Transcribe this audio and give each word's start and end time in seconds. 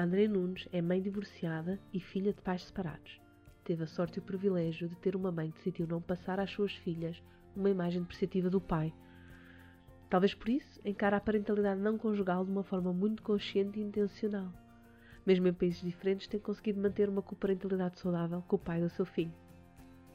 André 0.00 0.26
Nunes 0.26 0.66
é 0.72 0.80
mãe 0.80 1.02
divorciada 1.02 1.78
e 1.92 2.00
filha 2.00 2.32
de 2.32 2.40
pais 2.40 2.64
separados. 2.64 3.20
Teve 3.62 3.84
a 3.84 3.86
sorte 3.86 4.16
e 4.16 4.18
o 4.18 4.22
privilégio 4.22 4.88
de 4.88 4.96
ter 4.96 5.14
uma 5.14 5.30
mãe 5.30 5.50
que 5.50 5.58
decidiu 5.58 5.86
não 5.86 6.00
passar 6.00 6.40
às 6.40 6.50
suas 6.50 6.74
filhas 6.74 7.22
uma 7.54 7.68
imagem 7.68 8.00
depreciativa 8.00 8.48
do 8.48 8.62
pai. 8.62 8.94
Talvez 10.08 10.32
por 10.32 10.48
isso 10.48 10.80
encara 10.86 11.18
a 11.18 11.20
parentalidade 11.20 11.82
não 11.82 11.98
conjugal 11.98 12.46
de 12.46 12.50
uma 12.50 12.62
forma 12.62 12.94
muito 12.94 13.22
consciente 13.22 13.78
e 13.78 13.82
intencional. 13.82 14.50
Mesmo 15.26 15.46
em 15.48 15.52
países 15.52 15.82
diferentes, 15.82 16.26
tem 16.26 16.40
conseguido 16.40 16.80
manter 16.80 17.10
uma 17.10 17.20
coparentalidade 17.20 18.00
saudável 18.00 18.42
com 18.48 18.56
o 18.56 18.58
pai 18.58 18.80
do 18.80 18.88
seu 18.88 19.04
filho. 19.04 19.34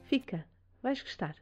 Fica, 0.02 0.46
vais 0.82 1.00
gostar. 1.00 1.36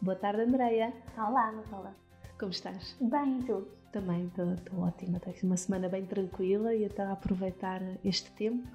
Boa 0.00 0.16
tarde, 0.16 0.40
Andreia. 0.40 0.94
Olá, 1.18 1.52
Matilda. 1.52 1.94
Como 2.38 2.52
estás? 2.52 2.96
Bem, 3.02 3.40
e 3.40 3.44
tu? 3.44 3.83
Também 3.94 4.26
estou 4.26 4.80
ótima. 4.80 5.20
Tenho 5.20 5.36
uma 5.44 5.56
semana 5.56 5.88
bem 5.88 6.04
tranquila 6.04 6.74
e 6.74 6.84
até 6.84 7.04
a 7.04 7.12
aproveitar 7.12 7.80
este 8.04 8.28
tempo, 8.32 8.66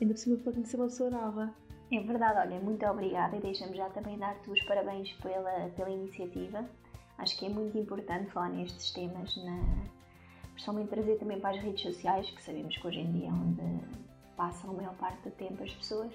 ainda 0.00 0.12
por 0.12 0.18
cima 0.18 0.36
para 0.38 0.54
conhecer 0.54 0.76
uma 0.76 0.86
pessoa 0.86 1.08
nova. 1.08 1.54
É 1.92 2.00
verdade, 2.00 2.40
olha, 2.40 2.58
muito 2.58 2.84
obrigada 2.84 3.36
e 3.36 3.40
deixa-me 3.40 3.76
já 3.76 3.88
também 3.90 4.18
dar-te 4.18 4.50
os 4.50 4.60
parabéns 4.64 5.12
pela, 5.22 5.68
pela 5.76 5.88
iniciativa. 5.88 6.68
Acho 7.16 7.38
que 7.38 7.46
é 7.46 7.48
muito 7.48 7.78
importante 7.78 8.28
falar 8.32 8.48
nestes 8.48 8.90
temas, 8.90 9.36
na, 9.36 9.86
principalmente 10.50 10.88
trazer 10.88 11.16
também 11.18 11.38
para 11.38 11.56
as 11.56 11.62
redes 11.62 11.82
sociais, 11.82 12.28
que 12.28 12.42
sabemos 12.42 12.76
que 12.76 12.88
hoje 12.88 12.98
em 12.98 13.12
dia 13.12 13.28
é 13.28 13.32
onde 13.32 13.62
passam 14.36 14.70
a 14.70 14.74
maior 14.74 14.96
parte 14.96 15.22
do 15.22 15.30
tempo 15.30 15.62
as 15.62 15.72
pessoas, 15.74 16.12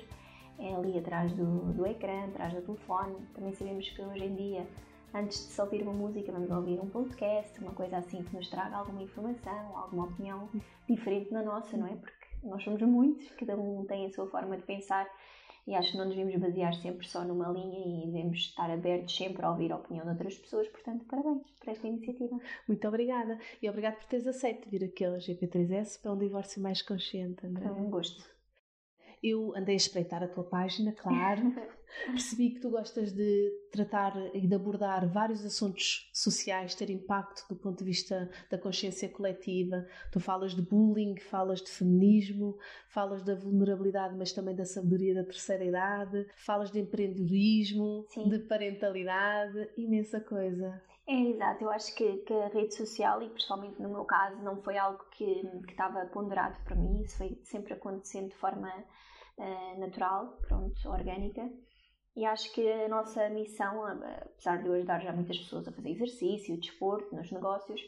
é 0.59 0.75
ali 0.75 0.97
atrás 0.99 1.31
do, 1.31 1.71
do 1.71 1.87
ecrã, 1.87 2.25
atrás 2.25 2.53
do 2.53 2.61
telefone. 2.63 3.15
Também 3.33 3.53
sabemos 3.53 3.89
que 3.89 4.01
hoje 4.01 4.25
em 4.25 4.35
dia 4.35 4.67
antes 5.13 5.47
de 5.47 5.53
só 5.53 5.63
ouvir 5.63 5.81
uma 5.83 5.93
música, 5.93 6.31
vamos 6.31 6.49
ouvir 6.49 6.79
um 6.79 6.89
podcast, 6.89 7.59
uma 7.59 7.73
coisa 7.73 7.97
assim 7.97 8.23
que 8.23 8.35
nos 8.35 8.49
traga 8.49 8.77
alguma 8.77 9.01
informação, 9.01 9.77
alguma 9.77 10.05
opinião 10.05 10.49
diferente 10.87 11.31
da 11.31 11.43
nossa, 11.43 11.75
não 11.77 11.87
é? 11.87 11.95
Porque 11.95 12.27
nós 12.43 12.63
somos 12.63 12.81
muitos, 12.81 13.29
cada 13.31 13.55
um 13.55 13.85
tem 13.85 14.05
a 14.05 14.09
sua 14.11 14.27
forma 14.27 14.57
de 14.57 14.63
pensar 14.63 15.07
e 15.67 15.75
acho 15.75 15.91
que 15.91 15.97
não 15.97 16.05
nos 16.05 16.15
devemos 16.15 16.39
basear 16.41 16.73
sempre 16.75 17.07
só 17.07 17.23
numa 17.23 17.47
linha 17.49 18.03
e 18.03 18.07
devemos 18.07 18.39
estar 18.39 18.69
abertos 18.69 19.15
sempre 19.15 19.45
a 19.45 19.51
ouvir 19.51 19.71
a 19.71 19.77
opinião 19.77 20.03
de 20.05 20.11
outras 20.11 20.37
pessoas. 20.37 20.67
Portanto, 20.69 21.05
parabéns 21.05 21.43
por 21.59 21.69
esta 21.69 21.87
iniciativa. 21.87 22.39
Muito 22.67 22.87
obrigada 22.87 23.37
e 23.61 23.69
obrigado 23.69 23.95
por 23.95 24.05
teres 24.05 24.25
aceito 24.25 24.69
vir 24.69 24.83
aqui 24.83 25.05
ao 25.05 25.17
GP3S 25.17 26.01
para 26.01 26.13
um 26.13 26.17
divórcio 26.17 26.61
mais 26.61 26.81
consciente. 26.81 27.45
André. 27.45 27.67
Foi 27.67 27.79
um 27.79 27.89
gosto. 27.89 28.23
Eu 29.21 29.55
andei 29.55 29.75
a 29.75 29.77
espreitar 29.77 30.23
a 30.23 30.27
tua 30.27 30.43
página, 30.43 30.93
claro. 30.93 31.41
Percebi 32.05 32.51
que 32.51 32.59
tu 32.59 32.69
gostas 32.69 33.11
de 33.11 33.51
tratar 33.71 34.13
e 34.33 34.47
de 34.47 34.55
abordar 34.55 35.07
vários 35.07 35.45
assuntos 35.45 36.09
sociais, 36.13 36.75
ter 36.75 36.89
impacto 36.89 37.47
do 37.49 37.55
ponto 37.55 37.79
de 37.79 37.85
vista 37.85 38.29
da 38.49 38.57
consciência 38.57 39.09
coletiva. 39.09 39.85
Tu 40.11 40.19
falas 40.19 40.55
de 40.55 40.61
bullying, 40.61 41.17
falas 41.17 41.61
de 41.61 41.69
feminismo, 41.69 42.57
falas 42.89 43.23
da 43.23 43.35
vulnerabilidade, 43.35 44.15
mas 44.15 44.31
também 44.31 44.55
da 44.55 44.65
sabedoria 44.65 45.15
da 45.15 45.23
terceira 45.23 45.63
idade, 45.63 46.27
falas 46.35 46.71
de 46.71 46.79
empreendedorismo, 46.79 48.05
Sim. 48.09 48.29
de 48.29 48.39
parentalidade, 48.39 49.69
imensa 49.77 50.19
coisa. 50.19 50.81
É, 51.07 51.13
exato. 51.13 51.63
Eu 51.63 51.71
acho 51.71 51.93
que, 51.95 52.17
que, 52.19 52.33
a 52.33 52.47
rede 52.47 52.75
social, 52.75 53.21
e 53.21 53.29
principalmente 53.29 53.81
no 53.81 53.89
meu 53.89 54.05
caso, 54.05 54.41
não 54.43 54.61
foi 54.61 54.77
algo 54.77 55.03
que, 55.11 55.41
que 55.65 55.71
estava 55.71 56.05
ponderado 56.05 56.57
para 56.63 56.75
mim, 56.75 57.01
isso 57.01 57.17
foi 57.17 57.37
sempre 57.43 57.73
acontecendo 57.73 58.29
de 58.29 58.35
forma 58.35 58.71
uh, 59.37 59.79
natural, 59.79 60.37
pronto, 60.41 60.89
orgânica. 60.89 61.49
E 62.15 62.25
acho 62.25 62.51
que 62.53 62.69
a 62.69 62.89
nossa 62.89 63.29
missão, 63.29 63.85
apesar 63.85 64.61
de 64.61 64.67
eu 64.67 64.73
ajudar 64.73 64.99
já 64.99 65.13
muitas 65.13 65.37
pessoas 65.37 65.67
a 65.67 65.71
fazer 65.71 65.91
exercício, 65.91 66.59
desporto, 66.59 67.15
nos 67.15 67.31
negócios, 67.31 67.81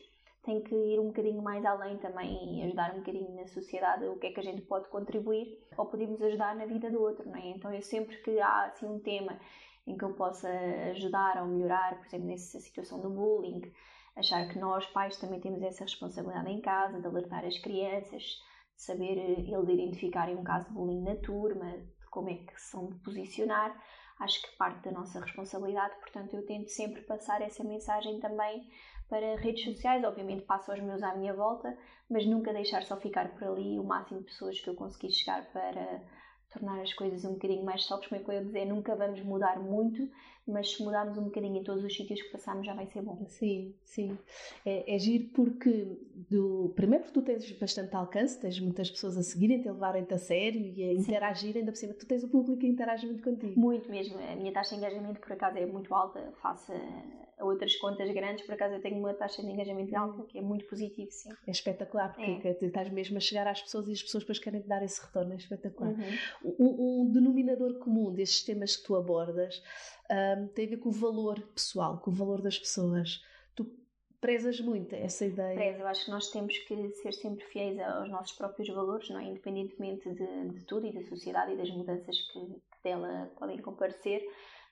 tem 0.43 0.61
que 0.61 0.75
ir 0.75 0.99
um 0.99 1.07
bocadinho 1.07 1.41
mais 1.41 1.63
além 1.65 1.97
também 1.97 2.59
e 2.59 2.63
ajudar 2.63 2.93
um 2.93 2.99
bocadinho 2.99 3.35
na 3.35 3.47
sociedade 3.47 4.05
o 4.05 4.17
que 4.17 4.27
é 4.27 4.31
que 4.31 4.39
a 4.39 4.43
gente 4.43 4.61
pode 4.61 4.87
contribuir 4.89 5.57
ou 5.77 5.85
podemos 5.85 6.21
ajudar 6.21 6.55
na 6.55 6.65
vida 6.65 6.89
do 6.89 7.01
outro, 7.01 7.27
não 7.27 7.35
é? 7.35 7.47
Então 7.47 7.73
eu 7.73 7.81
sempre 7.81 8.17
que 8.17 8.39
há 8.39 8.65
assim 8.65 8.85
um 8.85 8.99
tema 8.99 9.39
em 9.87 9.97
que 9.97 10.03
eu 10.03 10.13
possa 10.13 10.49
ajudar 10.91 11.41
ou 11.41 11.47
melhorar, 11.47 11.97
por 11.97 12.05
exemplo, 12.07 12.27
nessa 12.27 12.59
situação 12.59 13.01
do 13.01 13.09
bullying, 13.09 13.61
achar 14.15 14.47
que 14.49 14.59
nós 14.59 14.85
pais 14.87 15.17
também 15.17 15.39
temos 15.39 15.61
essa 15.61 15.83
responsabilidade 15.83 16.49
em 16.49 16.61
casa 16.61 16.99
de 16.99 17.07
alertar 17.07 17.45
as 17.45 17.57
crianças, 17.59 18.23
de 18.75 18.81
saber 18.83 19.17
eles 19.17 19.69
identificarem 19.69 20.35
um 20.35 20.43
caso 20.43 20.67
de 20.67 20.73
bullying 20.73 21.03
na 21.03 21.15
turma, 21.15 21.71
de 21.71 22.09
como 22.09 22.29
é 22.29 22.35
que 22.35 22.59
se 22.59 22.69
são 22.69 22.87
de 22.87 22.99
posicionar 22.99 23.75
acho 24.23 24.41
que 24.41 24.57
parte 24.57 24.83
da 24.83 24.91
nossa 24.91 25.19
responsabilidade, 25.19 25.95
portanto 25.99 26.33
eu 26.35 26.45
tento 26.45 26.69
sempre 26.69 27.01
passar 27.01 27.41
essa 27.41 27.63
mensagem 27.63 28.19
também 28.19 28.67
para 29.09 29.35
redes 29.35 29.63
sociais, 29.63 30.03
obviamente 30.03 30.45
passo 30.45 30.71
aos 30.71 30.81
meus 30.81 31.03
à 31.03 31.15
minha 31.15 31.33
volta, 31.33 31.77
mas 32.09 32.25
nunca 32.25 32.53
deixar 32.53 32.83
só 32.83 32.97
ficar 32.97 33.29
por 33.33 33.43
ali 33.43 33.77
o 33.77 33.83
máximo 33.83 34.21
de 34.21 34.25
pessoas 34.25 34.59
que 34.59 34.69
eu 34.69 34.75
consegui 34.75 35.11
chegar 35.11 35.45
para 35.51 36.01
tornar 36.51 36.81
as 36.81 36.93
coisas 36.93 37.25
um 37.25 37.33
bocadinho 37.33 37.65
mais 37.65 37.83
soft, 37.83 38.07
como 38.07 38.21
é 38.21 38.23
que 38.23 38.29
eu 38.29 38.35
ia 38.35 38.45
dizer, 38.45 38.65
nunca 38.65 38.95
vamos 38.95 39.21
mudar 39.21 39.59
muito, 39.59 40.09
mas 40.47 40.71
se 40.71 40.83
mudarmos 40.83 41.17
um 41.17 41.23
bocadinho 41.25 41.57
em 41.57 41.63
todos 41.63 41.83
os 41.83 41.95
sítios 41.95 42.21
que 42.21 42.29
passamos 42.29 42.65
já 42.65 42.73
vai 42.73 42.85
ser 42.87 43.01
bom. 43.01 43.25
Sim, 43.27 43.73
sim. 43.83 44.17
É, 44.65 44.95
é 44.95 44.99
giro 44.99 45.29
porque, 45.29 45.97
do, 46.29 46.73
primeiro 46.75 47.05
porque 47.05 47.19
tu 47.19 47.25
tens 47.25 47.49
bastante 47.53 47.95
alcance, 47.95 48.39
tens 48.39 48.59
muitas 48.59 48.89
pessoas 48.89 49.17
a 49.17 49.23
seguirem-te, 49.23 49.69
a 49.69 49.73
levarem-te 49.73 50.13
a 50.13 50.17
sério 50.17 50.59
e 50.59 50.83
a 50.83 50.93
sim. 50.93 50.99
interagir, 50.99 51.55
ainda 51.55 51.71
por 51.71 51.77
cima 51.77 51.93
tu 51.93 52.05
tens 52.05 52.23
o 52.23 52.27
público 52.27 52.59
que 52.59 52.67
interage 52.67 53.05
muito 53.05 53.23
contigo. 53.23 53.59
Muito 53.59 53.89
mesmo. 53.89 54.17
A 54.19 54.35
minha 54.35 54.51
taxa 54.51 54.75
de 54.75 54.81
engajamento 54.81 55.19
por 55.19 55.31
acaso 55.31 55.57
é 55.57 55.65
muito 55.65 55.93
alta, 55.93 56.33
face 56.41 56.73
a 57.39 57.45
outras 57.45 57.75
contas 57.77 58.09
grandes, 58.11 58.45
por 58.45 58.53
acaso 58.53 58.75
eu 58.75 58.81
tenho 58.81 58.97
uma 58.97 59.13
taxa 59.13 59.41
de 59.41 59.49
engajamento 59.49 59.95
alta, 59.95 60.23
que 60.23 60.37
é 60.37 60.41
muito 60.41 60.65
positivo, 60.65 61.11
sim. 61.11 61.29
É 61.47 61.51
espetacular, 61.51 62.13
porque 62.13 62.47
é. 62.47 62.65
estás 62.65 62.89
mesmo 62.89 63.17
a 63.17 63.19
chegar 63.19 63.47
às 63.47 63.61
pessoas 63.61 63.87
e 63.87 63.91
as 63.91 64.01
pessoas 64.01 64.23
depois 64.23 64.39
querem 64.39 64.61
te 64.61 64.67
dar 64.67 64.83
esse 64.83 65.03
retorno, 65.03 65.33
é 65.33 65.35
espetacular. 65.35 65.93
Uhum. 65.93 66.55
Um, 66.59 67.01
um, 67.01 67.11
denominador 67.11 67.79
comum 67.79 68.11
destes 68.11 68.43
temas 68.43 68.75
que 68.75 68.83
tu 68.83 68.95
abordas 68.95 69.61
um, 70.11 70.47
tem 70.47 70.65
a 70.65 70.69
ver 70.69 70.77
com 70.77 70.89
o 70.89 70.91
valor 70.91 71.41
pessoal, 71.53 71.99
com 71.99 72.11
o 72.11 72.13
valor 72.13 72.41
das 72.41 72.57
pessoas. 72.57 73.21
Tu 73.55 73.65
prezas 74.19 74.59
muito 74.59 74.95
essa 74.95 75.25
ideia? 75.25 75.55
Prezo, 75.55 75.79
eu 75.79 75.87
acho 75.87 76.05
que 76.05 76.11
nós 76.11 76.29
temos 76.29 76.57
que 76.59 76.91
ser 76.93 77.13
sempre 77.13 77.45
fiéis 77.45 77.79
aos 77.79 78.09
nossos 78.09 78.35
próprios 78.35 78.69
valores, 78.69 79.09
não 79.09 79.19
é? 79.19 79.25
independentemente 79.25 80.09
de, 80.13 80.49
de 80.49 80.65
tudo 80.65 80.87
e 80.87 80.93
da 80.93 81.03
sociedade 81.03 81.53
e 81.53 81.57
das 81.57 81.69
mudanças 81.69 82.17
que, 82.31 82.39
que 82.39 82.83
dela 82.83 83.31
podem 83.37 83.57
comparecer 83.61 84.23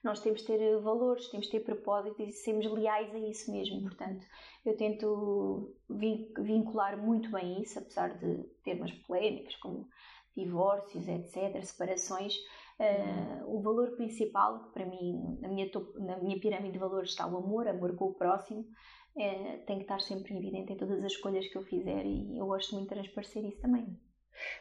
nós 0.02 0.20
temos 0.20 0.40
de 0.40 0.46
ter 0.48 0.80
valores, 0.80 1.28
temos 1.28 1.46
de 1.46 1.52
ter 1.52 1.60
propósitos 1.60 2.28
e 2.28 2.32
sermos 2.32 2.66
leais 2.72 3.14
a 3.14 3.18
isso 3.18 3.52
mesmo. 3.52 3.82
Portanto, 3.82 4.26
eu 4.64 4.76
tento 4.76 5.76
vincular 5.88 6.96
muito 6.96 7.30
bem 7.30 7.62
isso, 7.62 7.78
apesar 7.78 8.18
de 8.18 8.42
ter 8.64 8.74
umas 8.74 8.90
polémicas 8.92 9.54
como 9.56 9.88
divórcios, 10.36 11.06
etc., 11.08 11.62
separações. 11.62 12.34
Uh, 12.78 13.56
o 13.56 13.62
valor 13.62 13.94
principal, 13.96 14.64
que 14.64 14.72
para 14.72 14.86
mim, 14.86 15.38
na 15.40 15.48
minha, 15.48 15.70
na 15.98 16.18
minha 16.18 16.40
pirâmide 16.40 16.72
de 16.72 16.78
valores 16.78 17.10
está 17.10 17.26
o 17.26 17.36
amor, 17.36 17.68
amor 17.68 17.94
com 17.96 18.06
o 18.06 18.14
próximo, 18.14 18.60
uh, 18.60 19.66
tem 19.66 19.76
que 19.76 19.82
estar 19.82 20.00
sempre 20.00 20.36
evidente 20.36 20.72
em 20.72 20.76
todas 20.76 20.98
as 20.98 21.12
escolhas 21.12 21.46
que 21.46 21.56
eu 21.56 21.62
fizer 21.62 22.04
e 22.04 22.38
eu 22.38 22.46
gosto 22.46 22.74
muito 22.74 22.88
de 22.88 22.94
transparecer 22.94 23.44
isso 23.44 23.60
também. 23.60 23.96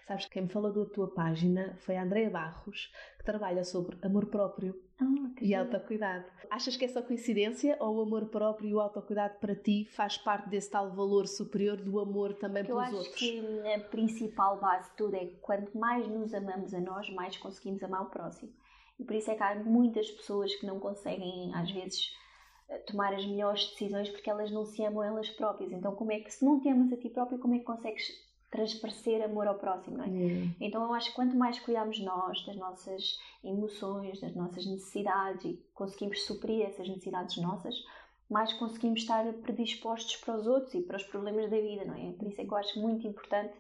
Sabes 0.06 0.26
que 0.26 0.32
quem 0.32 0.44
me 0.44 0.50
falou 0.50 0.74
da 0.74 0.94
tua 0.94 1.14
página 1.14 1.78
foi 1.86 1.96
a 1.96 2.04
Andrea 2.04 2.30
Barros, 2.30 2.92
que 3.18 3.24
trabalha 3.24 3.64
sobre 3.64 3.98
amor 4.04 4.30
próprio 4.30 4.76
oh, 5.02 5.44
e 5.44 5.56
autocuidado. 5.56 6.26
Achas 6.50 6.76
que 6.76 6.86
é 6.86 6.88
só 6.88 7.02
coincidência 7.02 7.78
ou 7.80 7.98
o 7.98 8.02
amor 8.02 8.26
próprio 8.26 8.70
e 8.70 8.74
o 8.74 8.80
autocuidado 8.80 9.36
para 9.40 9.56
ti 9.56 9.86
faz 9.92 10.18
parte 10.18 10.50
desse 10.50 10.70
tal 10.70 10.92
valor 10.92 11.28
superior 11.28 11.78
do 11.78 12.00
amor 12.00 12.34
também 12.34 12.64
pelos 12.64 12.94
outros? 12.94 13.22
Eu 13.22 13.40
acho 13.40 13.62
que 13.62 13.74
a 13.74 13.80
principal 13.90 14.60
base 14.60 14.90
de 14.90 14.98
tudo 14.98 15.16
é 15.16 15.26
que 15.26 15.36
quanto 15.38 15.78
mais 15.78 16.08
nos 16.08 16.34
amamos 16.34 16.74
a 16.74 16.80
nós, 16.80 17.10
mais 17.12 17.38
conseguimos 17.38 17.82
amar 17.84 18.04
o 18.04 18.10
próximo. 18.10 18.52
E 19.00 19.04
por 19.04 19.16
isso 19.16 19.32
é 19.32 19.36
que 19.36 19.44
há 19.44 19.56
muitas 19.56 20.12
pessoas 20.12 20.54
que 20.56 20.66
não 20.66 20.80
conseguem, 20.80 21.52
às 21.56 21.72
vezes, 21.72 22.16
eh, 22.70 22.78
tomar 22.80 23.14
as 23.14 23.26
melhores 23.26 23.70
decisões 23.72 24.10
porque 24.10 24.30
elas 24.30 24.52
não 24.52 24.66
se 24.66 24.84
amam 24.86 25.04
elas 25.04 25.30
próprias. 25.30 25.72
Então, 25.72 25.96
como 25.96 26.12
é 26.12 26.20
que, 26.20 26.32
se 26.32 26.46
não 26.46 26.60
te 26.60 26.70
amas 26.70 26.94
a 26.94 26.98
ti 26.98 27.10
próprio, 27.10 27.40
como 27.40 27.56
é 27.56 27.60
que 27.60 27.66
consegues 27.66 28.12
transparecer 28.52 29.24
amor 29.24 29.48
ao 29.48 29.56
próximo, 29.56 29.98
não 29.98 30.04
é? 30.04 30.08
Hum. 30.08 30.54
Então 30.60 30.84
eu 30.84 30.94
acho 30.94 31.10
que 31.10 31.16
quanto 31.16 31.36
mais 31.36 31.58
cuidarmos 31.60 32.00
nós 32.02 32.46
das 32.46 32.58
nossas 32.58 33.18
emoções, 33.44 34.20
das 34.20 34.36
nossas 34.36 34.66
necessidades 34.66 35.46
e 35.46 35.66
conseguimos 35.74 36.24
suprir 36.26 36.66
essas 36.66 36.88
necessidades 36.88 37.38
nossas, 37.38 37.76
mais 38.30 38.54
conseguimos 38.54 39.02
estar 39.02 39.26
predispostos 39.36 40.18
para 40.18 40.36
os 40.36 40.46
outros 40.46 40.74
e 40.74 40.82
para 40.82 40.98
os 40.98 41.04
problemas 41.04 41.50
da 41.50 41.60
vida, 41.60 41.86
não 41.86 41.96
é? 41.96 42.12
Por 42.12 42.28
isso 42.28 42.42
é 42.42 42.46
que 42.46 42.52
eu 42.52 42.58
acho 42.58 42.80
muito 42.80 43.08
importante 43.08 43.54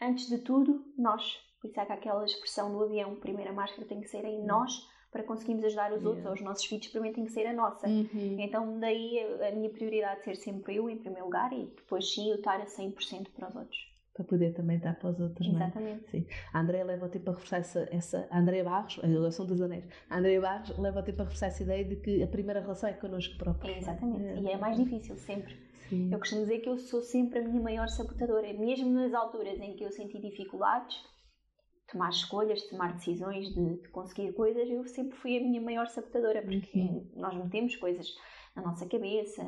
antes 0.00 0.28
de 0.28 0.38
tudo, 0.38 0.84
nós. 0.96 1.36
Por 1.60 1.68
isso 1.68 1.80
é 1.80 1.86
que 1.86 1.92
aquela 1.92 2.24
expressão 2.24 2.72
do 2.72 2.84
avião, 2.84 3.16
primeira 3.16 3.52
máscara 3.52 3.86
tem 3.86 4.00
que 4.00 4.08
ser 4.08 4.24
em 4.24 4.44
nós 4.44 4.86
para 5.10 5.22
conseguirmos 5.22 5.64
ajudar 5.64 5.92
os 5.92 6.04
outros, 6.04 6.26
ou 6.26 6.32
os 6.32 6.40
nossos 6.42 6.64
filhos, 6.66 6.86
primeiro 6.88 7.16
tem 7.16 7.24
que 7.24 7.32
ser 7.32 7.46
a 7.46 7.52
nossa. 7.52 7.88
Uhum. 7.88 8.36
Então, 8.38 8.78
daí 8.78 9.18
a 9.48 9.50
minha 9.52 9.70
prioridade 9.70 10.22
ser 10.22 10.36
sempre 10.36 10.76
eu, 10.76 10.88
em 10.88 10.98
primeiro 10.98 11.24
lugar, 11.24 11.52
e 11.52 11.64
depois 11.64 12.12
sim 12.12 12.30
eu 12.30 12.36
estar 12.36 12.60
a 12.60 12.66
100% 12.66 13.28
para 13.34 13.48
os 13.48 13.56
outros. 13.56 13.97
Para 14.18 14.26
poder 14.26 14.52
também 14.52 14.78
estar 14.78 14.94
para 14.98 15.10
os 15.10 15.20
outros, 15.20 15.46
não 15.46 15.60
é? 15.60 15.62
Exatamente. 15.62 16.10
Sim. 16.10 16.26
A 16.52 16.60
Andrea 16.60 16.84
leva 16.84 17.06
o 17.06 17.08
tempo 17.08 17.30
a 17.30 17.34
reforçar 17.34 17.58
essa, 17.58 17.88
essa. 17.92 18.26
A 18.32 18.40
Andrea 18.40 18.64
Barros, 18.64 18.98
a 19.00 19.06
relação 19.06 19.46
dos 19.46 19.60
anéis. 19.62 19.84
A 20.10 20.18
Andrea 20.18 20.40
Barros 20.40 20.76
leva 20.76 20.98
o 20.98 21.02
tempo 21.04 21.22
a 21.22 21.24
reforçar 21.24 21.46
essa 21.46 21.62
ideia 21.62 21.84
de 21.84 21.94
que 21.96 22.20
a 22.20 22.26
primeira 22.26 22.60
relação 22.60 22.90
é 22.90 22.94
connosco 22.94 23.38
próprios. 23.38 23.76
É, 23.76 23.78
exatamente. 23.78 24.40
E 24.42 24.48
é 24.50 24.56
mais 24.56 24.76
difícil, 24.76 25.16
sempre. 25.18 25.56
Sim. 25.88 26.12
Eu 26.12 26.18
costumo 26.18 26.40
dizer 26.42 26.58
que 26.58 26.68
eu 26.68 26.76
sou 26.78 27.00
sempre 27.00 27.38
a 27.38 27.44
minha 27.46 27.62
maior 27.62 27.86
sabotadora. 27.88 28.52
Mesmo 28.54 28.90
nas 28.90 29.14
alturas 29.14 29.60
em 29.60 29.76
que 29.76 29.84
eu 29.84 29.92
senti 29.92 30.20
dificuldades, 30.20 30.96
tomar 31.92 32.10
escolhas, 32.10 32.60
tomar 32.64 32.94
decisões, 32.94 33.48
de, 33.54 33.80
de 33.82 33.88
conseguir 33.90 34.32
coisas, 34.32 34.68
eu 34.68 34.84
sempre 34.88 35.16
fui 35.16 35.38
a 35.38 35.40
minha 35.40 35.60
maior 35.60 35.86
sabotadora, 35.86 36.42
porque 36.42 36.80
Uhum. 36.80 37.08
nós 37.14 37.34
metemos 37.36 37.76
coisas 37.76 38.06
na 38.56 38.62
nossa 38.62 38.84
cabeça, 38.86 39.42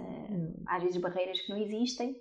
às 0.69 0.81
vezes 0.85 1.01
barreiras 1.01 1.41
que 1.41 1.51
não 1.51 1.59
existem, 1.59 2.17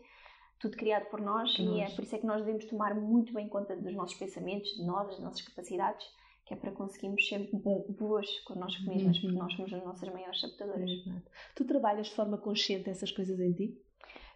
tudo 0.60 0.76
criado 0.78 1.06
por 1.10 1.22
nós, 1.22 1.56
Por 1.56 1.64
e 1.64 1.80
é 1.80 1.84
nós. 1.86 1.94
por 1.94 2.04
isso 2.04 2.16
é 2.16 2.20
que 2.20 2.26
nós 2.26 2.40
devemos 2.44 2.66
tomar 2.66 2.94
muito 2.96 3.34
bem 3.34 3.48
conta 3.48 3.76
dos 3.76 3.94
nossos 3.96 4.18
pensamentos, 4.18 4.70
de 4.72 4.84
nós, 4.86 5.08
das 5.08 5.20
nossas 5.20 5.42
capacidades, 5.42 6.06
que 6.46 6.54
é 6.54 6.58
para 6.58 6.72
conseguirmos 6.72 7.28
ser 7.28 7.50
bo- 7.54 7.86
boas 7.90 8.28
connosco 8.42 8.84
mesmas, 8.90 9.16
Uhum. 9.18 9.22
porque 9.22 9.38
nós 9.38 9.54
somos 9.54 9.74
as 9.74 9.84
nossas 9.84 10.10
maiores 10.12 10.40
sabotadoras. 10.42 10.92
Tu 11.56 11.66
trabalhas 11.66 12.08
de 12.08 12.16
forma 12.16 12.38
consciente 12.38 12.90
essas 12.90 13.12
coisas 13.12 13.40
em 13.40 13.54
ti? 13.54 13.78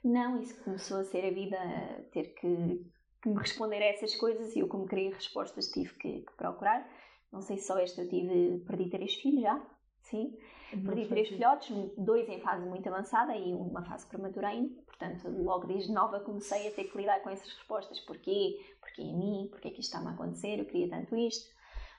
Não, 0.03 0.39
isso 0.39 0.61
começou 0.63 0.97
a 0.97 1.03
ser 1.03 1.25
a 1.25 1.31
vida 1.31 1.57
a 1.57 2.01
ter 2.11 2.33
que, 2.35 2.85
que 3.21 3.29
me 3.29 3.37
responder 3.39 3.77
a 3.81 3.85
essas 3.85 4.15
coisas 4.15 4.55
e 4.55 4.59
eu, 4.59 4.67
como 4.67 4.85
queria 4.85 5.13
respostas, 5.13 5.67
tive 5.71 5.93
que, 5.95 6.21
que 6.21 6.33
procurar. 6.37 6.87
Não 7.31 7.41
sei 7.41 7.57
se 7.57 7.65
só 7.67 7.77
esta 7.79 8.01
eu 8.01 8.09
tive, 8.09 8.59
perdi 8.67 8.89
três 8.89 9.15
filhos 9.15 9.41
já, 9.41 9.65
sim. 10.03 10.37
Perdi 10.85 11.07
três 11.07 11.29
filhotes, 11.29 11.69
dois 11.97 12.27
em 12.29 12.39
fase 12.41 12.67
muito 12.67 12.87
avançada 12.87 13.35
e 13.35 13.53
uma 13.53 13.83
fase 13.85 14.05
prematura 14.07 14.49
ainda. 14.49 14.82
Portanto, 14.97 15.27
logo 15.43 15.65
desde 15.67 15.91
nova 15.91 16.19
comecei 16.19 16.67
a 16.67 16.71
ter 16.71 16.83
que 16.85 16.97
lidar 16.97 17.21
com 17.21 17.29
essas 17.29 17.51
respostas. 17.51 17.99
Porquê? 18.01 18.59
Porquê 18.79 19.01
em 19.01 19.17
mim? 19.17 19.47
Porquê 19.49 19.71
que 19.71 19.81
isto 19.81 19.89
está-me 19.89 20.07
a 20.07 20.11
acontecer? 20.11 20.59
Eu 20.59 20.65
queria 20.65 20.89
tanto 20.89 21.15
isto. 21.15 21.51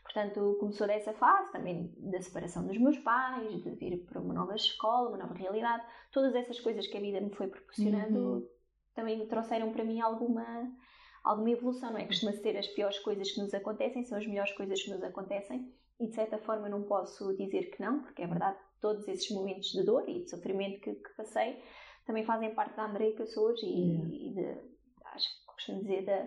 Portanto, 0.04 0.56
começou 0.60 0.86
dessa 0.86 1.12
fase, 1.14 1.50
também 1.50 1.92
da 1.96 2.20
separação 2.20 2.66
dos 2.66 2.78
meus 2.78 2.98
pais, 2.98 3.62
de 3.62 3.70
vir 3.70 4.04
para 4.04 4.20
uma 4.20 4.34
nova 4.34 4.54
escola, 4.54 5.08
uma 5.08 5.18
nova 5.18 5.34
realidade. 5.34 5.82
Todas 6.12 6.34
essas 6.34 6.60
coisas 6.60 6.86
que 6.86 6.96
a 6.96 7.00
vida 7.00 7.20
me 7.20 7.34
foi 7.34 7.48
proporcionando 7.48 8.18
Uhum. 8.18 8.48
também 8.94 9.18
me 9.18 9.26
trouxeram 9.26 9.72
para 9.72 9.82
mim 9.82 10.00
alguma, 10.00 10.44
alguma 11.24 11.50
evolução, 11.50 11.90
não 11.90 11.98
é? 11.98 12.06
Costuma 12.06 12.32
ser 12.32 12.56
as 12.56 12.68
piores 12.68 12.98
coisas 13.00 13.32
que 13.32 13.40
nos 13.40 13.52
acontecem, 13.54 14.04
são 14.04 14.18
as 14.18 14.26
melhores 14.26 14.52
coisas 14.52 14.80
que 14.82 14.90
nos 14.90 15.02
acontecem 15.02 15.72
e 15.98 16.06
de 16.06 16.14
certa 16.14 16.38
forma 16.38 16.68
não 16.68 16.82
posso 16.84 17.34
dizer 17.36 17.70
que 17.70 17.80
não, 17.82 18.02
porque 18.02 18.22
é 18.22 18.26
verdade, 18.26 18.58
todos 18.80 19.08
esses 19.08 19.30
momentos 19.30 19.70
de 19.70 19.82
dor 19.84 20.06
e 20.08 20.22
de 20.24 20.30
sofrimento 20.30 20.80
que, 20.80 20.94
que 20.94 21.16
passei 21.16 21.62
também 22.04 22.24
fazem 22.24 22.54
parte 22.54 22.76
da 22.76 22.84
Andrei 22.84 23.12
que 23.12 23.22
eu 23.22 23.26
sou 23.26 23.48
hoje 23.48 23.66
e, 23.66 24.28
e 24.28 24.34
de, 24.34 24.56
acho 25.06 25.28
que 25.28 25.46
costumo 25.46 25.80
dizer 25.80 26.04
da 26.04 26.26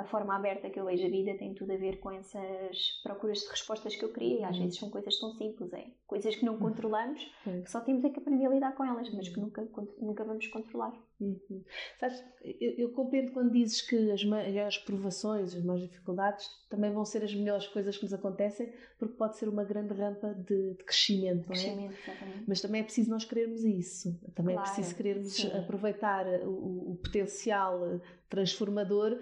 a 0.00 0.04
forma 0.04 0.34
aberta 0.34 0.70
que 0.70 0.80
eu 0.80 0.84
vejo 0.86 1.06
a 1.06 1.10
vida 1.10 1.34
tem 1.38 1.54
tudo 1.54 1.72
a 1.72 1.76
ver 1.76 2.00
com 2.00 2.10
essas 2.10 3.00
procuras 3.02 3.38
de 3.40 3.48
respostas 3.48 3.94
que 3.94 4.04
eu 4.04 4.12
queria 4.12 4.40
e 4.40 4.44
às 4.44 4.56
Uhum. 4.56 4.62
vezes 4.64 4.78
são 4.78 4.90
coisas 4.90 5.18
tão 5.18 5.30
simples, 5.34 5.72
é 5.72 5.86
coisas 6.06 6.34
que 6.34 6.44
não 6.44 6.58
controlamos, 6.58 7.20
Pois. 7.44 7.64
que 7.64 7.70
só 7.70 7.80
temos 7.80 8.04
é 8.04 8.10
que 8.10 8.18
aprender 8.18 8.46
a 8.46 8.50
lidar 8.50 8.74
com 8.74 8.84
elas, 8.84 9.08
mas 9.12 9.28
que 9.28 9.38
nunca, 9.38 9.66
nunca 10.00 10.24
vamos 10.24 10.46
controlar. 10.48 10.92
Uhum. 11.20 11.62
Sabes, 11.98 12.24
eu, 12.42 12.72
eu 12.78 12.92
compreendo 12.92 13.32
quando 13.32 13.52
dizes 13.52 13.82
que 13.82 14.10
as 14.10 14.24
maiores 14.24 14.78
provações, 14.78 15.54
as 15.54 15.62
maiores 15.62 15.88
dificuldades 15.88 16.48
também 16.70 16.90
vão 16.90 17.04
ser 17.04 17.22
as 17.22 17.34
melhores 17.34 17.66
coisas 17.66 17.96
que 17.96 18.04
nos 18.04 18.14
acontecem, 18.14 18.72
porque 18.98 19.14
pode 19.16 19.36
ser 19.36 19.48
uma 19.48 19.62
grande 19.64 19.92
rampa 19.92 20.32
de, 20.34 20.74
de 20.74 20.82
crescimento, 20.84 21.36
não 21.46 21.54
é? 21.54 21.58
Crescimento, 21.58 21.94
exatamente. 22.02 22.44
Mas 22.48 22.60
também 22.62 22.80
é 22.80 22.84
preciso 22.84 23.10
nós 23.10 23.24
querermos 23.24 23.62
isso. 23.64 24.18
Também 24.34 24.54
Claro, 24.54 24.70
é 24.70 24.72
preciso 24.74 24.96
querermos 24.96 25.32
sim. 25.34 25.52
aproveitar 25.56 26.26
o, 26.44 26.92
o 26.92 26.98
potencial 27.02 28.00
transformador 28.30 29.18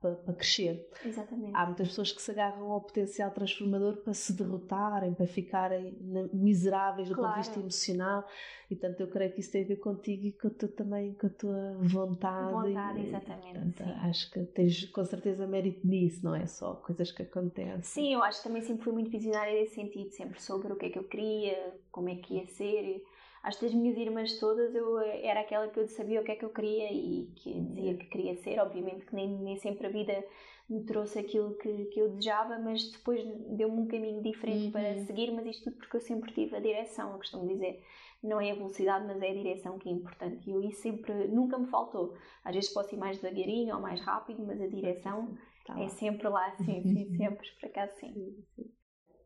para, 0.00 0.14
para 0.14 0.34
crescer. 0.34 0.88
Exatamente. 1.04 1.52
Há 1.54 1.66
muitas 1.66 1.88
pessoas 1.88 2.12
que 2.12 2.22
se 2.22 2.30
agarram 2.30 2.70
ao 2.70 2.80
potencial 2.80 3.30
transformador 3.30 3.96
para 3.98 4.14
se 4.14 4.32
derrotarem, 4.32 5.14
para 5.14 5.26
ficarem 5.26 5.96
miseráveis 6.32 7.08
do 7.08 7.16
ponto 7.16 7.30
de 7.30 7.38
vista 7.38 7.60
emocional. 7.60 8.26
E 8.70 8.74
portanto, 8.74 9.00
eu 9.00 9.08
creio 9.08 9.32
que 9.32 9.40
isso 9.40 9.52
tem 9.52 9.64
a 9.64 9.66
ver 9.66 9.76
contigo 9.76 10.26
e 10.26 10.32
com 10.32 10.48
a 10.48 10.50
tua, 10.50 10.68
também 10.68 11.14
com 11.14 11.26
a 11.26 11.30
tua 11.30 11.76
vontade. 11.80 12.52
Vontade, 12.52 13.00
e, 13.00 13.06
exatamente, 13.06 13.58
portanto, 13.58 13.82
acho 14.02 14.30
que 14.30 14.44
tens 14.46 14.84
com 14.86 15.04
certeza 15.04 15.46
mérito 15.46 15.86
nisso, 15.86 16.24
não 16.24 16.34
é 16.34 16.46
só 16.46 16.74
coisas 16.74 17.12
que 17.12 17.22
acontecem. 17.22 17.82
Sim, 17.82 18.14
eu 18.14 18.22
acho 18.22 18.38
que 18.38 18.48
também 18.48 18.62
sempre 18.62 18.84
fui 18.84 18.92
muito 18.92 19.10
visionária 19.10 19.52
nesse 19.52 19.74
sentido, 19.74 20.10
sempre 20.10 20.40
soube 20.40 20.66
o 20.72 20.76
que 20.76 20.86
é 20.86 20.90
que 20.90 20.98
eu 20.98 21.04
queria, 21.04 21.74
como 21.90 22.08
é 22.08 22.16
que 22.16 22.34
ia 22.34 22.46
ser. 22.46 23.04
Que 23.52 23.60
das 23.64 23.74
minhas 23.74 23.96
irmãs 23.96 24.38
todas 24.38 24.74
eu 24.74 24.98
eh, 25.00 25.26
era 25.26 25.40
aquela 25.40 25.68
que 25.68 25.78
eu 25.80 25.86
sabia 25.88 26.20
o 26.20 26.24
que 26.24 26.32
é 26.32 26.36
que 26.36 26.44
eu 26.44 26.50
queria 26.50 26.92
e 26.92 27.30
que 27.36 27.60
dizia 27.60 27.96
que 27.96 28.06
queria 28.06 28.36
ser. 28.36 28.58
Obviamente 28.60 29.04
que 29.06 29.14
nem, 29.14 29.28
nem 29.28 29.56
sempre 29.56 29.86
a 29.86 29.90
vida 29.90 30.24
me 30.68 30.84
trouxe 30.84 31.18
aquilo 31.18 31.54
que, 31.56 31.86
que 31.86 32.00
eu 32.00 32.08
desejava, 32.08 32.58
mas 32.58 32.90
depois 32.90 33.22
deu-me 33.56 33.80
um 33.82 33.86
caminho 33.86 34.22
diferente 34.22 34.66
Uhum. 34.66 34.72
para 34.72 34.96
seguir, 35.06 35.30
mas 35.32 35.46
isto 35.46 35.64
tudo 35.64 35.76
porque 35.78 35.96
eu 35.96 36.00
sempre 36.00 36.32
tive 36.32 36.56
a 36.56 36.60
direção, 36.60 37.12
eu 37.12 37.18
costumo 37.18 37.46
dizer. 37.46 37.82
Não 38.22 38.40
é 38.40 38.50
a 38.50 38.54
velocidade, 38.54 39.06
mas 39.06 39.22
é 39.22 39.30
a 39.30 39.34
direção 39.34 39.78
que 39.78 39.88
é 39.88 39.92
importante. 39.92 40.48
E 40.48 40.52
eu 40.52 40.62
isso 40.62 40.80
sempre, 40.82 41.28
nunca 41.28 41.58
me 41.58 41.66
faltou. 41.68 42.14
Às 42.44 42.54
vezes 42.54 42.72
posso 42.72 42.94
ir 42.94 42.98
mais 42.98 43.18
devagarinho 43.20 43.74
ou 43.76 43.80
mais 43.80 44.00
rápido, 44.00 44.44
mas 44.44 44.60
a 44.60 44.66
direção 44.66 45.36
Tá 45.64 45.78
é 45.80 45.88
sempre 45.88 46.28
lá, 46.28 46.50
sim, 46.56 46.82
sim, 46.82 47.10
sempre, 47.16 47.48
por 47.60 47.66
acaso 47.66 47.92
sim. 48.00 48.44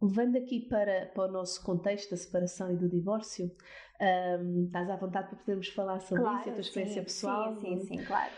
Levando 0.02 0.36
aqui 0.36 0.60
para, 0.60 1.06
para 1.14 1.28
o 1.28 1.32
nosso 1.32 1.62
contexto 1.62 2.10
da 2.10 2.16
separação 2.16 2.72
e 2.72 2.76
do 2.76 2.88
divórcio, 2.88 3.46
hum, 4.40 4.64
estás 4.66 4.88
à 4.88 4.96
vontade 4.96 5.28
para 5.28 5.38
podermos 5.38 5.68
falar 5.68 6.00
sobre 6.00 6.24
isso, 6.24 6.48
a 6.48 6.52
tua 6.52 6.60
experiência 6.60 7.00
sim, 7.02 7.04
pessoal. 7.04 7.54
Sim, 7.60 7.78
sim, 7.80 7.86
sim, 7.98 8.04
claro. 8.04 8.32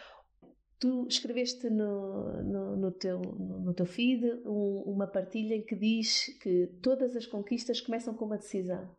Tu 0.81 1.07
escreveste 1.07 1.71
no, 1.71 2.43
no, 2.43 2.77
no 2.77 2.91
teu, 2.91 3.21
no 3.21 3.73
teu 3.73 3.87
feed 3.87 4.25
um- 4.45 4.83
uma 4.87 5.07
partilha 5.07 5.55
em 5.55 5.65
que 5.65 5.77
diz 5.77 6.27
que 6.41 6.67
todas 6.83 7.15
as 7.15 7.25
conquistas 7.27 7.81
começam 7.81 8.13
com 8.15 8.25
uma 8.25 8.37
decisão. 8.39 8.91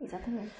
Exatamente. 0.00 0.54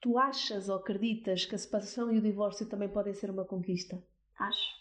Tu 0.00 0.16
achas 0.16 0.70
ou 0.70 0.76
acreditas 0.76 1.44
que 1.44 1.54
a 1.54 1.58
separação 1.58 2.10
e 2.10 2.18
o 2.18 2.22
divórcio 2.22 2.66
também 2.66 2.88
podem 2.88 3.12
ser 3.12 3.30
uma 3.30 3.44
conquista? 3.44 4.02
Acho. 4.38 4.74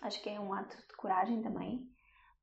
Acho 0.00 0.22
que 0.22 0.30
é 0.30 0.40
um 0.40 0.54
ato 0.54 0.74
de 0.78 0.96
coragem 0.96 1.42
também, 1.42 1.86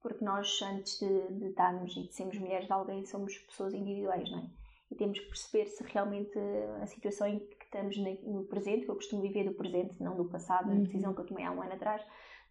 porque 0.01 0.23
nós, 0.23 0.61
antes 0.61 0.99
de, 0.99 1.27
de 1.39 1.47
estarmos 1.47 1.95
e 1.97 2.03
de 2.03 2.13
sermos 2.13 2.37
mulheres 2.39 2.67
de 2.67 2.73
alguém, 2.73 3.05
somos 3.05 3.37
pessoas 3.39 3.73
individuais, 3.73 4.29
não 4.31 4.39
é? 4.39 4.49
E 4.91 4.95
temos 4.95 5.19
que 5.19 5.25
perceber 5.27 5.65
se 5.67 5.83
realmente 5.83 6.37
a 6.81 6.85
situação 6.85 7.27
em 7.27 7.39
que 7.39 7.65
estamos 7.65 7.97
no 8.23 8.45
presente, 8.45 8.85
que 8.85 8.91
eu 8.91 8.95
costumo 8.95 9.21
viver 9.21 9.43
do 9.43 9.53
presente, 9.53 10.01
não 10.01 10.15
do 10.15 10.25
passado, 10.29 10.69
Uhum. 10.69 10.77
a 10.77 10.79
decisão 10.79 11.13
que 11.13 11.21
eu 11.21 11.25
tomei 11.25 11.43
há 11.43 11.51
um 11.51 11.61
ano 11.61 11.73
atrás, 11.73 12.01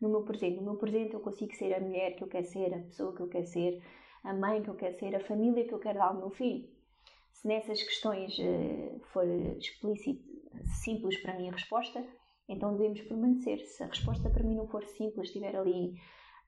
no 0.00 0.10
meu 0.10 0.22
presente. 0.22 0.56
No 0.56 0.62
meu 0.62 0.76
presente 0.76 1.14
eu 1.14 1.20
consigo 1.20 1.54
ser 1.54 1.72
a 1.72 1.80
mulher 1.80 2.14
que 2.16 2.22
eu 2.22 2.28
quero 2.28 2.46
ser, 2.46 2.74
a 2.74 2.78
pessoa 2.80 3.14
que 3.14 3.22
eu 3.22 3.28
quero 3.28 3.46
ser, 3.46 3.82
a 4.22 4.34
mãe 4.34 4.62
que 4.62 4.68
eu 4.68 4.74
quero 4.74 4.94
ser, 4.98 5.14
a 5.16 5.20
família 5.20 5.66
que 5.66 5.72
eu 5.72 5.78
quero 5.78 5.98
dar 5.98 6.08
ao 6.08 6.16
meu 6.18 6.30
filho. 6.30 6.68
Se 7.32 7.46
nessas 7.48 7.82
questões 7.82 8.36
eh, 8.38 8.98
for 9.12 9.24
explícito, 9.58 10.22
simples 10.82 11.16
para 11.22 11.34
mim 11.36 11.48
a 11.48 11.52
resposta, 11.52 12.04
então 12.48 12.76
devemos 12.76 13.00
permanecer. 13.02 13.60
Se 13.60 13.82
a 13.82 13.86
resposta 13.86 14.28
para 14.28 14.42
mim 14.44 14.56
não 14.56 14.66
for 14.68 14.84
simples, 14.84 15.30
tiver 15.32 15.54
ali 15.56 15.94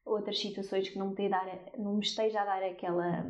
outras 0.08 0.38
situações 0.38 0.88
que 0.88 0.98
não 0.98 1.10
me, 1.10 1.28
dar, 1.28 1.46
não 1.76 1.94
me 1.94 2.02
esteja 2.02 2.40
a 2.40 2.44
dar 2.44 2.62
aquela, 2.62 3.24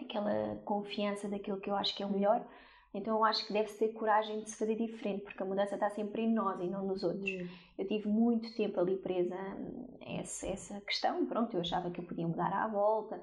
aquela 0.00 0.56
confiança 0.64 1.28
daquilo 1.28 1.60
que 1.60 1.70
eu 1.70 1.76
acho 1.76 1.94
que 1.94 2.02
é 2.02 2.06
o 2.06 2.12
melhor, 2.12 2.46
então 2.94 3.16
eu 3.16 3.24
acho 3.24 3.46
que 3.46 3.52
deve-se 3.52 3.78
ter 3.78 3.92
coragem 3.92 4.40
de 4.40 4.50
se 4.50 4.56
fazer 4.56 4.74
diferente, 4.74 5.24
porque 5.24 5.42
a 5.42 5.46
mudança 5.46 5.74
está 5.74 5.90
sempre 5.90 6.22
em 6.22 6.32
nós 6.32 6.58
e 6.60 6.66
não 6.66 6.86
nos 6.86 7.02
outros. 7.02 7.30
Eu 7.76 7.86
tive 7.86 8.08
muito 8.08 8.54
tempo 8.54 8.80
ali 8.80 8.96
presa 8.96 9.34
a 9.34 10.12
essa, 10.12 10.46
essa 10.46 10.80
questão, 10.80 11.26
pronto, 11.26 11.54
eu 11.54 11.60
achava 11.60 11.90
que 11.90 12.00
eu 12.00 12.04
podia 12.04 12.26
mudar 12.26 12.52
à 12.52 12.66
volta, 12.66 13.20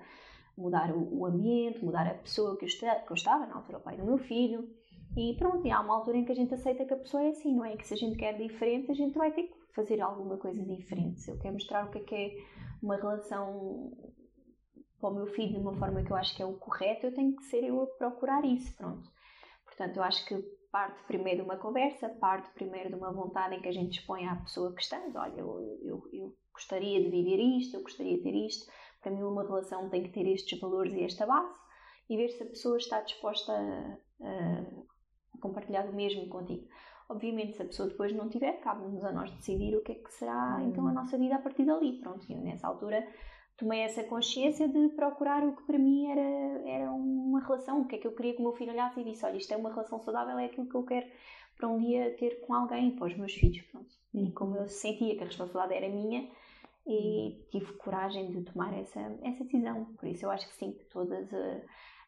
mudar 0.55 0.91
o, 0.91 1.19
o 1.21 1.25
ambiente, 1.25 1.83
mudar 1.83 2.05
a 2.05 2.13
pessoa 2.13 2.55
que 2.57 2.65
eu, 2.65 2.69
que 2.69 3.11
eu 3.11 3.15
estava, 3.15 3.47
na 3.47 3.55
altura 3.55 3.79
o 3.79 3.81
pai 3.81 3.97
do 3.97 4.05
meu 4.05 4.19
filho, 4.19 4.69
e 5.17 5.35
pronto, 5.37 5.65
e 5.65 5.71
há 5.71 5.79
uma 5.79 5.95
altura 5.95 6.17
em 6.17 6.25
que 6.25 6.31
a 6.31 6.35
gente 6.35 6.53
aceita 6.53 6.85
que 6.85 6.93
a 6.93 6.97
pessoa 6.97 7.23
é 7.23 7.29
assim, 7.29 7.55
não 7.55 7.65
é? 7.65 7.75
Que 7.75 7.87
se 7.87 7.93
a 7.93 7.97
gente 7.97 8.17
quer 8.17 8.37
diferente, 8.37 8.91
a 8.91 8.95
gente 8.95 9.17
vai 9.17 9.31
ter 9.31 9.43
que 9.43 9.62
fazer 9.75 10.01
alguma 10.01 10.37
coisa 10.37 10.63
diferente. 10.63 11.21
Se 11.21 11.31
eu 11.31 11.39
quero 11.39 11.53
mostrar 11.53 11.85
o 11.87 11.91
que 11.91 11.99
é 11.99 12.03
que 12.03 12.15
é 12.15 12.35
uma 12.81 12.95
relação 12.95 13.91
para 14.99 15.09
o 15.09 15.13
meu 15.13 15.27
filho 15.27 15.53
de 15.53 15.59
uma 15.59 15.73
forma 15.75 16.03
que 16.03 16.11
eu 16.11 16.15
acho 16.15 16.35
que 16.35 16.41
é 16.41 16.45
o 16.45 16.53
correto, 16.57 17.07
eu 17.07 17.13
tenho 17.13 17.35
que 17.35 17.43
ser 17.45 17.63
eu 17.63 17.81
a 17.81 17.87
procurar 17.87 18.45
isso, 18.45 18.75
pronto. 18.77 19.09
Portanto, 19.65 19.97
eu 19.97 20.03
acho 20.03 20.25
que 20.25 20.35
parte 20.71 21.03
primeiro 21.03 21.39
de 21.41 21.45
uma 21.45 21.57
conversa, 21.57 22.09
parte 22.09 22.49
primeiro 22.53 22.89
de 22.89 22.95
uma 22.95 23.11
vontade 23.11 23.55
em 23.55 23.61
que 23.61 23.67
a 23.67 23.71
gente 23.71 23.99
expõe 23.99 24.27
à 24.27 24.35
pessoa 24.37 24.73
que 24.73 24.81
estamos. 24.81 25.15
Olha, 25.15 25.39
eu, 25.39 25.79
eu, 25.83 26.09
eu 26.11 26.35
gostaria 26.53 27.01
de 27.01 27.09
viver 27.09 27.39
isto, 27.39 27.77
eu 27.77 27.81
gostaria 27.83 28.17
de 28.17 28.23
ter 28.23 28.33
isto. 28.35 28.65
Para 29.01 29.11
mim, 29.11 29.21
uma 29.23 29.43
relação 29.43 29.89
tem 29.89 30.03
que 30.03 30.09
ter 30.09 30.25
estes 30.27 30.59
valores 30.59 30.93
e 30.93 31.03
esta 31.03 31.25
base 31.25 31.53
e 32.09 32.17
ver 32.17 32.29
se 32.29 32.43
a 32.43 32.45
pessoa 32.47 32.77
está 32.77 33.01
disposta 33.01 33.51
a, 33.51 33.97
a- 34.27 35.39
compartilhar 35.41 35.85
o 35.89 35.93
mesmo 35.93 36.27
contigo. 36.29 36.67
Obviamente, 37.13 37.55
se 37.55 37.61
a 37.61 37.65
pessoa 37.65 37.87
depois 37.87 38.13
não 38.13 38.27
tiver, 38.29 38.53
cabe-nos 38.59 39.03
a 39.03 39.11
nós 39.11 39.31
decidir 39.31 39.75
o 39.75 39.81
que 39.81 39.91
é 39.91 39.95
que 39.95 40.11
será 40.13 40.57
hum. 40.57 40.69
então 40.69 40.87
a 40.87 40.91
nossa 40.91 41.17
vida 41.17 41.35
a 41.35 41.39
partir 41.39 41.65
dali. 41.65 41.99
Pronto, 41.99 42.25
e 42.29 42.35
nessa 42.35 42.67
altura 42.67 43.07
tomei 43.57 43.81
essa 43.81 44.03
consciência 44.03 44.67
de 44.67 44.89
procurar 44.89 45.43
o 45.43 45.55
que 45.55 45.63
para 45.63 45.77
mim 45.77 46.11
era, 46.11 46.69
era 46.69 46.91
uma 46.91 47.39
relação, 47.39 47.81
o 47.81 47.85
que 47.85 47.95
é 47.95 47.99
que 47.99 48.07
eu 48.07 48.15
queria 48.15 48.33
que 48.33 48.39
o 48.39 48.43
meu 48.43 48.53
filho 48.53 48.71
olhasse 48.71 48.99
e 48.99 49.03
disse: 49.03 49.25
Olha, 49.25 49.37
isto 49.37 49.53
é 49.53 49.57
uma 49.57 49.69
relação 49.69 49.99
saudável, 49.99 50.37
é 50.39 50.45
aquilo 50.45 50.67
que 50.67 50.75
eu 50.75 50.83
quero 50.83 51.07
para 51.55 51.69
um 51.69 51.77
dia 51.77 52.15
ter 52.17 52.41
com 52.41 52.53
alguém, 52.53 52.95
para 52.95 53.07
os 53.07 53.15
meus 53.15 53.33
filhos. 53.33 53.61
Pronto. 53.71 53.93
E 54.13 54.31
como 54.31 54.57
eu 54.57 54.67
sentia 54.67 55.15
que 55.15 55.23
a 55.23 55.27
responsabilidade 55.27 55.73
era 55.73 55.93
minha, 55.93 56.27
e 56.85 57.45
tive 57.49 57.73
coragem 57.73 58.31
de 58.31 58.41
tomar 58.41 58.73
essa, 58.77 58.99
essa 59.23 59.43
decisão. 59.43 59.85
Por 59.97 60.07
isso, 60.07 60.25
eu 60.25 60.31
acho 60.31 60.47
que 60.47 60.55
sim, 60.55 60.73
que 60.73 60.83
todas 60.85 61.31
uh, 61.31 61.61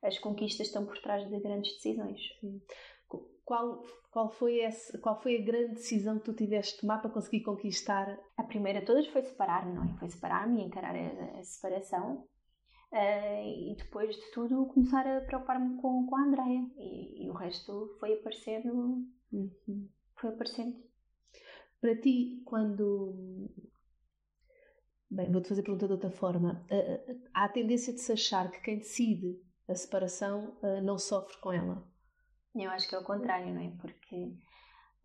as 0.06 0.20
conquistas 0.20 0.68
estão 0.68 0.86
por 0.86 0.98
trás 1.00 1.28
de 1.28 1.40
grandes 1.40 1.74
decisões. 1.74 2.22
Sim. 2.40 2.62
Qual, 3.44 3.84
qual, 4.12 4.32
foi 4.32 4.60
esse, 4.60 4.98
qual 5.00 5.22
foi 5.22 5.38
a 5.38 5.44
grande 5.44 5.76
decisão 5.76 6.18
que 6.18 6.26
tu 6.26 6.34
tiveste 6.34 6.76
de 6.76 6.82
tomar 6.82 7.00
para 7.00 7.12
conseguir 7.12 7.42
conquistar? 7.42 8.20
A 8.38 8.44
primeira 8.44 8.80
de 8.80 8.86
todas 8.86 9.08
foi 9.08 9.22
separar-me, 9.22 9.74
não 9.74 9.84
é? 9.84 9.98
Foi 10.00 10.10
separar-me 10.10 10.62
e 10.62 10.66
encarar 10.66 10.96
a, 10.96 11.40
a 11.40 11.44
separação. 11.44 12.28
Uh, 12.92 13.72
e 13.72 13.76
depois 13.78 14.16
de 14.16 14.32
tudo 14.32 14.68
começar 14.68 15.06
a 15.06 15.22
preocupar-me 15.22 15.76
com, 15.82 16.06
com 16.08 16.16
a 16.16 16.22
Andrea 16.22 16.66
e, 16.78 17.26
e, 17.26 17.30
o 17.30 17.34
resto 17.34 17.94
foi 18.00 18.14
aparecendo 18.14 19.04
uhum. 19.34 19.90
foi 20.16 20.30
aparecendo 20.30 20.78
para 21.82 22.00
ti 22.00 22.42
quando 22.46 23.50
bem, 25.10 25.30
vou-te 25.30 25.50
fazer 25.50 25.62
a 25.62 25.64
pergunta 25.64 25.88
de 25.88 25.94
outra 25.94 26.12
forma 26.12 26.66
uh, 26.72 27.22
há 27.34 27.46
a 27.46 27.50
tendência 27.50 27.92
de 27.92 28.00
se 28.00 28.14
achar 28.14 28.50
que 28.50 28.62
quem 28.62 28.78
decide 28.78 29.36
a 29.68 29.76
separação 29.76 30.56
uh, 30.62 30.82
não 30.82 30.98
sofre 30.98 31.38
com 31.38 31.52
ela 31.52 31.96
eu 32.64 32.72
acho 32.72 32.88
que 32.88 32.96
é 32.96 33.00
o 33.00 33.04
contrário, 33.04 33.54
não 33.54 33.62
é? 33.62 33.72
Porque 33.82 34.32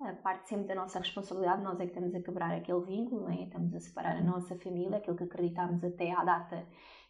a 0.00 0.12
parte 0.14 0.48
sempre 0.48 0.68
da 0.68 0.74
nossa 0.74 0.98
responsabilidade, 0.98 1.62
nós 1.62 1.78
é 1.80 1.84
que 1.84 1.90
estamos 1.90 2.14
a 2.14 2.22
quebrar 2.22 2.52
aquele 2.52 2.80
vínculo, 2.80 3.22
não 3.22 3.30
é? 3.30 3.42
Estamos 3.42 3.74
a 3.74 3.80
separar 3.80 4.16
a 4.16 4.22
nossa 4.22 4.56
família, 4.58 4.98
aquilo 4.98 5.16
que 5.16 5.24
acreditámos 5.24 5.82
até 5.82 6.12
à 6.12 6.24
data 6.24 6.66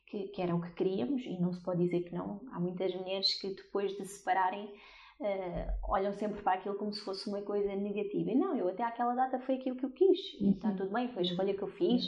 que, 0.06 0.28
que 0.28 0.42
era 0.42 0.54
o 0.54 0.60
que 0.60 0.72
queríamos, 0.72 1.22
e 1.24 1.38
não 1.38 1.52
se 1.52 1.62
pode 1.62 1.84
dizer 1.84 2.02
que 2.02 2.14
não. 2.14 2.40
Há 2.52 2.58
muitas 2.58 2.94
mulheres 2.94 3.38
que 3.40 3.54
depois 3.54 3.92
de 3.92 4.06
se 4.06 4.18
separarem 4.18 4.66
uh, 4.66 5.92
olham 5.92 6.12
sempre 6.14 6.42
para 6.42 6.54
aquilo 6.54 6.76
como 6.76 6.92
se 6.92 7.04
fosse 7.04 7.28
uma 7.28 7.42
coisa 7.42 7.76
negativa. 7.76 8.30
E 8.30 8.34
não, 8.34 8.56
eu 8.56 8.68
até 8.68 8.82
àquela 8.82 9.14
data 9.14 9.38
foi 9.40 9.56
aquilo 9.56 9.76
que 9.76 9.84
eu 9.84 9.90
quis, 9.90 10.18
e 10.40 10.50
está 10.50 10.70
uhum. 10.70 10.76
tudo 10.76 10.92
bem, 10.92 11.08
foi 11.08 11.22
a 11.22 11.26
escolha 11.26 11.54
que 11.54 11.62
eu 11.62 11.68
fiz. 11.68 12.02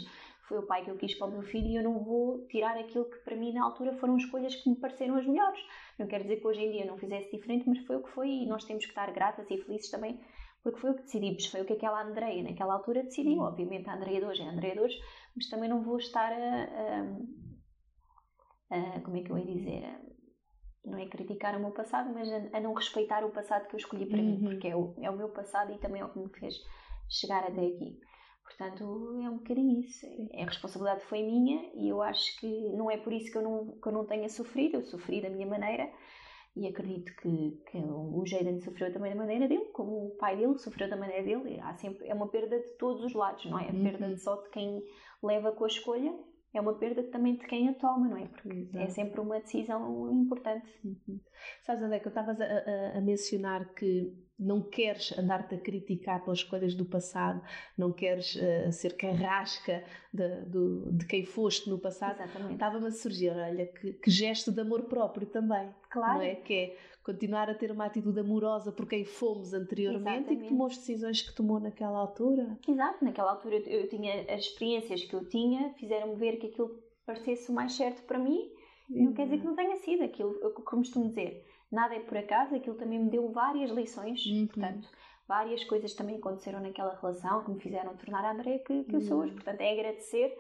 Foi 0.49 0.59
o 0.59 0.67
pai 0.67 0.85
que 0.85 0.91
eu 0.91 0.97
quis 0.97 1.15
para 1.15 1.29
o 1.29 1.31
meu 1.31 1.43
filho 1.43 1.67
e 1.67 1.77
eu 1.77 1.83
não 1.83 2.03
vou 2.03 2.47
tirar 2.49 2.77
aquilo 2.77 3.05
que 3.05 3.19
para 3.19 3.37
mim 3.37 3.53
na 3.53 3.65
altura 3.65 3.95
foram 3.95 4.17
escolhas 4.17 4.55
que 4.55 4.69
me 4.69 4.77
pareceram 4.77 5.17
as 5.17 5.27
melhores. 5.27 5.61
Não 5.99 6.07
quero 6.07 6.25
dizer 6.25 6.37
que 6.37 6.47
hoje 6.47 6.61
em 6.61 6.73
dia 6.73 6.85
não 6.85 6.99
fizesse 6.99 7.31
diferente, 7.31 7.69
mas 7.69 7.79
foi 7.87 7.97
o 7.97 8.03
que 8.03 8.11
foi 8.11 8.29
e 8.29 8.47
nós 8.47 8.65
temos 8.65 8.85
que 8.85 8.91
estar 8.91 9.11
gratas 9.13 9.51
e 9.51 9.59
felizes 9.59 9.91
também 9.91 10.21
porque 10.63 10.79
foi 10.79 10.91
o 10.91 10.95
que 10.95 11.03
decidimos, 11.03 11.47
foi 11.47 11.63
o 11.63 11.65
que 11.65 11.73
aquela 11.73 12.03
Andreia 12.03 12.43
naquela 12.43 12.75
altura 12.75 13.03
decidiu. 13.03 13.39
Uhum. 13.39 13.47
Obviamente 13.47 13.89
a 13.89 13.95
Andreia 13.95 14.21
de 14.21 14.27
hoje 14.27 14.43
é 14.43 14.47
a 14.47 14.53
Andreia 14.53 14.75
de 14.75 14.81
hoje, 14.81 15.01
mas 15.35 15.49
também 15.49 15.69
não 15.69 15.83
vou 15.83 15.99
estar 15.99 16.33
a, 16.33 16.65
a, 18.71 18.97
a 18.97 19.01
como 19.01 19.17
é 19.17 19.23
que 19.23 19.31
eu 19.31 19.39
ia 19.39 19.45
dizer, 19.45 19.85
a, 19.85 20.01
não 20.85 20.99
é 20.99 21.07
criticar 21.07 21.57
o 21.57 21.61
meu 21.61 21.73
passado, 21.73 22.13
mas 22.15 22.31
a, 22.31 22.57
a, 22.57 22.61
não 22.61 22.75
respeitar 22.75 23.25
o 23.25 23.33
passado 23.33 23.67
que 23.67 23.75
eu 23.75 23.79
escolhi 23.79 24.07
para 24.07 24.19
uhum. 24.19 24.25
mim, 24.25 24.41
porque 24.41 24.69
é 24.69 24.77
o, 24.77 24.95
é 25.01 25.11
o 25.11 25.17
meu 25.17 25.31
passado 25.31 25.73
e 25.73 25.79
também 25.79 26.01
é 26.01 26.05
o 26.05 26.11
que 26.11 26.19
me 26.21 26.29
fez 26.29 26.55
chegar 27.09 27.43
até 27.43 27.67
aqui. 27.67 27.99
Portanto, 28.45 28.85
é 29.23 29.31
um 29.31 29.39
bocadinho 29.39 29.81
isso. 29.81 30.07
A 30.35 30.45
responsabilidade 30.45 31.05
foi 31.05 31.23
minha 31.23 31.71
e 31.75 31.89
eu 31.89 32.03
acho 32.03 32.39
que 32.39 32.71
não 32.73 32.91
é 32.91 32.97
por 32.97 33.13
isso 33.13 33.31
que 33.31 33.39
eu 33.39 33.43
não, 33.43 33.79
que 33.81 33.89
eu 33.89 33.93
não 33.93 34.05
tenha 34.05 34.29
sofrido. 34.29 34.77
Eu 34.77 34.83
sofri 34.83 35.21
da 35.21 35.31
minha 35.31 35.47
maneira 35.47 35.91
e 36.55 36.67
acredito 36.67 37.15
que, 37.17 37.63
que 37.71 37.79
o 37.79 38.23
Jaden 38.27 38.61
sofreu 38.61 38.93
também 38.93 39.13
da 39.13 39.17
maneira 39.17 39.49
dele, 39.49 39.65
como 39.73 40.09
o 40.09 40.17
pai 40.17 40.37
dele 40.37 40.59
sofreu 40.59 40.89
da 40.89 40.97
maneira 40.97 41.23
dele. 41.23 41.59
Há 41.61 41.75
sempre, 41.75 42.07
é 42.07 42.15
uma 42.15 42.29
perda 42.29 42.59
de 42.59 42.77
todos 42.77 43.03
os 43.03 43.15
lados, 43.15 43.45
não 43.47 43.59
é? 43.59 43.71
A 43.71 43.73
perda 43.73 44.09
uhum. 44.09 44.17
só 44.19 44.37
de 44.37 44.51
quem 44.51 44.83
leva 45.23 45.53
com 45.53 45.65
a 45.65 45.69
escolha, 45.69 46.13
é 46.55 46.61
uma 46.61 46.75
perda 46.75 47.03
também 47.05 47.37
de 47.37 47.47
quem 47.47 47.71
a 47.71 47.75
toma, 47.75 48.09
não 48.09 48.19
é? 48.19 48.27
Porque 48.27 48.51
é 48.51 48.61
Exato. 48.61 48.79
é 48.79 48.89
sempre 48.89 49.21
uma 49.21 49.41
decisão 49.41 50.13
importante. 50.13 50.69
Uhum. 50.85 51.19
Sabes, 51.63 51.83
André, 51.83 52.01
que 52.01 52.09
eu 52.09 52.11
estavas 52.11 52.39
a, 52.39 52.45
a, 52.45 52.99
a, 52.99 53.01
mencionar 53.01 53.73
que 53.73 54.13
não 54.43 54.61
queres 54.61 55.17
andar-te 55.19 55.55
a 55.55 55.59
criticar 55.59 56.23
pelas 56.23 56.39
escolhas 56.39 56.75
do 56.75 56.85
passado, 56.85 57.43
não 57.77 57.93
queres 57.93 58.35
uh, 58.37 58.73
ser 58.73 58.97
carrasca 58.97 59.85
de, 60.13 60.45
de, 60.47 60.93
de, 60.99 61.07
quem 61.07 61.25
foste 61.25 61.71
no 61.71 61.79
passado. 61.79 62.21
Exatamente. 62.21 62.55
Estava-me 62.55 62.87
a 62.87 62.91
surgir, 62.91 63.31
olha, 63.31 63.67
que, 63.67 63.93
que, 63.95 64.11
gesto 64.11 64.51
de 64.51 64.61
amor 64.61 64.83
próprio 64.85 65.27
também. 65.27 65.71
Claro. 65.91 66.19
Não 66.19 66.23
é? 66.23 66.35
Que 66.35 66.55
é 66.55 66.77
continuar 67.03 67.49
a 67.51 67.55
ter 67.55 67.71
uma 67.71 67.87
atitude 67.87 68.21
amorosa 68.21 68.71
por 68.73 68.87
quem 68.87 69.05
fomos 69.05 69.53
anteriormente 69.55 70.11
Exatamente. 70.11 70.33
e 70.33 70.43
que 70.43 70.49
tomou 70.49 70.67
as 70.67 70.77
decisões 70.77 71.23
que 71.23 71.35
tomou 71.35 71.61
naquela 71.61 71.99
altura. 71.99 72.59
Exato, 72.67 73.05
naquela 73.05 73.33
altura 73.33 73.57
eu, 73.57 73.81
eu 73.81 73.89
tinha 73.89 74.23
as 74.33 74.43
experiências 74.43 75.05
que 75.05 75.15
eu 75.15 75.25
tinha, 75.29 75.73
fizeram-me 75.75 76.17
ver 76.17 76.37
que 76.37 76.47
aquilo 76.47 76.83
parecesse 77.05 77.51
o 77.51 77.55
mais 77.55 77.73
certo 77.73 78.03
para 78.05 78.19
mim. 78.19 78.51
Não 78.89 79.15
quer 79.15 79.25
dizer 79.25 79.39
que 79.39 79.47
não 79.47 79.57
tenha 79.57 79.77
sido 79.77 80.03
aquilo, 80.05 80.39
eu 80.43 80.51
costumo 80.51 81.09
dizer 81.09 81.47
nada 81.73 81.95
é 81.95 82.01
por 82.01 82.19
acaso, 82.19 82.55
aquilo 82.55 82.77
também 82.77 82.99
me 82.99 83.11
deu 83.11 83.31
várias 83.33 83.71
lições, 83.71 84.25
uhum. 84.27 84.47
portanto, 84.47 84.89
várias 85.27 85.65
coisas 85.65 85.95
também 85.95 86.17
aconteceram 86.17 86.61
naquela 86.61 86.95
relação 86.95 87.43
que 87.45 87.51
me 87.51 87.61
fizeram 87.61 87.97
tornar 87.97 88.25
a 88.25 88.33
André 88.33 88.59
que, 88.59 88.85
que 88.85 88.95
eu 88.95 89.01
sou 89.01 89.21
hoje. 89.21 89.31
Uhum. 89.31 89.37
Portanto, 89.37 89.61
é 89.61 89.73
agradecer 89.73 90.37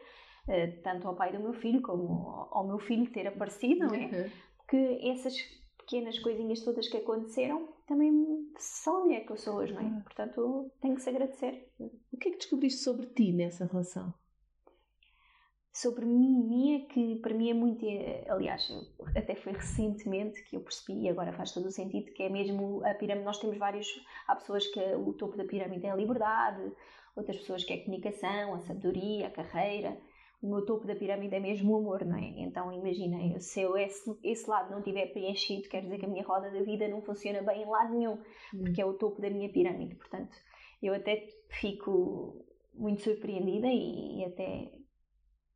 uh, 0.48 0.82
tanto 0.82 1.08
ao 1.08 1.16
pai 1.16 1.32
do 1.32 1.40
meu 1.40 1.54
filho 1.54 1.80
como 1.80 2.48
ao 2.50 2.66
meu 2.66 2.78
filho 2.78 3.10
ter 3.10 3.26
aparecido, 3.26 3.86
não 3.86 3.94
é? 3.94 4.04
Uhum. 4.04 4.30
Que 4.68 5.08
essas 5.08 5.34
pequenas 5.78 6.18
coisinhas 6.18 6.60
todas 6.60 6.88
que 6.88 6.96
aconteceram 6.96 7.68
também 7.86 8.12
são 8.58 8.98
a 8.98 9.04
mulher 9.04 9.26
que 9.26 9.32
eu 9.32 9.36
sou 9.36 9.56
hoje, 9.56 9.72
não 9.72 9.80
é? 9.80 10.00
Portanto, 10.02 10.70
tenho 10.80 10.94
que 10.94 11.02
se 11.02 11.10
agradecer. 11.10 11.68
O 12.12 12.16
que 12.16 12.28
é 12.28 12.32
que 12.32 12.38
descobriste 12.38 12.82
sobre 12.82 13.06
ti 13.06 13.32
nessa 13.32 13.66
relação? 13.66 14.14
Sobre 15.72 16.04
mim 16.04 16.44
minha 16.44 16.86
que 16.86 17.16
para 17.16 17.32
mim 17.32 17.48
é 17.48 17.54
muito 17.54 17.84
eh, 17.86 18.24
aliás 18.28 18.70
até 19.16 19.34
foi 19.34 19.52
recentemente 19.52 20.42
que 20.44 20.56
eu 20.56 20.60
percebi 20.60 21.02
e 21.02 21.08
agora 21.08 21.32
faz 21.32 21.52
todo 21.52 21.66
o 21.66 21.70
sentido 21.70 22.12
que 22.12 22.22
é 22.22 22.28
mesmo 22.28 22.84
a 22.84 22.92
pirâmide. 22.94 23.24
Nós 23.24 23.38
temos 23.38 23.56
vários 23.56 23.86
há 24.28 24.36
pessoas 24.36 24.66
que 24.66 24.80
o 24.80 25.14
topo 25.14 25.36
da 25.36 25.44
pirâmide 25.44 25.86
é 25.86 25.90
a 25.90 25.96
liberdade 25.96 26.72
outras 27.16 27.38
pessoas 27.38 27.64
que 27.64 27.72
é 27.72 27.76
a 27.76 27.84
comunicação 27.84 28.54
a 28.54 28.60
sabedoria 28.60 29.28
a 29.28 29.30
carreira. 29.30 29.96
O 30.42 30.48
meu 30.48 30.66
topo 30.66 30.86
da 30.86 30.94
pirâmide 30.96 31.36
é 31.36 31.40
mesmo 31.40 31.72
o 31.72 31.76
amor 31.78 32.04
não 32.04 32.18
é? 32.18 32.42
Então 32.42 32.70
imaginem 32.70 33.40
se 33.40 33.62
eu 33.62 33.74
esse, 33.78 34.14
esse 34.22 34.50
lado 34.50 34.70
não 34.70 34.82
tiver 34.82 35.06
preenchido 35.06 35.70
quer 35.70 35.80
dizer 35.80 35.98
que 35.98 36.04
a 36.04 36.08
minha 36.08 36.24
roda 36.24 36.50
da 36.50 36.60
vida 36.60 36.86
não 36.86 37.00
funciona 37.00 37.40
bem 37.40 37.62
em 37.62 37.66
lado 37.66 37.94
nenhum 37.94 38.18
hum. 38.54 38.64
porque 38.64 38.82
é 38.82 38.84
o 38.84 38.92
topo 38.92 39.22
da 39.22 39.30
minha 39.30 39.48
pirâmide. 39.48 39.94
Portanto 39.94 40.36
eu 40.82 40.92
até 40.92 41.28
fico 41.48 42.44
muito 42.74 43.02
surpreendida 43.02 43.68
e, 43.68 44.20
e 44.20 44.24
até 44.26 44.81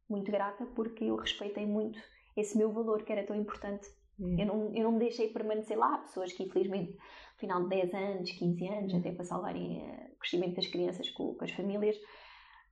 muito 0.09 0.31
grata 0.31 0.67
porque 0.75 1.05
eu 1.05 1.17
respeitei 1.17 1.67
muito 1.67 1.99
esse 2.37 2.57
meu 2.57 2.71
valor 2.71 3.03
que 3.03 3.13
era 3.13 3.27
tão 3.27 3.37
importante. 3.37 3.89
Hum. 4.19 4.37
Eu, 4.39 4.47
não, 4.47 4.75
eu 4.75 4.85
não 4.85 4.93
me 4.93 4.99
deixei 4.99 5.29
permanecer 5.29 5.79
lá. 5.79 5.99
Pessoas 5.99 6.33
que, 6.33 6.45
infelizmente, 6.45 6.93
no 6.93 7.39
final 7.39 7.63
de 7.63 7.69
10 7.69 7.95
anos, 7.95 8.31
15 8.33 8.69
anos, 8.69 8.93
hum. 8.93 8.99
até 8.99 9.13
para 9.13 9.25
salvarem 9.25 9.81
eh, 9.83 10.11
o 10.15 10.19
crescimento 10.19 10.57
das 10.57 10.67
crianças 10.67 11.11
com, 11.11 11.35
com, 11.35 11.45
as 11.45 11.51
famílias, 11.51 11.97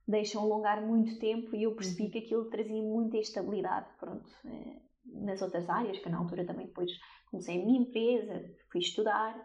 deixam 0.07 0.43
alongar 0.43 0.85
muito 0.85 1.19
tempo 1.19 1.55
e 1.55 1.63
eu 1.63 1.75
percebi 1.75 2.07
hum. 2.07 2.11
que 2.11 2.19
aquilo 2.19 2.45
trazia 2.49 2.81
muita 2.81 3.17
instabilidade. 3.17 3.87
Pronto, 3.99 4.29
eh, 4.45 4.81
nas 5.05 5.41
outras 5.41 5.69
áreas, 5.69 5.99
que 5.99 6.09
na 6.09 6.17
altura 6.17 6.45
também 6.45 6.65
depois 6.65 6.91
comecei 7.29 7.61
a 7.61 7.65
minha 7.65 7.79
empresa, 7.79 8.43
fui 8.71 8.81
estudar. 8.81 9.35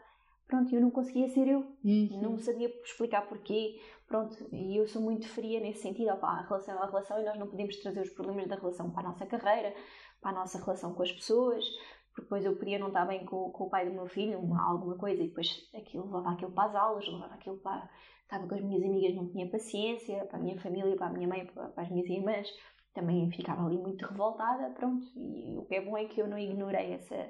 Pronto, 0.50 0.74
eu 0.74 0.80
não 0.80 0.90
conseguia 0.90 1.28
ser 1.28 1.46
eu. 1.46 1.60
Uhum. 1.84 2.20
Não 2.20 2.36
sabia 2.36 2.68
explicar 2.82 3.22
porquê. 3.28 3.80
Pronto, 4.08 4.36
e 4.52 4.76
eu 4.76 4.88
sou 4.88 5.00
muito 5.00 5.28
fria 5.28 5.60
nesse 5.60 5.82
sentido, 5.82 6.10
opa, 6.10 6.26
a 6.26 6.42
relação 6.42 6.74
é 6.74 6.78
a 6.82 6.86
relação 6.86 7.20
e 7.20 7.24
nós 7.24 7.38
não 7.38 7.46
podemos 7.46 7.76
trazer 7.76 8.00
os 8.00 8.10
problemas 8.10 8.48
da 8.48 8.56
relação 8.56 8.90
para 8.90 9.06
a 9.06 9.10
nossa 9.10 9.24
carreira, 9.24 9.72
para 10.20 10.32
a 10.32 10.34
nossa 10.34 10.58
relação 10.58 10.92
com 10.92 11.04
as 11.04 11.12
pessoas, 11.12 11.64
porque 12.08 12.22
depois 12.22 12.44
eu 12.44 12.56
podia 12.56 12.80
não 12.80 12.88
estar 12.88 13.06
bem 13.06 13.24
com, 13.24 13.52
com 13.52 13.64
o 13.64 13.70
pai 13.70 13.88
do 13.88 13.94
meu 13.94 14.08
filho, 14.08 14.40
uma, 14.40 14.68
alguma 14.68 14.96
coisa, 14.96 15.22
e 15.22 15.28
depois 15.28 15.70
aquilo 15.72 16.06
levava 16.06 16.32
aquilo 16.32 16.50
para 16.50 16.68
as 16.68 16.74
aulas, 16.74 17.06
levava 17.06 17.34
aquilo 17.34 17.58
para. 17.58 17.88
Estava 18.24 18.48
com 18.48 18.54
as 18.56 18.60
minhas 18.60 18.82
amigas, 18.82 19.14
não 19.14 19.28
tinha 19.28 19.48
paciência, 19.48 20.24
para 20.26 20.38
a 20.38 20.42
minha 20.42 20.60
família, 20.60 20.96
para 20.96 21.06
a 21.06 21.12
minha 21.12 21.28
mãe, 21.28 21.46
para, 21.46 21.68
para 21.68 21.82
as 21.84 21.90
minhas 21.90 22.08
irmãs, 22.08 22.48
também 22.92 23.30
ficava 23.30 23.64
ali 23.64 23.78
muito 23.78 24.04
revoltada, 24.04 24.70
pronto. 24.70 25.06
E 25.16 25.56
o 25.56 25.64
que 25.66 25.76
é 25.76 25.80
bom 25.80 25.96
é 25.96 26.06
que 26.06 26.20
eu 26.20 26.26
não 26.26 26.38
ignorei 26.38 26.94
essa, 26.94 27.28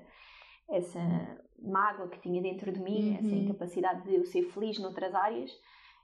essa 0.71 1.01
mágoa 1.63 2.09
que 2.09 2.21
tinha 2.21 2.41
dentro 2.41 2.73
de 2.73 2.81
mim, 2.81 3.11
uhum. 3.11 3.17
essa 3.17 3.35
incapacidade 3.35 4.05
de 4.05 4.15
eu 4.15 4.25
ser 4.25 4.43
feliz 4.51 4.79
noutras 4.79 5.15
áreas 5.15 5.51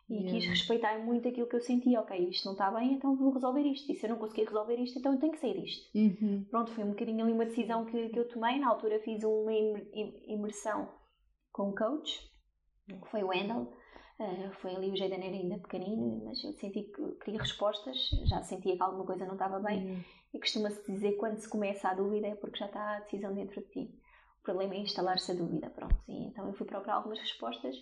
e 0.08 0.14
yeah. 0.14 0.32
quis 0.32 0.46
respeitar 0.46 0.98
muito 0.98 1.26
aquilo 1.26 1.48
que 1.48 1.56
eu 1.56 1.60
sentia. 1.60 2.00
Ok, 2.00 2.16
isto 2.28 2.44
não 2.44 2.52
está 2.52 2.70
bem, 2.70 2.94
então 2.94 3.16
vou 3.16 3.32
resolver 3.32 3.62
isto. 3.62 3.90
E 3.90 3.94
se 3.94 4.06
eu 4.06 4.10
não 4.10 4.18
conseguir 4.18 4.44
resolver 4.44 4.76
isto, 4.76 4.98
então 4.98 5.12
eu 5.12 5.18
tenho 5.18 5.32
que 5.32 5.40
sair 5.40 5.60
disto. 5.60 5.90
Uhum. 5.96 6.46
Pronto, 6.50 6.70
foi 6.72 6.84
um 6.84 6.90
bocadinho 6.90 7.24
ali 7.24 7.32
uma 7.32 7.46
decisão 7.46 7.84
que, 7.84 8.08
que 8.10 8.18
eu 8.18 8.28
tomei. 8.28 8.58
Na 8.60 8.68
altura 8.68 9.00
fiz 9.00 9.22
uma 9.24 9.52
imersão 10.26 10.88
com 11.52 11.70
um 11.70 11.74
coach, 11.74 12.20
que 12.86 13.08
foi 13.10 13.24
o 13.24 13.28
Wendell. 13.28 13.72
Uh, 14.18 14.50
foi 14.62 14.74
ali 14.74 14.90
o 14.90 14.96
Jaden 14.96 15.18
era 15.18 15.36
ainda 15.36 15.58
pequenino, 15.58 16.24
mas 16.24 16.42
eu 16.42 16.52
senti 16.54 16.84
que 16.84 17.02
queria 17.22 17.40
respostas, 17.40 18.08
já 18.24 18.42
sentia 18.42 18.74
que 18.74 18.82
alguma 18.82 19.04
coisa 19.04 19.26
não 19.26 19.34
estava 19.34 19.58
bem. 19.58 19.90
Uhum. 19.90 20.00
E 20.32 20.38
costuma-se 20.38 20.90
dizer 20.90 21.16
quando 21.16 21.36
se 21.38 21.48
começa 21.48 21.88
a 21.88 21.94
dúvida 21.94 22.28
é 22.28 22.34
porque 22.34 22.58
já 22.58 22.66
está 22.66 22.96
a 22.96 23.00
decisão 23.00 23.34
dentro 23.34 23.60
de 23.60 23.68
ti. 23.68 23.94
Problema 24.46 24.76
é 24.76 24.78
instalar-se 24.78 25.32
a 25.32 25.34
dúvida, 25.34 25.68
pronto. 25.70 25.96
E 26.06 26.28
então 26.28 26.46
eu 26.46 26.54
fui 26.54 26.64
procurar 26.64 26.94
algumas 26.94 27.18
respostas 27.18 27.74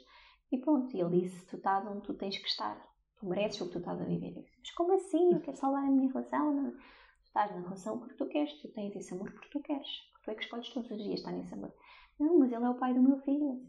E 0.51 0.57
pronto, 0.57 0.97
e 0.97 1.01
ele 1.01 1.21
disse: 1.21 1.47
Tu 1.47 1.57
estás 1.57 1.87
onde 1.87 2.01
tu 2.01 2.15
tens 2.15 2.39
que 2.39 2.49
estar, 2.49 2.75
tu 3.21 3.27
mereces 3.27 3.61
o 3.61 3.67
que 3.67 3.73
tu 3.73 3.79
estás 3.81 4.01
a 4.01 4.05
viver. 4.05 4.35
Eu 4.35 4.43
disse, 4.43 4.57
Mas 4.59 4.71
como 4.71 4.95
assim? 4.95 5.35
Eu 5.35 5.41
quero 5.43 5.59
salvar 5.59 5.85
a 5.85 5.91
minha 5.91 6.09
relação? 6.09 6.55
Não. 6.55 6.71
Tu 6.71 7.27
estás 7.27 7.55
na 7.55 7.61
relação 7.61 7.99
porque 7.99 8.15
tu 8.15 8.27
queres, 8.29 8.51
tu 8.63 8.69
tens 8.69 8.97
esse 8.97 9.13
amor 9.13 9.31
porque 9.31 9.51
tu 9.51 9.61
queres, 9.61 9.87
tu 10.25 10.31
é 10.31 10.35
que 10.35 10.43
escolhes 10.43 10.71
todos 10.71 10.91
os 10.91 11.03
dias 11.03 11.21
estar 11.21 11.33
nesse 11.33 11.53
amor. 11.53 11.71
Não, 12.19 12.39
mas 12.39 12.51
ele 12.51 12.65
é 12.65 12.71
o 12.71 12.79
pai 12.79 12.95
do 12.95 13.03
meu 13.03 13.19
filho. 13.19 13.61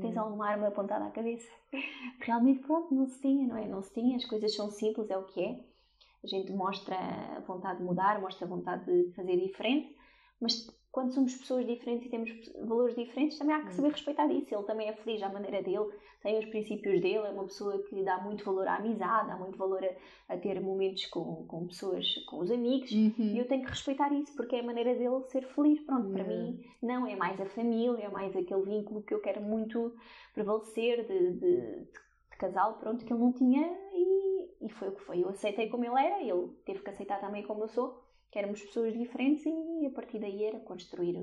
Tens 0.00 0.16
alguma 0.16 0.48
arma 0.48 0.68
apontada 0.68 1.04
à 1.04 1.10
cabeça? 1.10 1.50
Realmente, 2.20 2.62
pronto, 2.62 2.94
não 2.94 3.06
se 3.06 3.20
tinha, 3.20 3.46
não 3.46 3.58
é? 3.58 3.68
Não 3.68 3.82
se 3.82 3.92
tinha, 3.92 4.16
as 4.16 4.24
coisas 4.24 4.54
são 4.54 4.70
simples, 4.70 5.10
é 5.10 5.18
o 5.18 5.26
que 5.26 5.44
é. 5.44 5.64
A 6.24 6.26
gente 6.26 6.50
mostra 6.52 6.96
a 6.96 7.40
vontade 7.40 7.78
de 7.78 7.84
mudar, 7.84 8.20
mostra 8.22 8.46
a 8.46 8.48
vontade 8.48 8.86
de 8.86 9.12
fazer 9.12 9.36
diferente, 9.36 9.94
mas 10.40 10.66
quando 10.92 11.12
somos 11.12 11.34
pessoas 11.36 11.64
diferentes 11.66 12.06
e 12.06 12.10
temos 12.10 12.30
valores 12.66 12.96
diferentes, 12.96 13.38
também 13.38 13.54
há 13.54 13.64
que 13.64 13.72
saber 13.74 13.92
respeitar 13.92 14.26
isso. 14.32 14.52
Ele 14.52 14.64
também 14.64 14.88
é 14.88 14.92
feliz 14.92 15.22
à 15.22 15.28
maneira 15.28 15.62
dele, 15.62 15.88
tem 16.20 16.38
os 16.38 16.46
princípios 16.46 17.00
dele, 17.00 17.18
é 17.26 17.30
uma 17.30 17.44
pessoa 17.44 17.78
que 17.84 18.02
dá 18.02 18.18
muito 18.18 18.44
valor 18.44 18.66
à 18.66 18.76
amizade, 18.76 19.28
dá 19.28 19.36
muito 19.36 19.56
valor 19.56 19.80
a, 19.84 20.34
a 20.34 20.36
ter 20.36 20.60
momentos 20.60 21.06
com, 21.06 21.46
com 21.46 21.66
pessoas, 21.68 22.06
com 22.26 22.40
os 22.40 22.50
amigos, 22.50 22.90
Uhum. 22.90 23.14
e 23.18 23.38
eu 23.38 23.46
tenho 23.46 23.62
que 23.62 23.70
respeitar 23.70 24.12
isso 24.12 24.34
porque 24.34 24.56
é 24.56 24.60
a 24.60 24.64
maneira 24.64 24.94
dele 24.94 25.22
ser 25.28 25.42
feliz. 25.54 25.80
Pronto, 25.82 26.10
para 26.10 26.24
Yeah. 26.24 26.34
mim, 26.50 26.64
não 26.82 27.06
é 27.06 27.14
mais 27.14 27.40
a 27.40 27.46
família, 27.46 28.04
é 28.04 28.08
mais 28.08 28.34
aquele 28.36 28.62
vínculo 28.62 29.02
que 29.02 29.14
eu 29.14 29.20
quero 29.20 29.40
muito 29.40 29.94
prevalecer 30.34 31.06
de, 31.06 31.32
de, 31.34 31.56
de 32.32 32.36
casal, 32.38 32.78
pronto, 32.78 33.04
que 33.04 33.12
ele 33.12 33.20
não 33.20 33.32
tinha 33.32 33.62
e, 33.92 34.66
e 34.66 34.68
foi 34.70 34.88
o 34.88 34.92
que 34.92 35.02
foi. 35.02 35.22
Eu 35.22 35.28
aceitei 35.28 35.68
como 35.68 35.84
ele 35.84 36.04
era, 36.04 36.20
ele 36.20 36.48
teve 36.64 36.80
que 36.80 36.90
aceitar 36.90 37.20
também 37.20 37.42
como 37.44 37.62
eu 37.62 37.68
sou, 37.68 38.02
que 38.30 38.38
éramos 38.38 38.62
pessoas 38.62 38.92
diferentes 38.96 39.44
e 39.46 39.86
a 39.86 39.90
partir 39.90 40.18
daí 40.20 40.44
era 40.44 40.60
construir 40.60 41.16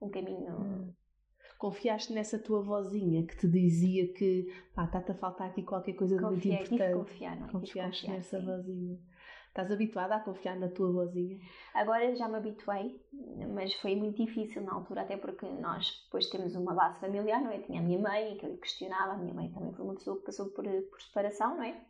um 0.00 0.08
caminho. 0.08 0.94
Confiaste 1.58 2.12
nessa 2.12 2.38
tua 2.38 2.62
vozinha 2.62 3.26
que 3.26 3.36
te 3.38 3.48
dizia 3.48 4.12
que 4.12 4.46
pá, 4.74 4.84
está-te 4.84 5.12
a 5.12 5.14
faltar 5.14 5.48
aqui 5.48 5.62
qualquer 5.62 5.94
coisa 5.94 6.16
muito 6.16 6.34
Confiei, 6.34 6.58
que 6.58 6.74
importante. 6.74 6.98
confiar, 6.98 7.40
não 7.40 7.48
é? 7.48 7.50
Confiaste 7.50 8.02
confiar, 8.02 8.16
nessa 8.16 8.40
sim. 8.40 8.46
vozinha. 8.46 8.98
Estás 9.48 9.72
habituada 9.72 10.16
a 10.16 10.20
confiar 10.20 10.58
na 10.58 10.68
tua 10.68 10.92
vozinha? 10.92 11.38
Agora 11.72 12.14
já 12.14 12.28
me 12.28 12.36
habituei, 12.36 13.00
mas 13.54 13.72
foi 13.76 13.96
muito 13.96 14.22
difícil 14.22 14.62
na 14.62 14.74
altura, 14.74 15.00
até 15.00 15.16
porque 15.16 15.46
nós 15.46 16.02
depois 16.04 16.28
temos 16.28 16.54
uma 16.54 16.74
base 16.74 17.00
familiar, 17.00 17.40
não 17.40 17.50
é? 17.50 17.60
Tinha 17.60 17.80
a 17.80 17.82
minha 17.82 17.98
mãe, 17.98 18.36
que 18.36 18.44
eu 18.44 18.50
lhe 18.50 18.58
questionava, 18.58 19.12
a 19.12 19.16
minha 19.16 19.32
mãe 19.32 19.50
também 19.50 19.72
foi 19.72 19.82
uma 19.82 19.94
pessoa 19.94 20.18
que 20.18 20.26
passou 20.26 20.50
por, 20.50 20.64
por 20.64 21.00
separação, 21.00 21.56
não 21.56 21.62
é? 21.62 21.80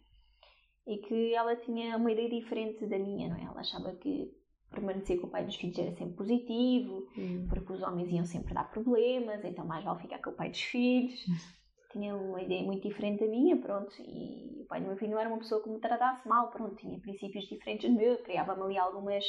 E 0.86 0.98
que 0.98 1.34
ela 1.34 1.56
tinha 1.56 1.96
uma 1.96 2.12
ideia 2.12 2.30
diferente 2.30 2.86
da 2.86 3.00
minha, 3.00 3.30
não 3.30 3.36
é? 3.36 3.42
Ela 3.42 3.58
achava 3.60 3.92
que 3.96 4.32
permanecer 4.70 5.20
com 5.20 5.26
o 5.26 5.30
pai 5.30 5.44
dos 5.44 5.56
filhos 5.56 5.78
era 5.78 5.92
sempre 5.92 6.14
positivo, 6.14 7.06
porque 7.48 7.72
os 7.72 7.82
homens 7.82 8.10
iam 8.10 8.24
sempre 8.24 8.54
dar 8.54 8.70
problemas, 8.70 9.44
então 9.44 9.66
mais 9.66 9.84
vale 9.84 10.00
ficar 10.00 10.18
com 10.18 10.30
o 10.30 10.34
pai 10.34 10.50
dos 10.50 10.60
filhos. 10.60 11.24
Tinha 11.92 12.14
uma 12.14 12.42
ideia 12.42 12.62
muito 12.62 12.86
diferente 12.86 13.24
da 13.24 13.30
minha, 13.30 13.56
pronto, 13.56 13.94
e 14.00 14.60
o 14.60 14.66
pai 14.66 14.80
do 14.80 14.88
meu 14.88 14.96
filho 14.96 15.12
não 15.12 15.18
era 15.18 15.28
uma 15.28 15.38
pessoa 15.38 15.62
que 15.62 15.70
me 15.70 15.78
tratasse 15.78 16.28
mal, 16.28 16.50
pronto, 16.50 16.74
tinha 16.76 17.00
princípios 17.00 17.44
diferentes 17.48 17.88
do 17.88 17.96
meu, 17.96 18.18
criava-me 18.18 18.62
ali 18.64 18.76
algumas, 18.76 19.24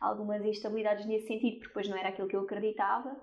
algumas 0.00 0.42
instabilidades 0.42 1.04
nesse 1.04 1.26
sentido, 1.26 1.56
porque 1.56 1.68
depois 1.68 1.88
não 1.90 1.96
era 1.96 2.08
aquilo 2.08 2.28
que 2.28 2.36
eu 2.36 2.42
acreditava, 2.42 3.20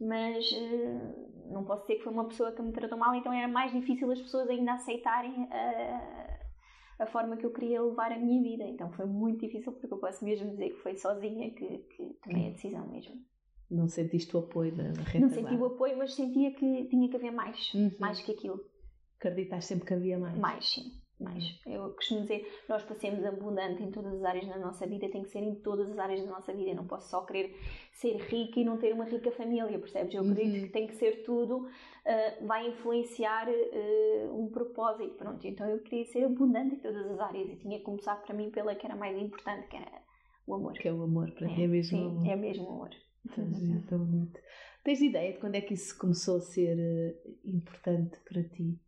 mas 0.00 0.50
eh, 0.52 1.50
não 1.50 1.64
posso 1.64 1.82
dizer 1.82 1.96
que 1.96 2.04
foi 2.04 2.12
uma 2.12 2.28
pessoa 2.28 2.52
que 2.52 2.62
me 2.62 2.72
tratou 2.72 2.96
mal, 2.96 3.14
então 3.14 3.32
era 3.32 3.48
mais 3.48 3.72
difícil 3.72 4.10
as 4.10 4.20
pessoas 4.20 4.48
ainda 4.48 4.72
aceitarem 4.72 5.48
a, 5.50 6.29
a 7.00 7.06
forma 7.06 7.36
que 7.36 7.46
eu 7.46 7.52
queria 7.52 7.82
levar 7.82 8.12
a 8.12 8.18
minha 8.18 8.42
vida, 8.42 8.64
então 8.64 8.92
foi 8.92 9.06
muito 9.06 9.40
difícil, 9.40 9.72
porque 9.72 9.92
eu 9.92 9.98
posso 9.98 10.24
mesmo 10.24 10.50
dizer 10.50 10.70
que 10.70 10.82
foi 10.82 10.94
sozinha 10.96 11.50
que, 11.50 11.78
que 11.78 12.14
tomei 12.22 12.48
a 12.48 12.50
decisão 12.50 12.86
mesmo. 12.88 13.16
Não 13.70 13.88
sentiste 13.88 14.36
o 14.36 14.40
apoio 14.40 14.74
da, 14.76 14.82
da 14.84 15.18
Não 15.18 15.30
senti 15.30 15.54
o 15.54 15.64
apoio, 15.64 15.96
mas 15.96 16.14
sentia 16.14 16.52
que 16.52 16.84
tinha 16.86 17.08
que 17.08 17.16
haver 17.16 17.30
mais, 17.32 17.72
Uhum. 17.74 17.90
mais 17.98 18.20
que 18.20 18.32
aquilo. 18.32 18.60
Acreditaste 19.18 19.68
sempre 19.68 19.86
que 19.86 19.94
havia 19.94 20.18
mais? 20.18 20.36
Mais, 20.38 20.68
sim. 20.68 20.99
Mais. 21.20 21.44
Eu 21.66 21.90
costumo 21.90 22.22
dizer, 22.22 22.46
nós 22.68 22.82
passemos 22.82 23.22
abundante 23.24 23.82
em 23.82 23.90
todas 23.90 24.14
as 24.14 24.24
áreas 24.24 24.46
da 24.48 24.58
nossa 24.58 24.86
vida, 24.86 25.06
tem 25.10 25.22
que 25.22 25.28
ser 25.28 25.40
em 25.40 25.54
todas 25.56 25.90
as 25.90 25.98
áreas 25.98 26.24
da 26.24 26.30
nossa 26.30 26.52
vida. 26.52 26.70
Eu 26.70 26.76
não 26.76 26.86
posso 26.86 27.10
só 27.10 27.22
querer 27.26 27.54
ser 27.92 28.16
rica 28.16 28.58
e 28.58 28.64
não 28.64 28.78
ter 28.78 28.92
uma 28.94 29.04
rica 29.04 29.30
família, 29.32 29.78
percebes? 29.78 30.14
Eu 30.14 30.22
acredito 30.22 30.54
Uhum. 30.56 30.66
que 30.66 30.72
tem 30.72 30.86
que 30.86 30.94
ser 30.96 31.22
tudo, 31.24 31.68
ah, 32.06 32.34
vai 32.46 32.68
influenciar 32.68 33.46
ah, 33.48 34.32
um 34.32 34.48
propósito. 34.48 35.14
Pronto, 35.16 35.46
então 35.46 35.68
eu 35.68 35.80
queria 35.80 36.06
ser 36.06 36.24
abundante 36.24 36.76
em 36.76 36.78
todas 36.78 37.06
as 37.10 37.18
áreas 37.20 37.50
e 37.50 37.56
tinha 37.56 37.78
que 37.78 37.84
começar 37.84 38.16
para 38.16 38.34
mim 38.34 38.50
pela 38.50 38.74
que 38.74 38.86
era 38.86 38.96
mais 38.96 39.16
importante, 39.20 39.68
que 39.68 39.76
era 39.76 40.02
o 40.46 40.54
amor. 40.54 40.72
Que 40.72 40.88
é 40.88 40.92
o 40.92 41.02
amor, 41.02 41.30
para 41.32 41.48
ti 41.48 41.62
é 41.64 41.66
mesmo 41.66 41.98
sim, 41.98 42.06
amor. 42.06 42.26
é 42.26 42.36
mesmo 42.36 42.66
amor. 42.68 42.90
Tão 43.88 43.98
bonito. 43.98 44.40
Tens 44.82 45.02
ideia 45.02 45.34
de 45.34 45.38
quando 45.38 45.54
é 45.56 45.60
que 45.60 45.74
isso 45.74 45.96
começou 45.98 46.38
a 46.38 46.40
ser 46.40 46.78
eh, 46.78 47.14
importante 47.44 48.18
para 48.26 48.42
ti? 48.42 48.80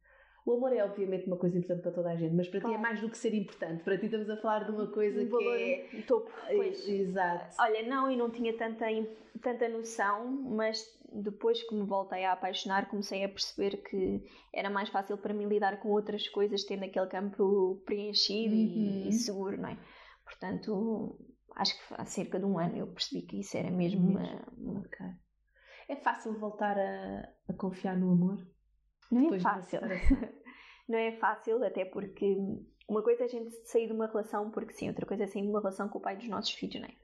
O 0.45 0.55
amor 0.55 0.73
é 0.73 0.85
obviamente 0.85 1.27
uma 1.29 1.37
coisa 1.37 1.57
importante 1.57 1.83
para 1.83 1.93
toda 1.93 2.11
a 2.11 2.17
gente, 2.17 2.35
mas 2.35 2.49
para 2.49 2.59
ti 2.61 2.67
é 2.67 2.69
Claro. 2.69 2.83
mais 2.83 3.01
do 3.01 3.09
que 3.09 3.17
ser 3.17 3.33
importante. 3.35 3.85
Para 3.85 3.97
ti 3.97 4.07
estamos 4.07 4.29
a 4.29 4.37
falar 4.39 4.65
de 4.65 4.73
uma 4.73 4.89
coisa 4.89 5.23
Um 5.23 5.29
que 5.29 5.49
é. 5.49 6.03
topo. 6.03 6.31
Pois. 6.57 6.89
Exato. 6.89 7.55
Olha, 7.61 7.83
não, 7.89 8.11
e 8.11 8.17
não 8.17 8.29
tinha 8.31 8.57
tanta, 8.57 8.87
tanta 9.41 9.69
noção, 9.69 10.27
mas 10.33 10.83
depois 11.13 11.63
que 11.63 11.75
me 11.75 11.85
voltei 11.87 12.25
a 12.25 12.33
apaixonar, 12.33 12.89
comecei 12.91 13.23
a 13.23 13.29
perceber 13.29 13.77
que 13.85 14.25
era 14.53 14.69
mais 14.69 14.89
fácil 14.89 15.17
para 15.17 15.33
mim 15.33 15.47
lidar 15.47 15.79
com 15.81 15.91
outras 15.91 16.27
coisas, 16.29 16.65
tendo 16.65 16.85
aquele 16.85 17.07
campo 17.07 17.81
preenchido 17.87 18.55
e- 18.55 19.03
Uhum. 19.05 19.09
e, 19.09 19.13
seguro, 19.13 19.57
não 19.61 19.69
é? 19.69 19.79
Portanto, 20.25 21.21
acho 21.55 21.75
que 21.77 21.95
há 21.95 22.05
cerca 22.05 22.39
de 22.41 22.45
um 22.47 22.59
ano 22.59 22.77
eu 22.79 22.87
percebi 22.89 23.23
que 23.27 23.39
isso 23.41 23.57
era 23.57 23.71
mesmo 23.71 24.09
uma. 24.11 24.45
uma- 24.59 24.81
Ok. 24.81 25.07
É 25.89 25.97
fácil 25.97 26.33
voltar 26.39 26.79
a, 26.79 27.29
a 27.49 27.53
confiar 27.53 27.97
no 27.97 28.11
amor? 28.13 28.39
Não 29.13 29.21
é 29.21 29.25
Depois 29.25 29.43
fácil. 29.43 29.81
não 30.89 30.99
é 30.99 31.13
fácil, 31.13 31.63
até 31.63 31.85
porque 31.85 32.35
uma 32.89 33.03
coisa 33.03 33.23
é 33.23 33.27
a 33.27 33.29
gente 33.29 33.51
sair 33.67 33.87
de 33.87 33.93
uma 33.93 34.07
relação 34.07 34.51
porque 34.51 34.73
sim, 34.73 34.89
outra 34.89 35.07
coisa 35.07 35.25
é 35.25 35.27
sair 35.27 35.43
de 35.43 35.49
uma 35.49 35.61
relação 35.61 35.89
com 35.89 35.99
o 35.99 36.03
pai 36.03 36.17
dos 36.17 36.29
nossos 36.29 36.53
filhos, 36.53 36.81
não 36.81 36.89
é? 36.89 36.95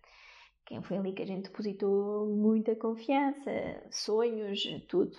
Quem 0.66 0.82
foi 0.82 0.98
ali 0.98 1.12
que 1.12 1.22
a 1.22 1.26
gente 1.26 1.44
depositou 1.44 2.26
muita 2.26 2.74
confiança, 2.76 3.50
sonhos, 3.90 4.62
tudo. 4.88 5.16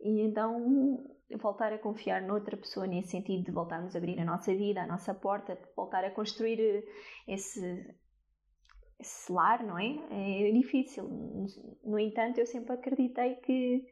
E 0.00 0.20
então 0.20 1.04
voltar 1.40 1.72
a 1.72 1.78
confiar 1.78 2.22
noutra 2.22 2.56
pessoa 2.56 2.86
nesse 2.86 3.10
sentido 3.10 3.44
de 3.44 3.50
voltarmos 3.50 3.94
a 3.94 3.98
abrir 3.98 4.20
a 4.20 4.24
nossa 4.24 4.54
vida, 4.54 4.82
a 4.82 4.86
nossa 4.86 5.12
porta, 5.12 5.58
voltar 5.76 6.04
a 6.04 6.10
construir 6.10 6.60
eh, 6.60 6.84
esse, 7.26 7.94
esse 9.00 9.32
lar, 9.32 9.64
não 9.64 9.78
é? 9.78 10.48
É 10.48 10.52
difícil. 10.52 11.08
No 11.82 11.98
entanto, 11.98 12.38
eu 12.38 12.46
sempre 12.46 12.72
acreditei 12.72 13.34
que, 13.36 13.84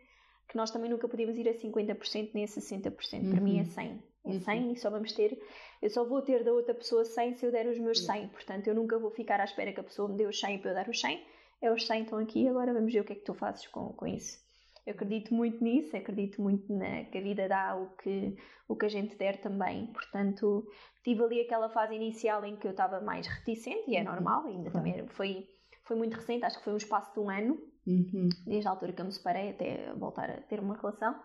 que 0.54 0.58
nós 0.58 0.70
também 0.70 0.88
nunca 0.88 1.08
podíamos 1.08 1.36
ir 1.36 1.48
a 1.48 1.52
50% 1.52 2.30
nem 2.32 2.44
a 2.44 2.46
60%. 2.46 3.28
Para 3.30 3.40
mim 3.40 3.58
é 3.58 3.62
Uhum. 3.62 3.66
100. 3.66 4.02
É 4.24 4.28
Uhum. 4.30 4.40
100 4.40 4.72
e 4.72 4.76
só 4.76 4.88
vamos 4.88 5.12
ter. 5.12 5.36
Eu 5.82 5.90
só 5.90 6.04
vou 6.04 6.22
ter 6.22 6.44
da 6.44 6.52
outra 6.52 6.72
pessoa 6.72 7.04
100 7.04 7.34
se 7.34 7.44
eu 7.44 7.50
der 7.50 7.66
os 7.66 7.78
meus 7.78 7.98
100. 8.06 8.28
Portanto, 8.28 8.68
eu 8.68 8.74
nunca 8.74 8.96
vou 8.98 9.10
ficar 9.10 9.40
à 9.40 9.44
espera 9.44 9.72
que 9.72 9.80
a 9.80 9.82
pessoa 9.82 10.08
me 10.08 10.16
dê 10.16 10.26
os 10.26 10.38
100 10.38 10.60
para 10.60 10.70
eu 10.70 10.74
dar 10.74 10.88
os 10.88 11.00
100. 11.00 11.20
É 11.60 11.72
os 11.72 11.84
100 11.86 12.02
estão 12.04 12.18
aqui, 12.20 12.46
agora 12.48 12.72
vamos 12.72 12.92
ver 12.92 13.00
o 13.00 13.04
que 13.04 13.12
é 13.14 13.16
que 13.16 13.24
tu 13.24 13.34
fazes 13.34 13.66
com, 13.66 13.88
com 13.94 14.06
isso. 14.06 14.38
Eu 14.86 14.92
acredito 14.94 15.34
muito 15.34 15.62
nisso, 15.64 15.96
acredito 15.96 16.40
muito 16.40 16.72
na, 16.72 17.04
que 17.04 17.18
a 17.18 17.20
vida 17.20 17.48
dá 17.48 17.74
o 17.74 17.96
que, 17.96 18.36
o 18.68 18.76
que 18.76 18.86
a 18.86 18.88
gente 18.88 19.16
der 19.16 19.40
também. 19.40 19.86
Portanto, 19.88 20.64
tive 21.02 21.22
ali 21.24 21.40
aquela 21.40 21.68
fase 21.70 21.94
inicial 21.94 22.44
em 22.44 22.54
que 22.56 22.66
eu 22.66 22.70
estava 22.70 23.00
mais 23.00 23.26
reticente 23.26 23.90
e 23.90 23.96
é 23.96 24.00
Uhum. 24.00 24.04
normal, 24.06 24.46
ainda 24.46 24.70
também 24.70 25.04
foi, 25.08 25.48
foi 25.84 25.96
muito 25.96 26.14
recente, 26.14 26.44
acho 26.44 26.58
que 26.58 26.64
foi 26.64 26.72
um 26.74 26.78
espaço 26.78 27.12
de 27.12 27.18
um 27.20 27.28
ano 27.30 27.58
Uhum. 27.86 28.28
desde 28.46 28.66
a 28.66 28.70
altura 28.70 28.92
que 28.92 29.00
eu 29.00 29.04
me 29.04 29.12
separei 29.12 29.50
até 29.50 29.92
voltar 29.94 30.30
a 30.30 30.40
ter 30.40 30.58
uma 30.60 30.76
relação, 30.76 31.20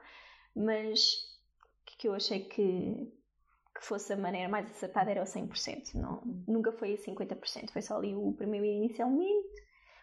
mas 0.55 0.99
que 1.97 2.07
eu 2.07 2.13
achei 2.13 2.41
que, 2.41 3.11
que 3.75 3.85
fosse 3.85 4.13
a 4.13 4.17
maneira 4.17 4.49
mais 4.49 4.69
acertada 4.69 5.11
era 5.11 5.21
o 5.21 5.25
100%, 5.25 5.95
não, 5.95 6.21
nunca 6.47 6.71
foi 6.71 6.93
a 6.93 6.97
50%, 6.97 7.71
foi 7.71 7.81
só 7.81 7.97
ali 7.97 8.15
o 8.15 8.33
primeiro 8.33 8.65
inicialmente, 8.65 9.47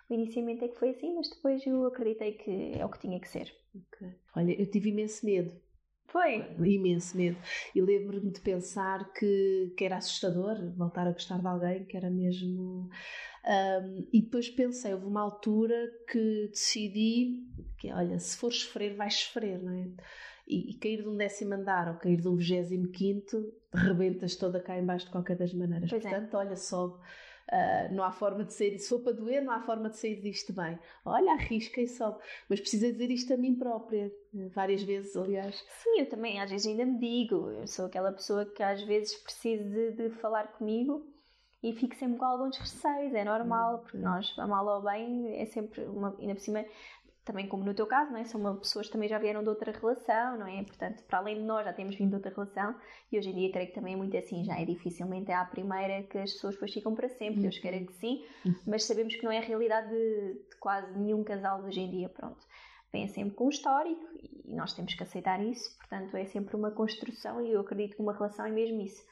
o 0.09 0.15
inicialmente 0.15 0.65
é 0.65 0.69
que 0.69 0.79
foi 0.79 0.91
assim, 0.91 1.15
mas 1.15 1.29
depois 1.29 1.67
eu 1.67 1.87
acreditei 1.87 2.33
que 2.33 2.73
é 2.79 2.85
o 2.85 2.89
que 2.89 3.01
tinha 3.01 3.21
que 3.21 3.29
ser. 3.29 3.53
Ok. 3.75 4.09
Olha, 4.37 4.61
eu 4.61 4.71
tive 4.71 4.91
imenso 4.91 5.25
medo. 5.27 5.61
Foi! 6.09 6.45
Imenso 6.65 7.17
medo. 7.17 7.37
E 7.75 7.81
lembro-me 7.81 8.31
de 8.31 8.41
pensar 8.41 9.13
que, 9.13 9.73
que 9.77 9.85
era 9.85 9.97
assustador 9.97 10.57
voltar 10.77 11.07
a 11.07 11.13
gostar 11.13 11.41
de 11.41 11.47
alguém, 11.47 11.85
que 11.85 11.97
era 11.97 12.11
mesmo. 12.11 12.89
Ahm, 13.45 14.07
e 14.13 14.23
depois 14.23 14.49
pensei, 14.49 14.95
houve 14.95 15.07
uma 15.07 15.21
altura 15.21 15.91
que 16.11 16.49
decidi 16.49 17.45
que, 17.79 17.93
olha, 17.93 18.19
se 18.19 18.37
for 18.37 18.53
sofrer, 18.53 18.95
vais 18.97 19.15
sofrer, 19.15 19.63
não 19.63 19.73
é? 19.73 19.89
E, 20.47 20.71
e 20.71 20.75
cair 20.75 21.03
de 21.03 21.09
um 21.09 21.17
décimo 21.17 21.55
andar 21.55 21.89
ou 21.89 21.95
cair 21.99 22.21
de 22.21 22.29
um 22.29 22.37
vigésimo 22.37 22.89
quinto, 22.89 23.53
rebentas 23.75 24.37
toda 24.37 24.61
cá 24.61 24.79
embaixo 24.79 25.07
de 25.07 25.13
qualquer 25.13 25.37
das 25.37 25.53
maneiras. 25.53 25.91
Pois 25.91 26.05
é. 26.05 26.09
Portanto, 26.09 26.35
olha, 26.35 26.57
sobe. 26.57 27.01
Ah, 27.49 27.89
não 27.93 28.03
há 28.03 28.11
forma 28.11 28.45
de 28.45 28.53
sair, 28.53 28.79
se 28.79 28.89
for 28.89 29.01
para 29.01 29.13
doer, 29.13 29.43
não 29.43 29.53
há 29.53 29.61
forma 29.61 29.89
de 29.89 29.97
sair 29.97 30.21
disto 30.21 30.53
bem. 30.53 30.79
Olha, 31.05 31.33
arrisca 31.33 31.81
e 31.81 31.87
sobe. 31.87 32.19
Mas 32.49 32.61
precisa 32.61 32.91
dizer 32.91 33.11
isto 33.11 33.33
a 33.33 33.37
mim 33.37 33.55
própria, 33.55 34.13
várias 34.53 34.83
vezes, 34.83 35.17
aliás. 35.17 35.65
Sim, 35.83 36.01
eu 36.01 36.09
também 36.09 36.41
às 36.41 36.51
vezes 36.51 36.67
ainda 36.67 36.85
me 36.85 36.99
digo, 36.99 37.51
eu 37.51 37.67
sou 37.67 37.87
aquela 37.87 38.11
pessoa 38.13 38.45
que 38.47 38.63
às 38.63 38.83
vezes 38.83 39.15
precisa 39.17 39.63
de, 39.63 39.93
de 39.93 40.11
falar 40.17 40.49
comigo 40.53 41.07
e 41.63 41.73
fico 41.73 41.95
sempre 41.95 42.19
com 42.19 42.25
alguns 42.25 42.59
receios, 42.59 43.15
é 43.15 43.25
normal, 43.25 43.79
porque 43.79 43.97
nós, 43.97 44.35
a 44.39 44.47
mal 44.47 44.67
ou 44.67 44.83
bem, 44.83 45.37
é 45.41 45.47
sempre 45.47 45.85
uma, 45.85 46.17
ainda 46.19 46.35
por 46.35 46.41
cima, 46.41 46.65
também 47.27 47.49
como 47.49 47.65
no 47.65 47.75
teu 47.75 47.87
caso, 47.87 48.13
não 48.13 48.19
é? 48.19 48.25
São 48.25 48.57
pessoas 48.57 48.87
que 48.87 48.93
também 48.93 49.09
já 49.09 49.19
vieram 49.19 49.43
de 49.43 49.49
outra 49.49 49.73
relação, 49.73 50.39
não 50.39 50.47
é? 50.47 50.63
Portanto, 50.63 51.03
para 51.03 51.19
além 51.19 51.35
de 51.35 51.43
nós, 51.43 51.65
já 51.65 51.73
temos 51.73 51.97
vindo 51.97 52.11
de 52.11 52.15
outra 52.15 52.33
relação 52.33 52.77
e 53.11 53.19
hoje 53.19 53.31
em 53.31 53.35
dia 53.35 53.51
creio 53.51 53.67
que 53.67 53.75
também 53.75 53.95
é 53.95 53.97
muito 53.97 54.17
assim, 54.17 54.45
já 54.45 54.59
é 54.59 54.65
dificilmente 54.65 55.33
é 55.33 55.35
à 55.35 55.45
primeira 55.45 56.05
que 56.05 56.17
as 56.19 56.33
pessoas 56.33 56.55
depois 56.55 56.73
ficam 56.73 56.95
para 56.95 57.09
sempre, 57.09 57.41
Deus 57.41 57.59
queira 57.59 57.85
que 57.85 57.93
sim, 57.95 58.25
uhum. 58.45 58.55
mas 58.65 58.85
sabemos 58.85 59.17
que 59.17 59.25
não 59.25 59.33
é 59.33 59.39
a 59.39 59.43
realidade 59.43 59.91
de, 59.91 60.35
de 60.35 60.57
quase 60.61 60.97
nenhum 60.97 61.25
casal 61.25 61.61
hoje 61.65 61.81
em 61.81 61.91
dia, 61.91 62.09
pronto. 62.09 62.39
Vem 62.93 63.09
sempre 63.09 63.35
com 63.35 63.47
um 63.47 63.51
histórico 63.51 64.07
e 64.15 64.55
nós 64.55 64.73
temos 64.73 64.95
que 64.95 65.03
aceitar 65.03 65.45
isso, 65.45 65.77
portanto 65.79 66.17
é 66.17 66.25
sempre 66.27 66.55
uma 66.55 66.71
construção 66.71 67.45
e 67.45 67.51
eu 67.51 67.61
acredito 67.61 67.97
que 67.97 68.03
uma 68.03 68.13
relação 68.13 68.47
é 68.47 68.53
mesmo 68.53 68.81
isso. 68.81 69.05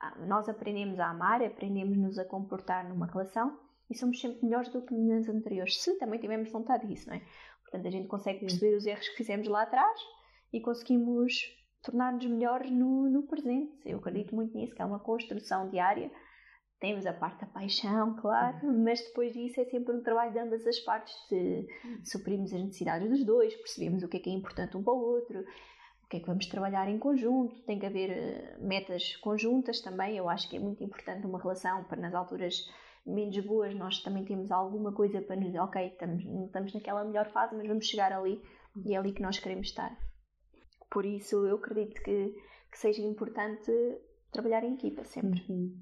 Ah, 0.00 0.16
nós 0.26 0.48
aprendemos 0.48 1.00
a 1.00 1.08
amar, 1.08 1.42
aprendemos-nos 1.42 2.20
a 2.20 2.24
comportar 2.24 2.88
numa 2.88 3.06
relação 3.06 3.58
e 3.90 3.96
somos 3.96 4.20
sempre 4.20 4.44
melhores 4.44 4.68
do 4.68 4.82
que 4.82 4.94
nas 4.94 5.28
anteriores, 5.28 5.82
se 5.82 5.98
também 5.98 6.20
tivermos 6.20 6.50
vontade 6.50 6.86
disso, 6.86 7.08
não 7.08 7.16
é? 7.16 7.22
Portanto, 7.70 7.86
a 7.86 7.90
gente 7.90 8.08
consegue 8.08 8.40
perceber 8.40 8.74
os 8.76 8.86
erros 8.86 9.08
que 9.08 9.16
fizemos 9.16 9.46
lá 9.46 9.62
atrás 9.62 10.00
e 10.52 10.60
conseguimos 10.60 11.34
tornar-nos 11.82 12.26
melhores 12.26 12.70
no, 12.70 13.08
no 13.10 13.22
presente. 13.24 13.78
Eu 13.84 13.98
acredito 13.98 14.34
muito 14.34 14.56
nisso, 14.56 14.74
que 14.74 14.82
é 14.82 14.84
uma 14.84 14.98
construção 14.98 15.68
diária. 15.68 16.10
Temos 16.80 17.04
a 17.06 17.12
parte 17.12 17.40
da 17.40 17.46
paixão, 17.46 18.16
claro, 18.16 18.66
uhum. 18.66 18.84
mas 18.84 19.00
depois 19.00 19.32
disso 19.32 19.60
é 19.60 19.64
sempre 19.64 19.94
um 19.94 20.02
trabalho 20.02 20.32
de 20.32 20.38
ambas 20.38 20.66
as 20.66 20.78
partes, 20.80 21.14
de 21.28 21.66
suprimos 22.04 22.52
as 22.52 22.62
necessidades 22.62 23.08
dos 23.08 23.24
dois, 23.24 23.54
percebemos 23.56 24.02
o 24.02 24.08
que 24.08 24.16
é 24.16 24.20
que 24.20 24.30
é 24.30 24.32
importante 24.32 24.76
um 24.76 24.82
para 24.82 24.94
o 24.94 25.00
outro, 25.00 25.40
o 25.40 26.08
que 26.08 26.18
é 26.18 26.20
que 26.20 26.26
vamos 26.26 26.46
trabalhar 26.46 26.88
em 26.88 26.98
conjunto, 26.98 27.60
tem 27.64 27.80
que 27.80 27.86
haver 27.86 28.10
eh, 28.10 28.56
metas 28.60 29.16
conjuntas 29.16 29.80
também, 29.80 30.16
eu 30.16 30.28
acho 30.28 30.48
que 30.48 30.56
é 30.56 30.60
muito 30.60 30.82
importante 30.84 31.26
uma 31.26 31.40
relação 31.40 31.82
para 31.84 32.00
nas 32.00 32.14
alturas 32.14 32.64
menos 33.08 33.38
boas, 33.40 33.74
nós 33.74 34.02
também 34.02 34.24
temos 34.24 34.50
alguma 34.50 34.92
coisa 34.92 35.20
para 35.20 35.36
nos 35.36 35.46
dizer, 35.46 35.60
ok, 35.60 35.86
estamos, 35.86 36.24
não 36.24 36.46
estamos 36.46 36.74
naquela 36.74 37.04
melhor 37.04 37.28
fase, 37.30 37.56
mas 37.56 37.66
vamos 37.66 37.86
chegar 37.86 38.12
ali 38.12 38.40
e 38.84 38.94
é 38.94 38.98
ali 38.98 39.12
que 39.12 39.22
nós 39.22 39.38
queremos 39.38 39.68
estar. 39.68 39.96
Por 40.90 41.04
isso, 41.04 41.46
eu 41.46 41.56
acredito 41.56 42.02
que, 42.02 42.34
que 42.70 42.78
seja 42.78 43.02
importante 43.02 43.70
trabalhar 44.32 44.64
em 44.64 44.74
equipa 44.74 45.04
sempre. 45.04 45.44
Uhum. 45.48 45.76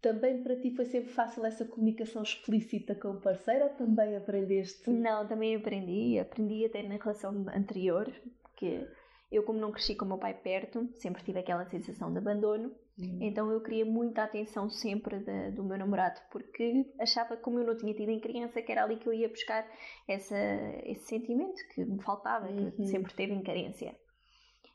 Também 0.00 0.42
para 0.42 0.60
ti 0.60 0.74
foi 0.74 0.84
sempre 0.86 1.10
fácil 1.10 1.46
essa 1.46 1.64
comunicação 1.64 2.22
explícita 2.22 2.94
com 2.96 3.10
o 3.10 3.20
parceiro 3.20 3.66
ou 3.66 3.70
também 3.70 4.16
aprendeste? 4.16 4.90
Não, 4.90 5.26
também 5.28 5.54
aprendi. 5.54 6.18
Aprendi 6.18 6.64
até 6.64 6.82
na 6.82 6.96
relação 6.96 7.46
anterior, 7.54 8.12
que 8.56 8.84
eu, 9.30 9.44
como 9.44 9.60
não 9.60 9.70
cresci 9.70 9.94
com 9.94 10.04
o 10.04 10.08
meu 10.08 10.18
pai 10.18 10.34
perto, 10.34 10.88
sempre 10.94 11.22
tive 11.22 11.38
aquela 11.38 11.64
sensação 11.66 12.12
de 12.12 12.18
abandono 12.18 12.74
Uhum. 12.98 13.18
Então 13.22 13.50
eu 13.50 13.60
queria 13.62 13.84
muita 13.86 14.22
atenção 14.22 14.68
sempre 14.68 15.18
do 15.50 15.64
meu 15.64 15.78
namorado, 15.78 16.20
porque 16.30 16.86
achava 16.98 17.36
que 17.36 17.42
como 17.42 17.58
eu 17.58 17.66
não 17.66 17.76
tinha 17.76 17.94
tido 17.94 18.10
em 18.10 18.20
criança, 18.20 18.60
que 18.60 18.70
era 18.70 18.84
ali 18.84 18.96
que 18.96 19.08
eu 19.08 19.14
ia 19.14 19.28
buscar 19.28 19.66
essa, 20.06 20.36
esse 20.84 21.06
sentimento 21.06 21.60
que 21.74 21.84
me 21.84 22.02
faltava, 22.02 22.48
uhum. 22.48 22.70
que 22.70 22.86
sempre 22.86 23.14
teve 23.14 23.32
em 23.32 23.42
carência. 23.42 23.96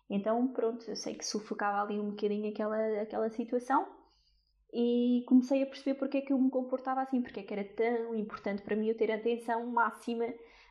Então 0.10 0.48
pronto, 0.48 0.90
eu 0.90 0.96
sei 0.96 1.14
que 1.14 1.26
sufocava 1.26 1.82
ali 1.82 2.00
um 2.00 2.12
bocadinho 2.12 2.50
aquela, 2.50 3.02
aquela 3.02 3.30
situação 3.30 3.88
e 4.74 5.24
comecei 5.28 5.64
a 5.64 5.66
perceber 5.66 5.98
porque 5.98 6.18
é 6.18 6.22
que 6.22 6.34
eu 6.34 6.40
me 6.40 6.50
comportava 6.50 7.02
assim, 7.02 7.22
porque 7.22 7.40
é 7.40 7.44
que 7.44 7.54
era 7.54 7.64
tão 7.64 8.16
importante 8.16 8.62
para 8.62 8.76
mim 8.76 8.88
eu 8.88 8.98
ter 8.98 9.12
atenção 9.12 9.66
máxima 9.68 10.26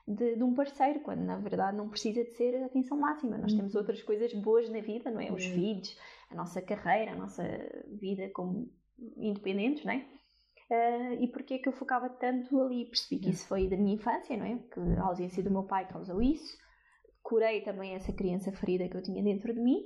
de, 0.07 0.37
de, 0.37 0.43
um 0.43 0.55
parceiro, 0.55 1.01
quando 1.01 1.21
na 1.21 1.37
verdade 1.37 1.77
não 1.77 1.89
precisa 1.89 2.23
de 2.23 2.31
ser 2.33 2.63
a 2.63 2.67
atenção 2.67 2.97
máxima. 2.97 3.37
Nós 3.37 3.53
uhum. 3.53 3.59
temos 3.59 3.75
outras 3.75 4.03
coisas 4.03 4.33
boas 4.33 4.69
na 4.71 4.81
vida, 4.81 5.11
não 5.11 5.21
é? 5.21 5.33
Os 5.33 5.45
uhum. 5.45 5.55
filhos, 5.55 5.99
a 6.31 6.35
nossa 6.35 6.61
carreira, 6.63 7.13
a 7.13 7.17
nossa 7.17 7.43
vida 8.01 8.31
como 8.31 8.71
independentes, 9.17 9.85
não 9.85 9.93
é? 9.93 10.07
Uh, 10.69 11.23
e 11.23 11.29
porquê 11.29 11.55
é 11.55 11.59
que 11.59 11.69
eu 11.69 11.73
focava 11.73 12.09
tanto 12.09 12.61
ali? 12.61 12.87
Percebi 12.87 13.21
que 13.21 13.31
isso 13.31 13.47
foi 13.47 13.69
da 13.69 13.77
minha 13.77 13.95
infância, 13.95 14.37
não 14.37 14.47
é? 14.47 14.59
Que 14.59 14.81
a 14.99 15.05
ausência 15.05 15.43
do 15.43 15.51
meu 15.51 15.63
pai 15.63 15.87
causou 15.89 16.21
isso. 16.21 16.57
Curei 17.23 17.61
também 17.63 17.95
essa 17.95 18.13
criança 18.13 18.51
ferida 18.53 18.89
que 18.89 18.97
eu 18.97 19.03
tinha 19.03 19.23
dentro 19.23 19.55
de 19.55 19.61
mim. 19.61 19.85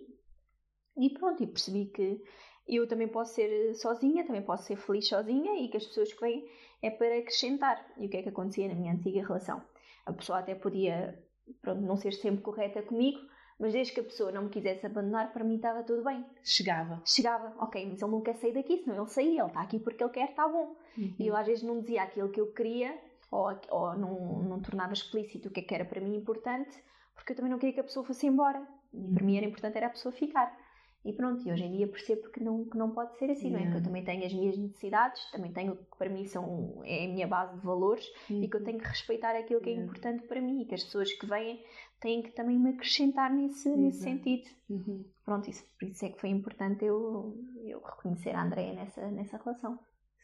E 0.96 1.10
pronto, 1.10 1.42
e 1.42 1.46
percebi 1.46 1.86
que 1.86 2.22
eu 2.66 2.86
também 2.88 3.08
posso 3.08 3.34
ser 3.34 3.74
sozinha, 3.74 4.26
também 4.26 4.42
posso 4.42 4.64
ser 4.64 4.76
feliz 4.76 5.08
sozinha 5.08 5.62
e 5.62 5.68
que 5.68 5.76
as 5.76 5.86
pessoas 5.86 6.12
que 6.12 6.20
vêm 6.20 6.44
é 6.82 6.90
para 6.90 7.18
acrescentar. 7.18 7.84
E 7.98 8.06
o 8.06 8.10
que 8.10 8.16
é 8.16 8.22
que 8.22 8.28
acontecia 8.28 8.68
na 8.68 8.74
minha 8.74 8.92
antiga 8.92 9.26
relação? 9.26 9.62
A 10.06 10.12
pessoa 10.12 10.38
até 10.38 10.54
podia 10.54 11.18
pronto, 11.60 11.80
não 11.82 11.96
ser 11.96 12.12
sempre 12.12 12.42
correta 12.42 12.82
comigo, 12.82 13.18
mas 13.60 13.74
desde 13.74 13.92
que 13.92 14.00
a 14.00 14.04
pessoa 14.04 14.32
não 14.32 14.44
me 14.44 14.48
quisesse 14.48 14.86
abandonar, 14.86 15.32
para 15.32 15.44
mim 15.44 15.56
estava 15.56 15.82
tudo 15.82 16.02
bem. 16.02 16.24
Chegava. 16.42 17.02
Chegava, 17.04 17.52
ok, 17.58 17.86
mas 17.90 18.00
ele 18.00 18.10
não 18.10 18.22
quer 18.22 18.34
sair 18.36 18.54
daqui, 18.54 18.78
senão 18.78 19.02
ele 19.02 19.10
saía, 19.10 19.42
ele 19.42 19.48
está 19.48 19.60
aqui 19.60 19.78
porque 19.78 20.02
ele 20.02 20.10
quer, 20.10 20.30
está 20.30 20.48
bom. 20.48 20.74
Uhum. 20.96 21.14
E 21.18 21.26
eu 21.26 21.36
às 21.36 21.46
vezes 21.46 21.62
não 21.62 21.80
dizia 21.80 22.02
aquilo 22.02 22.30
que 22.30 22.40
eu 22.40 22.50
queria, 22.52 22.98
ou, 23.30 23.54
ou 23.68 23.94
não, 23.98 24.42
não 24.42 24.60
tornava 24.60 24.94
explícito 24.94 25.48
o 25.48 25.50
que, 25.50 25.60
é 25.60 25.62
que 25.62 25.74
era 25.74 25.84
para 25.84 26.00
mim 26.00 26.16
importante, 26.16 26.82
porque 27.14 27.32
eu 27.32 27.36
também 27.36 27.50
não 27.50 27.58
queria 27.58 27.74
que 27.74 27.80
a 27.80 27.84
pessoa 27.84 28.04
fosse 28.04 28.26
embora. 28.26 28.66
E 28.94 29.14
para 29.14 29.24
mim 29.24 29.36
era 29.36 29.46
importante 29.46 29.76
era 29.76 29.88
a 29.88 29.90
pessoa 29.90 30.10
ficar. 30.10 30.58
E 31.02 31.12
pronto, 31.14 31.46
e 31.48 31.50
hoje 31.50 31.64
em 31.64 31.72
dia 31.72 31.88
percebo 31.88 32.28
que 32.30 32.42
não, 32.42 32.64
que 32.64 32.76
não 32.76 32.90
pode 32.90 33.16
ser 33.18 33.30
assim, 33.30 33.48
yeah. 33.48 33.64
não 33.64 33.68
é? 33.68 33.72
Que 33.72 33.78
eu 33.78 33.82
também 33.82 34.04
tenho 34.04 34.26
as 34.26 34.34
minhas 34.34 34.58
necessidades, 34.58 35.30
também 35.30 35.50
tenho 35.50 35.76
que 35.76 35.96
para 35.96 36.10
mim 36.10 36.26
são, 36.26 36.82
é 36.84 37.06
a 37.06 37.08
minha 37.08 37.26
base 37.26 37.58
de 37.58 37.64
valores 37.64 38.06
uhum. 38.28 38.42
e 38.42 38.48
que 38.48 38.56
eu 38.56 38.62
tenho 38.62 38.78
que 38.78 38.86
respeitar 38.86 39.34
aquilo 39.34 39.60
que 39.60 39.70
é 39.70 39.74
importante 39.74 40.26
para 40.26 40.42
mim 40.42 40.60
e 40.60 40.66
que 40.66 40.74
as 40.74 40.84
pessoas 40.84 41.10
que 41.12 41.26
vêm 41.26 41.64
têm 42.00 42.22
que 42.22 42.32
também 42.32 42.58
me 42.58 42.70
acrescentar 42.70 43.32
nesse, 43.32 43.68
nesse 43.76 44.02
sentido. 44.02 44.48
Uhum. 44.68 45.04
Pronto, 45.24 45.48
isso, 45.48 45.64
por 45.78 45.88
isso 45.88 46.04
é 46.04 46.10
que 46.10 46.20
foi 46.20 46.30
importante 46.30 46.84
eu, 46.84 47.34
eu 47.64 47.80
reconhecer 47.80 48.30
a 48.30 48.42
Andréia 48.42 48.74
nessa, 48.74 49.10
nessa 49.10 49.38
relação. 49.38 49.78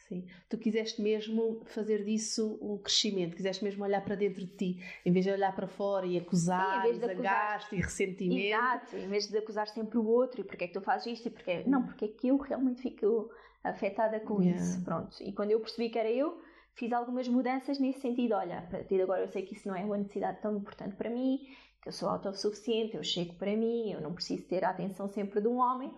Sim. 0.09 0.25
Tu 0.49 0.57
quiseste 0.59 1.03
mesmo 1.03 1.63
fazer 1.67 2.05
disso 2.05 2.59
um 2.63 2.79
crescimento, 2.79 3.35
quiseste 3.35 3.65
mesmo 3.65 3.83
olhar 3.83 4.05
para 4.05 4.15
dentro 4.15 4.45
de 4.45 4.57
ti, 4.57 4.85
em 5.05 5.13
vez 5.13 5.25
de 5.25 5.33
olhar 5.33 5.55
para 5.55 5.67
fora 5.67 6.07
e 6.07 6.17
acusar, 6.17 6.87
Sim, 6.87 6.93
desagaste 6.93 7.75
e 7.75 7.81
ressentimento. 7.81 8.41
Exato, 8.41 8.97
em 8.97 9.09
vez 9.09 9.27
de 9.27 9.37
acusar 9.37 9.67
sempre 9.69 9.99
o 9.99 10.07
outro 10.07 10.41
e 10.41 10.45
porque 10.45 10.65
é 10.65 10.67
que 10.69 10.75
tu 10.75 10.81
fazes 10.81 11.19
isto 11.19 11.27
e 11.27 11.31
porque 11.31 11.65
não, 11.67 11.85
porque 11.85 12.05
é 12.05 12.09
que 12.09 12.29
eu 12.29 12.37
realmente 12.37 12.83
fico 12.83 13.31
afetada 13.65 14.21
com 14.21 14.41
yeah. 14.41 14.63
isso, 14.63 14.85
pronto. 14.85 15.17
E 15.21 15.33
quando 15.33 15.51
eu 15.51 15.61
percebi 15.61 15.91
que 15.91 15.99
era 15.99 16.11
eu, 16.11 16.41
fiz 16.75 16.93
algumas 16.93 17.27
mudanças 17.27 17.81
nesse 17.81 18.01
sentido, 18.01 18.35
olha, 18.35 18.59
a 18.59 18.63
partir 18.63 18.97
de 18.97 19.03
agora 19.03 19.23
eu 19.23 19.29
sei 19.29 19.43
que 19.43 19.55
isso 19.55 19.67
não 19.67 19.75
é 19.75 19.85
uma 19.85 19.99
necessidade 19.99 20.41
tão 20.41 20.57
importante 20.57 20.95
para 20.95 21.11
mim, 21.11 21.41
que 21.83 21.89
eu 21.89 21.93
sou 21.93 22.09
autossuficiente, 22.09 22.97
eu 22.97 23.03
chego 23.03 23.35
para 23.35 23.57
mim, 23.57 23.93
eu 23.93 24.01
não 24.01 24.13
preciso 24.13 24.45
ter 24.45 24.65
a 24.65 24.71
atenção 24.71 25.09
sempre 25.09 25.41
de 25.41 25.49
um 25.49 25.57
homem, 25.57 25.93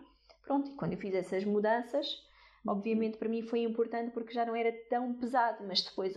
pronto, 0.44 0.70
e 0.70 0.74
quando 0.74 0.92
eu 0.92 0.98
fiz 0.98 1.14
essas 1.14 1.44
mudanças 1.44 2.26
Obviamente 2.66 3.16
para 3.18 3.28
mim 3.28 3.42
foi 3.42 3.60
importante 3.60 4.12
porque 4.12 4.32
já 4.32 4.44
não 4.44 4.54
era 4.54 4.72
tão 4.88 5.14
pesado, 5.14 5.64
mas 5.66 5.82
depois 5.82 6.16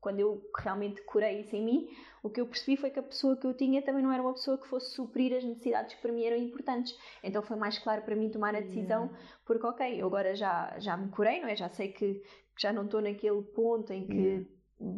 quando 0.00 0.18
eu 0.18 0.42
realmente 0.56 1.02
curei 1.02 1.40
isso 1.40 1.54
em 1.54 1.64
mim, 1.64 1.88
o 2.22 2.30
que 2.30 2.40
eu 2.40 2.46
percebi 2.46 2.76
foi 2.76 2.90
que 2.90 2.98
a 2.98 3.02
pessoa 3.02 3.36
que 3.36 3.46
eu 3.46 3.54
tinha 3.54 3.82
também 3.82 4.02
não 4.02 4.10
era 4.10 4.22
uma 4.22 4.32
pessoa 4.32 4.56
que 4.58 4.66
fosse 4.66 4.94
suprir 4.94 5.36
as 5.36 5.44
necessidades 5.44 5.94
que 5.94 6.00
para 6.00 6.12
mim 6.12 6.24
eram 6.24 6.38
importantes. 6.38 6.96
Então 7.22 7.42
foi 7.42 7.56
mais 7.56 7.78
claro 7.78 8.02
para 8.02 8.16
mim 8.16 8.30
tomar 8.30 8.54
a 8.54 8.60
decisão, 8.60 9.10
porque 9.44 9.66
ok, 9.66 10.00
eu 10.00 10.06
agora 10.06 10.34
já, 10.34 10.78
já 10.78 10.96
me 10.96 11.10
curei, 11.10 11.40
não 11.40 11.48
é? 11.48 11.56
Já 11.56 11.68
sei 11.68 11.92
que 11.92 12.22
já 12.58 12.72
não 12.72 12.84
estou 12.84 13.00
naquele 13.00 13.42
ponto 13.42 13.92
em 13.92 14.06
que 14.06 14.46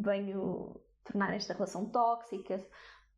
venho 0.01 0.79
tornar 1.03 1.33
esta 1.33 1.53
relação 1.53 1.89
tóxica, 1.89 2.65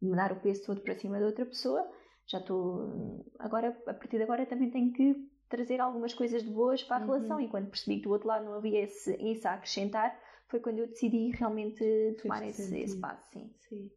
me 0.02 0.16
dar 0.16 0.32
o 0.32 0.40
peso 0.40 0.66
todo 0.66 0.82
para 0.82 0.96
cima 0.96 1.18
de 1.18 1.26
outra 1.26 1.46
pessoa. 1.46 1.88
Já 2.28 2.40
estou. 2.40 3.24
Agora, 3.38 3.70
a 3.88 3.94
partir 3.94 4.18
de 4.18 4.24
agora, 4.24 4.46
também 4.48 4.72
tenho 4.72 4.92
que 4.92 5.16
trazer 5.50 5.80
algumas 5.80 6.14
coisas 6.14 6.44
de 6.44 6.50
boas 6.50 6.84
para 6.84 6.98
a 6.98 7.00
uhum. 7.00 7.06
relação. 7.06 7.40
E 7.40 7.48
quando 7.48 7.70
percebi 7.70 7.98
que 7.98 8.04
do 8.04 8.12
outro 8.12 8.28
lado 8.28 8.46
não 8.46 8.54
havia 8.54 8.84
esse, 8.84 9.16
isso 9.22 9.48
a 9.48 9.54
acrescentar, 9.54 10.20
foi 10.48 10.60
quando 10.60 10.80
eu 10.80 10.88
decidi 10.88 11.32
realmente 11.32 11.84
tomar 12.22 12.46
esse, 12.48 12.78
esse, 12.78 13.00
passo. 13.00 13.30
Sim. 13.32 13.54
sim. 13.70 13.92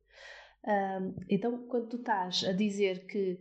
Um, 0.67 1.15
então, 1.29 1.67
quando 1.69 1.89
tu 1.89 1.97
estás 1.97 2.45
a 2.45 2.53
dizer 2.53 3.07
que 3.07 3.39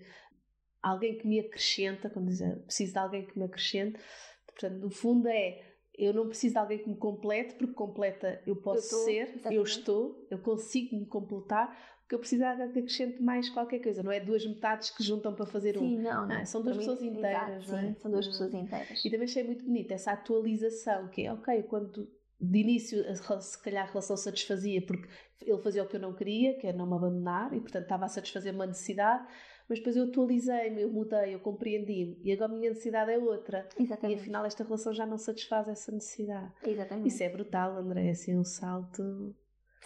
alguém 0.81 1.17
que 1.17 1.27
me 1.27 1.39
acrescenta, 1.39 2.09
quando 2.09 2.27
dizer 2.27 2.59
preciso 2.63 2.93
de 2.93 2.99
alguém 2.99 3.25
que 3.25 3.37
me 3.37 3.45
acrescente, 3.45 3.99
portanto, 4.45 4.79
no 4.79 4.89
fundo 4.89 5.27
é 5.27 5.63
eu 5.97 6.13
não 6.13 6.27
preciso 6.27 6.53
de 6.53 6.59
alguém 6.59 6.77
que 6.77 6.89
me 6.89 6.95
complete, 6.95 7.55
porque 7.55 7.73
completa 7.73 8.41
eu 8.45 8.55
posso 8.55 8.93
eu 8.93 8.99
ser, 8.99 9.29
exatamente. 9.29 9.55
eu 9.55 9.63
estou, 9.63 10.27
eu 10.29 10.37
consigo 10.37 10.95
me 10.95 11.07
completar, 11.07 11.75
que 12.07 12.15
eu 12.15 12.19
precisava 12.19 12.67
que 12.69 12.79
acrescente 12.79 13.21
mais 13.21 13.49
qualquer 13.49 13.79
coisa, 13.79 14.01
não 14.01 14.11
é 14.11 14.19
duas 14.19 14.45
metades 14.45 14.89
que 14.91 15.03
juntam 15.03 15.33
para 15.35 15.45
fazer 15.45 15.77
sim, 15.77 15.97
um. 15.97 16.01
Não, 16.01 16.27
não. 16.27 16.35
Ah, 16.35 16.45
são 16.45 16.61
duas 16.61 16.77
pessoas 16.77 17.01
mim, 17.01 17.09
inteiras, 17.09 17.63
exato, 17.63 17.71
não 17.71 17.77
é? 17.79 17.81
Sim, 17.81 17.99
são 17.99 18.11
duas 18.11 18.27
pessoas 18.27 18.53
inteiras. 18.53 19.05
E 19.05 19.09
também 19.09 19.25
achei 19.25 19.43
muito 19.43 19.65
bonito 19.65 19.91
essa 19.91 20.11
atualização, 20.11 21.09
que 21.09 21.25
é 21.25 21.33
ok, 21.33 21.63
quando 21.63 22.09
de 22.39 22.59
início 22.59 23.03
se 23.41 23.61
calhar 23.63 23.87
a 23.87 23.89
relação 23.89 24.15
satisfazia 24.15 24.79
porque 24.85 25.09
ele 25.41 25.61
fazia 25.61 25.83
o 25.83 25.87
que 25.87 25.95
eu 25.95 25.99
não 25.99 26.13
queria, 26.13 26.57
que 26.57 26.67
é 26.67 26.73
não 26.73 26.87
me 26.87 26.95
abandonar, 26.95 27.53
e 27.53 27.59
portanto 27.59 27.83
estava 27.83 28.05
a 28.05 28.07
satisfazer 28.07 28.53
uma 28.53 28.67
necessidade, 28.67 29.27
mas 29.67 29.79
depois 29.79 29.97
eu 29.97 30.05
atualizei-me, 30.05 30.83
eu 30.83 30.89
mudei, 30.91 31.33
eu 31.33 31.39
compreendi-me 31.39 32.17
e 32.23 32.31
agora 32.31 32.51
a 32.51 32.55
minha 32.55 32.69
necessidade 32.69 33.11
é 33.11 33.17
outra. 33.17 33.67
Exatamente. 33.77 34.19
E 34.19 34.21
afinal 34.21 34.45
esta 34.45 34.63
relação 34.63 34.93
já 34.93 35.05
não 35.05 35.17
satisfaz 35.17 35.67
essa 35.67 35.91
necessidade. 35.91 36.53
Exatamente. 36.63 37.07
Isso 37.07 37.23
é 37.23 37.29
brutal, 37.29 37.75
André, 37.75 38.07
é 38.07 38.11
assim 38.11 38.37
um 38.37 38.45
salto 38.45 39.35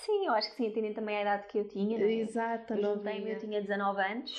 Sim, 0.06 0.26
eu 0.26 0.34
acho 0.34 0.50
que 0.50 0.56
sim, 0.58 0.68
atendendo 0.68 0.96
também 0.96 1.18
a 1.18 1.22
idade 1.22 1.48
que 1.48 1.60
eu 1.60 1.68
tinha. 1.68 1.98
Não 1.98 2.06
é? 2.06 2.14
Exato, 2.14 2.74
eu 2.74 2.96
juntei-me, 2.96 3.32
eu 3.32 3.40
tinha 3.40 3.62
19 3.62 4.02
anos, 4.02 4.32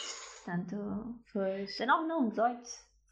portanto. 0.45 1.21
Pois. 1.33 1.71
19 1.71 2.09
não, 2.09 2.29
18. 2.29 2.63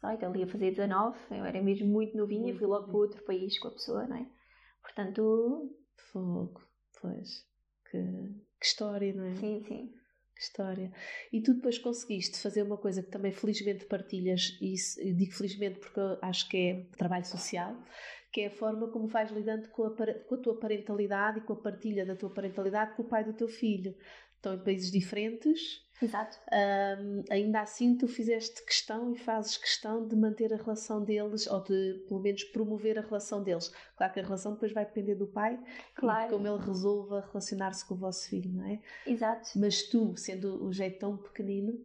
18, 0.01 0.25
ele 0.25 0.39
ia 0.39 0.47
fazer 0.47 0.71
19, 0.71 1.17
eu 1.31 1.45
era 1.45 1.61
mesmo 1.61 1.87
muito 1.87 2.17
novinha, 2.17 2.57
fui 2.57 2.65
logo 2.65 2.87
para 2.87 2.97
outro 2.97 3.23
país 3.23 3.57
com 3.59 3.67
a 3.67 3.71
pessoa, 3.71 4.07
não 4.07 4.17
é? 4.17 4.25
Portanto. 4.81 5.69
Fogo, 6.11 6.61
pois. 6.99 7.45
Que, 7.89 7.99
que 8.59 8.65
história, 8.65 9.13
não 9.13 9.25
é? 9.25 9.35
Sim, 9.35 9.63
sim. 9.67 9.93
Que 10.35 10.41
história. 10.41 10.91
E 11.31 11.41
tu 11.41 11.53
depois 11.53 11.77
conseguiste 11.77 12.41
fazer 12.41 12.63
uma 12.63 12.77
coisa 12.77 13.03
que 13.03 13.11
também 13.11 13.31
felizmente 13.31 13.85
partilhas, 13.85 14.57
e 14.59 15.13
digo 15.13 15.33
felizmente 15.33 15.79
porque 15.79 15.99
eu 15.99 16.17
acho 16.21 16.49
que 16.49 16.57
é 16.57 16.97
trabalho 16.97 17.25
social, 17.25 17.77
que 18.31 18.41
é 18.41 18.47
a 18.47 18.51
forma 18.51 18.87
como 18.87 19.07
vais 19.07 19.29
lidando 19.31 19.69
com 19.69 19.83
a, 19.83 19.91
com 19.91 20.35
a 20.35 20.37
tua 20.37 20.59
parentalidade 20.59 21.39
e 21.39 21.41
com 21.41 21.53
a 21.53 21.57
partilha 21.57 22.05
da 22.05 22.15
tua 22.15 22.29
parentalidade 22.29 22.95
com 22.95 23.03
o 23.03 23.07
pai 23.07 23.23
do 23.23 23.33
teu 23.33 23.47
filho. 23.47 23.95
Estão 24.37 24.55
em 24.55 24.63
países 24.63 24.89
diferentes, 24.91 25.85
Exato. 26.01 26.37
Um, 26.51 27.23
ainda 27.29 27.61
assim, 27.61 27.95
tu 27.95 28.07
fizeste 28.07 28.65
questão 28.65 29.13
e 29.13 29.17
fazes 29.17 29.55
questão 29.55 30.07
de 30.07 30.15
manter 30.15 30.51
a 30.51 30.57
relação 30.57 31.03
deles, 31.03 31.45
ou 31.45 31.61
de 31.63 32.03
pelo 32.07 32.19
menos 32.19 32.43
promover 32.45 32.97
a 32.97 33.01
relação 33.01 33.43
deles. 33.43 33.71
Claro 33.95 34.11
que 34.13 34.19
a 34.19 34.23
relação 34.23 34.53
depois 34.53 34.73
vai 34.73 34.83
depender 34.85 35.15
do 35.15 35.27
pai 35.27 35.59
Claro. 35.93 36.21
e 36.21 36.27
de 36.27 36.33
como 36.33 36.47
ele 36.47 36.65
resolva 36.65 37.21
relacionar-se 37.27 37.85
com 37.85 37.93
o 37.93 37.97
vosso 37.97 38.27
filho, 38.27 38.51
não 38.51 38.65
é? 38.65 38.79
Exato. 39.05 39.51
Mas 39.55 39.83
tu, 39.83 40.15
sendo 40.17 40.65
o 40.65 40.73
jeito 40.73 40.99
tão 40.99 41.17
pequenino, 41.17 41.79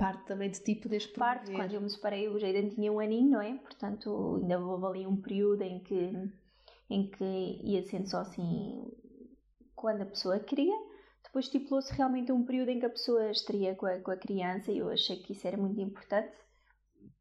parte 0.00 0.24
também 0.24 0.50
de 0.50 0.58
ti 0.60 0.74
poderes 0.74 1.06
promover. 1.06 1.36
Parte, 1.36 1.52
quando 1.52 1.74
eu 1.74 1.80
me 1.82 1.90
separei, 1.90 2.26
o 2.26 2.38
Jaden 2.38 2.70
tinha 2.70 2.90
um 2.90 2.98
aninho, 2.98 3.32
não 3.32 3.42
é? 3.42 3.54
Portanto, 3.58 4.38
ainda 4.40 4.58
houve 4.58 4.86
ali 4.86 5.06
um 5.06 5.20
período 5.20 5.60
em 5.62 5.78
que, 5.80 6.10
em 6.88 7.10
que 7.10 7.60
ia 7.62 7.82
sendo 7.82 8.08
só 8.08 8.20
assim 8.20 8.90
quando 9.76 10.00
a 10.00 10.06
pessoa 10.06 10.40
queria. 10.40 10.74
Depois 11.22 11.44
estipulou-se 11.44 11.92
realmente 11.92 12.32
um 12.32 12.44
período 12.44 12.70
em 12.70 12.80
que 12.80 12.86
a 12.86 12.90
pessoa 12.90 13.30
estaria 13.30 13.74
com 13.74 13.84
a, 13.84 14.00
com 14.00 14.10
a 14.10 14.16
criança 14.16 14.72
e 14.72 14.78
eu 14.78 14.88
achei 14.88 15.16
que 15.16 15.32
isso 15.32 15.46
era 15.46 15.58
muito 15.58 15.78
importante. 15.78 16.34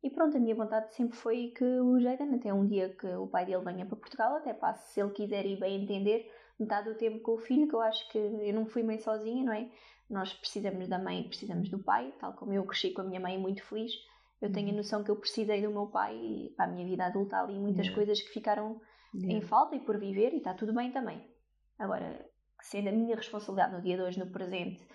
E 0.01 0.09
pronto, 0.09 0.37
a 0.37 0.39
minha 0.39 0.55
vontade 0.55 0.93
sempre 0.93 1.17
foi 1.17 1.51
que 1.55 1.65
o 1.65 1.99
Jaden, 1.99 2.35
até 2.35 2.53
um 2.53 2.65
dia 2.65 2.95
que 2.95 3.07
o 3.07 3.27
pai 3.27 3.45
dele 3.45 3.63
venha 3.65 3.85
para 3.85 3.97
Portugal, 3.97 4.37
até 4.37 4.53
passe, 4.53 4.93
se 4.93 5.01
ele 5.01 5.11
quiser 5.11 5.45
e 5.45 5.59
bem 5.59 5.83
entender, 5.83 6.31
metade 6.59 6.89
do 6.89 6.97
tempo 6.97 7.19
com 7.21 7.33
o 7.33 7.37
filho, 7.37 7.67
que 7.67 7.75
eu 7.75 7.81
acho 7.81 8.07
que 8.09 8.17
eu 8.17 8.53
não 8.53 8.65
fui 8.65 8.83
mãe 8.83 8.99
sozinha, 8.99 9.43
não 9.43 9.53
é? 9.53 9.69
Nós 10.09 10.33
precisamos 10.33 10.87
da 10.87 10.97
mãe 10.99 11.23
precisamos 11.27 11.69
do 11.69 11.79
pai, 11.83 12.13
tal 12.19 12.33
como 12.33 12.53
eu 12.53 12.65
cresci 12.65 12.91
com 12.91 13.01
a 13.01 13.03
minha 13.05 13.19
mãe 13.19 13.37
muito 13.37 13.63
feliz. 13.63 13.93
Eu 14.41 14.51
tenho 14.51 14.69
a 14.69 14.73
noção 14.73 15.03
que 15.03 15.11
eu 15.11 15.15
precisei 15.15 15.61
do 15.61 15.69
meu 15.69 15.87
pai 15.87 16.15
e 16.15 16.53
para 16.55 16.65
a 16.65 16.67
minha 16.67 16.85
vida 16.85 17.05
adulta 17.05 17.37
há 17.37 17.41
ali 17.43 17.59
muitas 17.59 17.85
Yeah. 17.85 17.95
coisas 17.95 18.21
que 18.21 18.29
ficaram 18.29 18.81
em 19.27 19.41
falta 19.41 19.75
e 19.75 19.79
por 19.79 19.99
viver 19.99 20.33
e 20.33 20.37
está 20.37 20.53
tudo 20.53 20.73
bem 20.73 20.91
também. 20.91 21.29
Agora, 21.77 22.29
sendo 22.61 22.89
a 22.89 22.91
minha 22.91 23.15
responsabilidade 23.15 23.73
no 23.73 23.81
dia 23.81 23.97
de 23.97 24.03
hoje, 24.03 24.19
no 24.19 24.31
presente, 24.31 24.87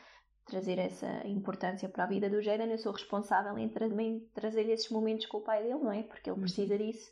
trazer 0.47 0.79
essa 0.79 1.27
importância 1.27 1.89
para 1.89 2.05
a 2.05 2.07
vida 2.07 2.29
do 2.31 2.43
Jaden, 2.43 2.71
eu 2.71 2.79
sou 2.79 2.93
responsável 2.93 3.57
em 3.59 3.69
também 3.69 4.29
trazer 4.35 4.69
esses 4.69 4.91
momentos 4.91 5.27
com 5.27 5.39
o 5.39 5.43
pai 5.45 5.63
dele, 5.63 5.79
não 5.79 5.93
é? 5.93 6.03
Porque 6.03 6.29
ele 6.31 6.39
Uhum. 6.39 6.41
precisa 6.41 6.77
disso. 6.79 7.11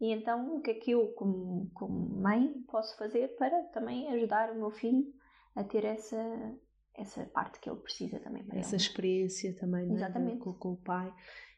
E 0.00 0.12
então, 0.12 0.56
o 0.56 0.60
que 0.60 0.70
é 0.70 0.74
que 0.74 0.90
eu, 0.90 1.08
como, 1.08 1.70
como 1.72 2.20
mãe, 2.20 2.52
posso 2.70 2.96
fazer 2.98 3.28
para 3.36 3.62
também 3.64 4.08
ajudar 4.12 4.50
o 4.50 4.56
meu 4.56 4.70
filho 4.70 5.06
a 5.54 5.64
ter 5.64 5.84
essa, 5.84 6.54
essa 6.94 7.24
parte 7.26 7.60
que 7.60 7.70
ele 7.70 7.80
precisa 7.80 8.20
também 8.20 8.44
para 8.44 8.58
essa 8.58 8.74
ele. 8.74 8.82
experiência 8.82 9.56
também 9.58 9.90
é? 9.90 9.94
Exatamente. 9.94 10.38
Com, 10.38 10.52
com 10.52 10.72
o 10.72 10.76
pai 10.76 11.12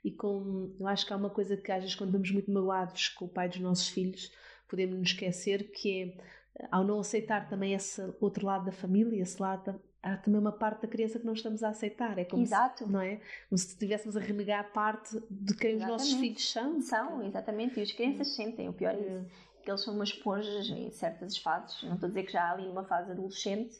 e 0.04 0.12
com 0.12 0.74
eu 0.78 0.86
acho 0.86 1.04
que 1.04 1.12
há 1.12 1.16
uma 1.16 1.30
coisa 1.30 1.56
que 1.56 1.72
às 1.72 1.80
vezes 1.82 1.96
quando 1.96 2.10
estamos 2.10 2.30
muito 2.30 2.50
magoados 2.50 3.08
com 3.08 3.24
o 3.24 3.28
pai 3.28 3.48
dos 3.48 3.58
nossos 3.58 3.88
filhos 3.88 4.32
podemos 4.68 4.96
nos 4.96 5.08
esquecer 5.08 5.72
que 5.72 6.16
é 6.56 6.68
ao 6.70 6.84
não 6.84 7.00
aceitar 7.00 7.48
também 7.48 7.74
esse 7.74 8.00
outro 8.20 8.46
lado 8.46 8.66
da 8.66 8.72
família 8.72 9.20
esse 9.20 9.40
lado 9.40 9.80
há 10.02 10.16
também 10.16 10.40
uma 10.40 10.52
parte 10.52 10.82
da 10.82 10.88
criança 10.88 11.18
que 11.18 11.26
não 11.26 11.32
estamos 11.34 11.62
a 11.62 11.68
aceitar 11.70 12.18
é 12.18 12.24
como 12.24 12.42
Exato. 12.42 12.84
se, 12.84 12.90
não 12.90 13.00
é 13.00 13.16
como 13.48 13.58
se 13.58 13.68
estivéssemos 13.68 14.16
a 14.16 14.20
renegar 14.20 14.60
a 14.60 14.64
parte 14.64 15.18
de 15.30 15.54
quem 15.56 15.76
os 15.76 15.86
nossos 15.86 16.08
Exatamente. 16.08 16.20
filhos 16.20 16.50
são 16.52 16.80
São, 16.80 17.22
exatamente, 17.22 17.78
e 17.80 17.82
as 17.82 17.92
crianças 17.92 18.28
sentem, 18.34 18.68
o 18.68 18.72
pior 18.72 18.94
é 18.94 19.00
isso. 19.00 19.26
que 19.62 19.70
eles 19.70 19.82
são 19.82 19.94
umas 19.94 20.10
esponjas 20.10 20.68
em 20.70 20.90
certas 20.90 21.36
fases. 21.38 21.82
Não 21.82 21.94
estou 21.94 22.06
a 22.06 22.10
dizer 22.10 22.24
que 22.24 22.32
já 22.32 22.44
há 22.44 22.52
ali 22.52 22.66
numa 22.66 22.84
fase 22.84 23.10
adolescente, 23.12 23.74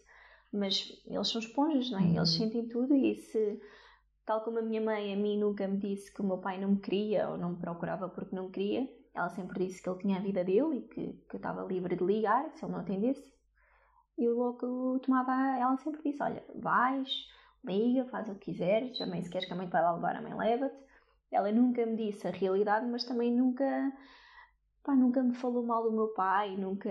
mas 0.52 1.02
eles 1.06 1.28
são 1.28 1.40
esponjas, 1.40 1.90
não 1.90 1.98
é? 2.00 2.02
Eles 2.16 2.32
Uhum. 2.32 2.38
sentem 2.38 2.68
tudo 2.68 2.94
e 2.94 3.14
se, 3.14 3.60
tal 4.26 4.42
como 4.44 4.58
a 4.58 4.62
minha 4.62 4.80
mãe 4.80 5.12
a 5.12 5.16
mim 5.16 5.38
nunca 5.38 5.66
me 5.68 5.78
disse 5.78 6.12
que 6.12 6.20
o 6.20 6.24
meu 6.24 6.38
pai 6.38 6.60
não 6.60 6.72
me 6.72 6.80
queria 6.80 7.28
ou 7.30 7.38
não 7.38 7.50
me 7.52 7.56
procurava 7.58 8.08
porque 8.08 8.34
não 8.34 8.44
me 8.46 8.50
queria, 8.52 8.88
ela 9.14 9.28
sempre 9.30 9.66
disse 9.66 9.82
que 9.82 9.88
ele 9.88 9.98
tinha 10.00 10.18
a 10.18 10.20
vida 10.22 10.44
dele 10.44 10.78
e 10.78 10.82
que, 10.82 11.12
que 11.28 11.34
eu 11.34 11.38
estava 11.38 11.64
livre 11.64 11.96
de 11.96 12.04
ligar 12.04 12.50
se 12.52 12.64
ele 12.64 12.72
não 12.72 12.80
atendesse. 12.80 13.32
Eu 14.18 14.36
logo 14.36 14.98
tomava, 14.98 15.32
ela 15.58 15.76
sempre 15.78 16.02
disse: 16.02 16.22
Olha, 16.22 16.44
vais, 16.56 17.08
liga, 17.64 18.04
faz 18.06 18.28
o 18.28 18.34
que 18.34 18.52
quiseres, 18.52 18.98
também 18.98 19.22
se 19.22 19.30
queres 19.30 19.46
que 19.46 19.52
a 19.52 19.56
mãe 19.56 19.66
te 19.66 19.72
vai 19.72 19.82
lá 19.82 19.92
levar, 19.92 20.16
a 20.16 20.22
mãe 20.22 20.34
leva-te. 20.34 20.76
Ela 21.30 21.52
nunca 21.52 21.86
me 21.86 21.96
disse 21.96 22.26
a 22.26 22.30
realidade, 22.30 22.86
mas 22.86 23.04
também 23.04 23.32
nunca, 23.32 23.92
pá, 24.88 24.96
nunca 24.96 25.22
me 25.22 25.34
falou 25.34 25.62
mal 25.62 25.82
do 25.82 25.92
meu 25.92 26.08
pai, 26.08 26.56
nunca, 26.56 26.90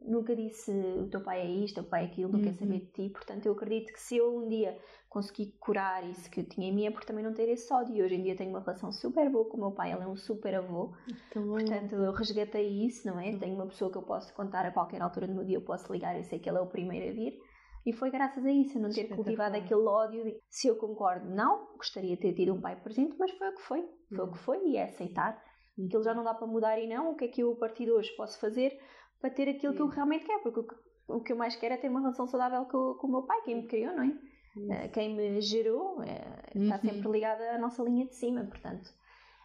nunca 0.00 0.34
disse 0.34 0.70
o 0.72 1.08
teu 1.10 1.20
pai 1.22 1.42
é 1.42 1.46
isto, 1.46 1.78
o 1.78 1.82
teu 1.82 1.90
pai 1.90 2.04
é 2.04 2.06
aquilo, 2.06 2.32
não 2.32 2.40
quer 2.40 2.50
Uhum. 2.50 2.56
saber 2.56 2.80
de 2.80 2.86
ti. 2.86 3.10
Portanto, 3.10 3.44
eu 3.44 3.52
acredito 3.52 3.92
que 3.92 4.00
se 4.00 4.16
eu 4.16 4.34
um 4.38 4.48
dia 4.48 4.78
conseguir 5.10 5.52
curar 5.60 6.08
isso 6.08 6.30
que 6.30 6.40
eu 6.40 6.48
tinha 6.48 6.68
em 6.68 6.74
mim 6.74 6.86
é 6.86 6.90
por 6.90 7.04
também 7.04 7.22
não 7.22 7.34
ter 7.34 7.46
esse 7.50 7.70
ódio. 7.72 7.94
E 7.94 8.02
hoje 8.02 8.14
em 8.14 8.22
dia 8.22 8.34
tenho 8.34 8.48
uma 8.50 8.60
relação 8.60 8.90
super 8.90 9.28
boa 9.30 9.44
com 9.48 9.58
o 9.58 9.60
meu 9.60 9.72
pai, 9.72 9.92
ele 9.92 10.02
é 10.02 10.06
um 10.08 10.16
super 10.16 10.54
avô. 10.54 10.94
Então, 11.06 11.44
Portanto, 11.48 11.94
eu 11.96 12.12
resgatei 12.12 12.86
isso, 12.86 13.06
não 13.06 13.20
é? 13.20 13.36
Tenho 13.36 13.54
uma 13.54 13.66
pessoa 13.66 13.90
que 13.92 13.98
eu 13.98 14.02
posso 14.02 14.32
contar 14.34 14.64
a 14.64 14.72
qualquer 14.72 15.02
altura 15.02 15.26
do 15.28 15.34
meu 15.34 15.44
dia, 15.44 15.58
eu 15.58 15.62
posso 15.62 15.92
ligar 15.92 16.18
e 16.18 16.24
sei 16.24 16.38
que 16.38 16.48
ele 16.48 16.56
é 16.58 16.60
o 16.62 16.66
primeiro 16.66 17.10
a 17.10 17.12
vir. 17.12 17.38
E 17.86 17.92
foi 17.92 18.10
graças 18.10 18.44
a 18.44 18.50
isso, 18.50 18.78
a 18.78 18.80
não 18.80 18.88
ter 18.90 19.04
cultivado 19.16 19.56
aquele 19.56 19.82
ódio. 19.82 20.24
De, 20.24 20.40
se 20.48 20.68
eu 20.68 20.76
concordo, 20.76 21.28
não, 21.28 21.74
gostaria 21.76 22.16
de 22.16 22.22
ter 22.22 22.32
tido 22.34 22.54
um 22.54 22.60
pai 22.60 22.76
presente, 22.76 23.14
mas 23.18 23.30
foi 23.32 23.48
o 23.48 23.54
que 23.54 23.62
foi. 23.62 23.88
Foi 24.14 24.24
o 24.24 24.32
que 24.32 24.38
foi 24.38 24.58
e 24.68 24.76
é 24.76 24.84
aceitar. 24.84 25.42
Que 25.86 25.96
ele 25.96 26.04
já 26.04 26.14
não 26.14 26.24
dá 26.24 26.34
para 26.34 26.46
mudar 26.46 26.78
e 26.78 26.86
não, 26.88 27.12
o 27.12 27.16
que 27.16 27.24
é 27.26 27.28
que 27.28 27.42
eu 27.42 27.52
a 27.52 27.56
partir 27.56 27.84
de 27.86 27.92
hoje 27.92 28.10
posso 28.16 28.38
fazer 28.40 28.78
para 29.20 29.30
ter 29.30 29.48
aquilo 29.48 29.74
que 29.74 29.82
eu 29.82 29.86
realmente 29.86 30.24
quero? 30.24 30.42
Porque 30.42 30.60
o 30.60 30.64
que, 30.66 30.74
o 31.08 31.20
que 31.22 31.32
eu 31.32 31.36
mais 31.36 31.56
quero 31.56 31.74
é 31.74 31.76
ter 31.76 31.88
uma 31.88 32.00
relação 32.00 32.26
saudável 32.26 32.64
com, 32.66 32.94
com 32.94 33.06
o 33.06 33.10
meu 33.10 33.22
pai, 33.22 33.40
quem 33.42 33.56
me 33.56 33.66
criou, 33.66 33.94
não 33.94 34.02
é? 34.04 34.12
Eh, 34.70 34.88
Quem 34.88 35.14
me 35.14 35.40
gerou 35.40 36.02
eh, 36.02 36.42
está 36.56 36.76
Uhum. 36.76 36.80
sempre 36.84 37.10
ligada 37.10 37.52
à 37.54 37.58
nossa 37.58 37.82
linha 37.82 38.06
de 38.06 38.14
cima, 38.14 38.44
portanto 38.44 38.90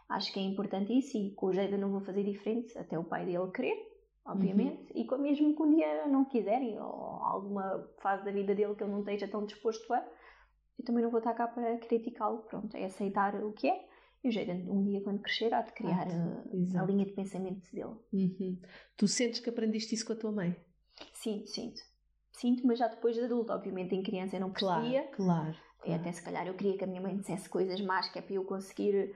acho 0.09 0.31
que 0.33 0.39
é 0.39 0.43
importante 0.43 0.97
isso 0.97 1.17
e 1.17 1.33
com 1.35 1.47
o 1.47 1.53
Jada 1.53 1.77
não 1.77 1.91
vou 1.91 2.01
fazer 2.01 2.23
diferente 2.23 2.77
até 2.77 2.97
o 2.99 3.03
pai 3.05 3.25
dele 3.25 3.51
querer, 3.51 3.77
obviamente, 4.25 4.91
e 4.95 5.05
com 5.05 5.17
mesmo 5.17 5.55
que 5.55 5.61
um 5.63 5.69
dia 5.69 6.07
não 6.07 6.25
quiserem 6.25 6.79
ou 6.79 6.85
alguma 7.23 7.89
fase 8.01 8.23
da 8.25 8.31
vida 8.31 8.53
dele 8.53 8.75
que 8.75 8.83
ele 8.83 8.91
não 8.91 8.99
esteja 8.99 9.27
tão 9.27 9.45
disposto 9.45 9.93
a, 9.93 9.99
eu 10.79 10.85
também 10.85 11.03
não 11.03 11.09
vou 11.11 11.19
estar 11.19 11.33
cá 11.33 11.47
para 11.47 11.77
criticá-lo, 11.77 12.39
pronto, 12.43 12.75
é 12.75 12.85
aceitar 12.85 13.35
o 13.43 13.53
que 13.53 13.67
é 13.69 13.85
e 14.23 14.29
o 14.29 14.31
Jada 14.31 14.53
um 14.53 14.83
dia 14.83 15.01
quando 15.01 15.21
crescer 15.21 15.53
há 15.53 15.61
de 15.61 15.73
criar 15.73 16.07
Ah, 16.07 16.43
a 16.51 16.55
exato. 16.55 16.91
linha 16.91 17.05
de 17.05 17.11
pensamento 17.11 17.61
dele. 17.73 17.95
Uhum. 18.13 18.57
tu 18.97 19.07
sentes 19.07 19.39
que 19.39 19.49
aprendiste 19.49 19.93
isso 19.95 20.05
com 20.05 20.13
a 20.13 20.15
tua 20.15 20.31
mãe 20.31 20.55
Sinto, 21.13 21.47
sinto. 21.49 21.81
Sinto, 22.31 22.65
mas 22.67 22.79
já 22.79 22.87
depois 22.87 23.15
de 23.15 23.21
adulto, 23.23 23.51
obviamente 23.51 23.95
em 23.95 24.03
criança 24.03 24.35
eu 24.35 24.41
não 24.41 24.51
percebia. 24.51 25.03
claro, 25.15 25.55
E 25.85 25.93
até 25.93 26.11
se 26.11 26.21
calhar 26.23 26.45
eu 26.47 26.53
queria 26.53 26.77
que 26.77 26.83
a 26.83 26.87
minha 26.87 27.01
mãe 27.01 27.15
dissesse 27.17 27.47
coisas 27.49 27.79
más 27.81 28.09
que 28.11 28.19
é 28.19 28.21
para 28.21 28.33
eu 28.35 28.43
conseguir 28.45 29.13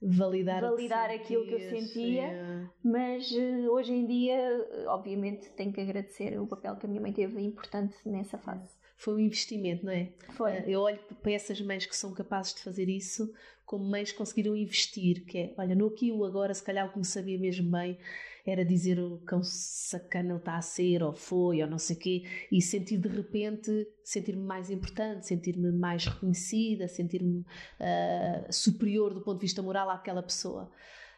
validar, 0.00 0.62
o 0.64 0.68
que 0.68 0.88
Validar 0.88 1.10
aquilo 1.10 1.46
que 1.46 1.54
eu 1.54 1.60
sentias, 1.60 1.86
sentia. 1.88 2.70
Mas 2.84 3.32
eh, 3.32 3.68
hoje 3.68 3.92
em 3.92 4.06
dia, 4.06 4.34
eh, 4.36 4.84
obviamente, 4.88 5.48
tenho 5.52 5.72
que 5.72 5.80
agradecer 5.80 6.38
o 6.40 6.46
papel 6.46 6.76
que 6.76 6.86
a 6.86 6.88
minha 6.88 7.00
mãe 7.00 7.12
teve 7.12 7.40
importante 7.42 7.96
nessa 8.04 8.36
fase. 8.38 8.70
foi 8.96 9.14
um 9.14 9.18
investimento, 9.20 9.84
não 9.86 9.92
é? 9.92 10.12
Foi. 10.32 10.64
Eu 10.66 10.80
olho 10.80 10.98
para 11.22 11.32
essas 11.32 11.60
mães 11.60 11.86
que 11.86 11.96
são 11.96 12.12
capazes 12.14 12.54
de 12.54 12.62
fazer 12.62 12.88
isso 12.88 13.32
como 13.66 13.84
mães 13.84 14.12
conseguiram 14.12 14.56
investir, 14.56 15.24
que 15.26 15.38
é, 15.38 15.54
olha, 15.58 15.74
no 15.74 15.88
aqui 15.88 16.08
e 16.08 16.24
agora, 16.24 16.54
se 16.54 16.62
calhar 16.62 16.86
o 16.88 16.92
que 16.92 16.98
me 16.98 17.04
sabia 17.04 17.38
mesmo 17.38 17.70
bem 17.70 17.98
era 18.46 18.64
dizer 18.64 18.98
o 19.00 19.20
quão 19.28 19.42
sacana 19.42 20.36
está 20.36 20.56
a 20.56 20.62
ser, 20.62 21.02
ou 21.02 21.12
foi, 21.12 21.60
ou 21.62 21.68
não 21.68 21.78
sei 21.78 21.96
o 21.96 21.98
quê, 21.98 22.22
e 22.50 22.62
sentir 22.62 22.96
de 22.98 23.08
repente, 23.08 23.88
sentir-me 24.04 24.42
mais 24.44 24.70
importante, 24.70 25.26
sentir-me 25.26 25.72
mais 25.72 26.06
reconhecida, 26.06 26.86
sentir-me 26.86 27.44
ah, 27.80 28.46
superior 28.52 29.12
do 29.12 29.20
ponto 29.20 29.40
de 29.40 29.46
vista 29.46 29.62
moral 29.62 29.90
àquela 29.90 30.22
pessoa. 30.22 30.70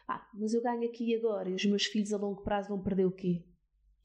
Ah, 0.07 0.27
mas 0.33 0.55
eu 0.55 0.63
ganho 0.63 0.89
aqui 0.89 1.11
e 1.11 1.15
agora, 1.15 1.49
e 1.49 1.53
os 1.53 1.65
meus 1.65 1.85
filhos 1.85 2.11
a 2.11 2.17
longo 2.17 2.41
prazo 2.41 2.69
vão 2.69 2.81
perder 2.81 3.05
o 3.05 3.11
quê? 3.11 3.43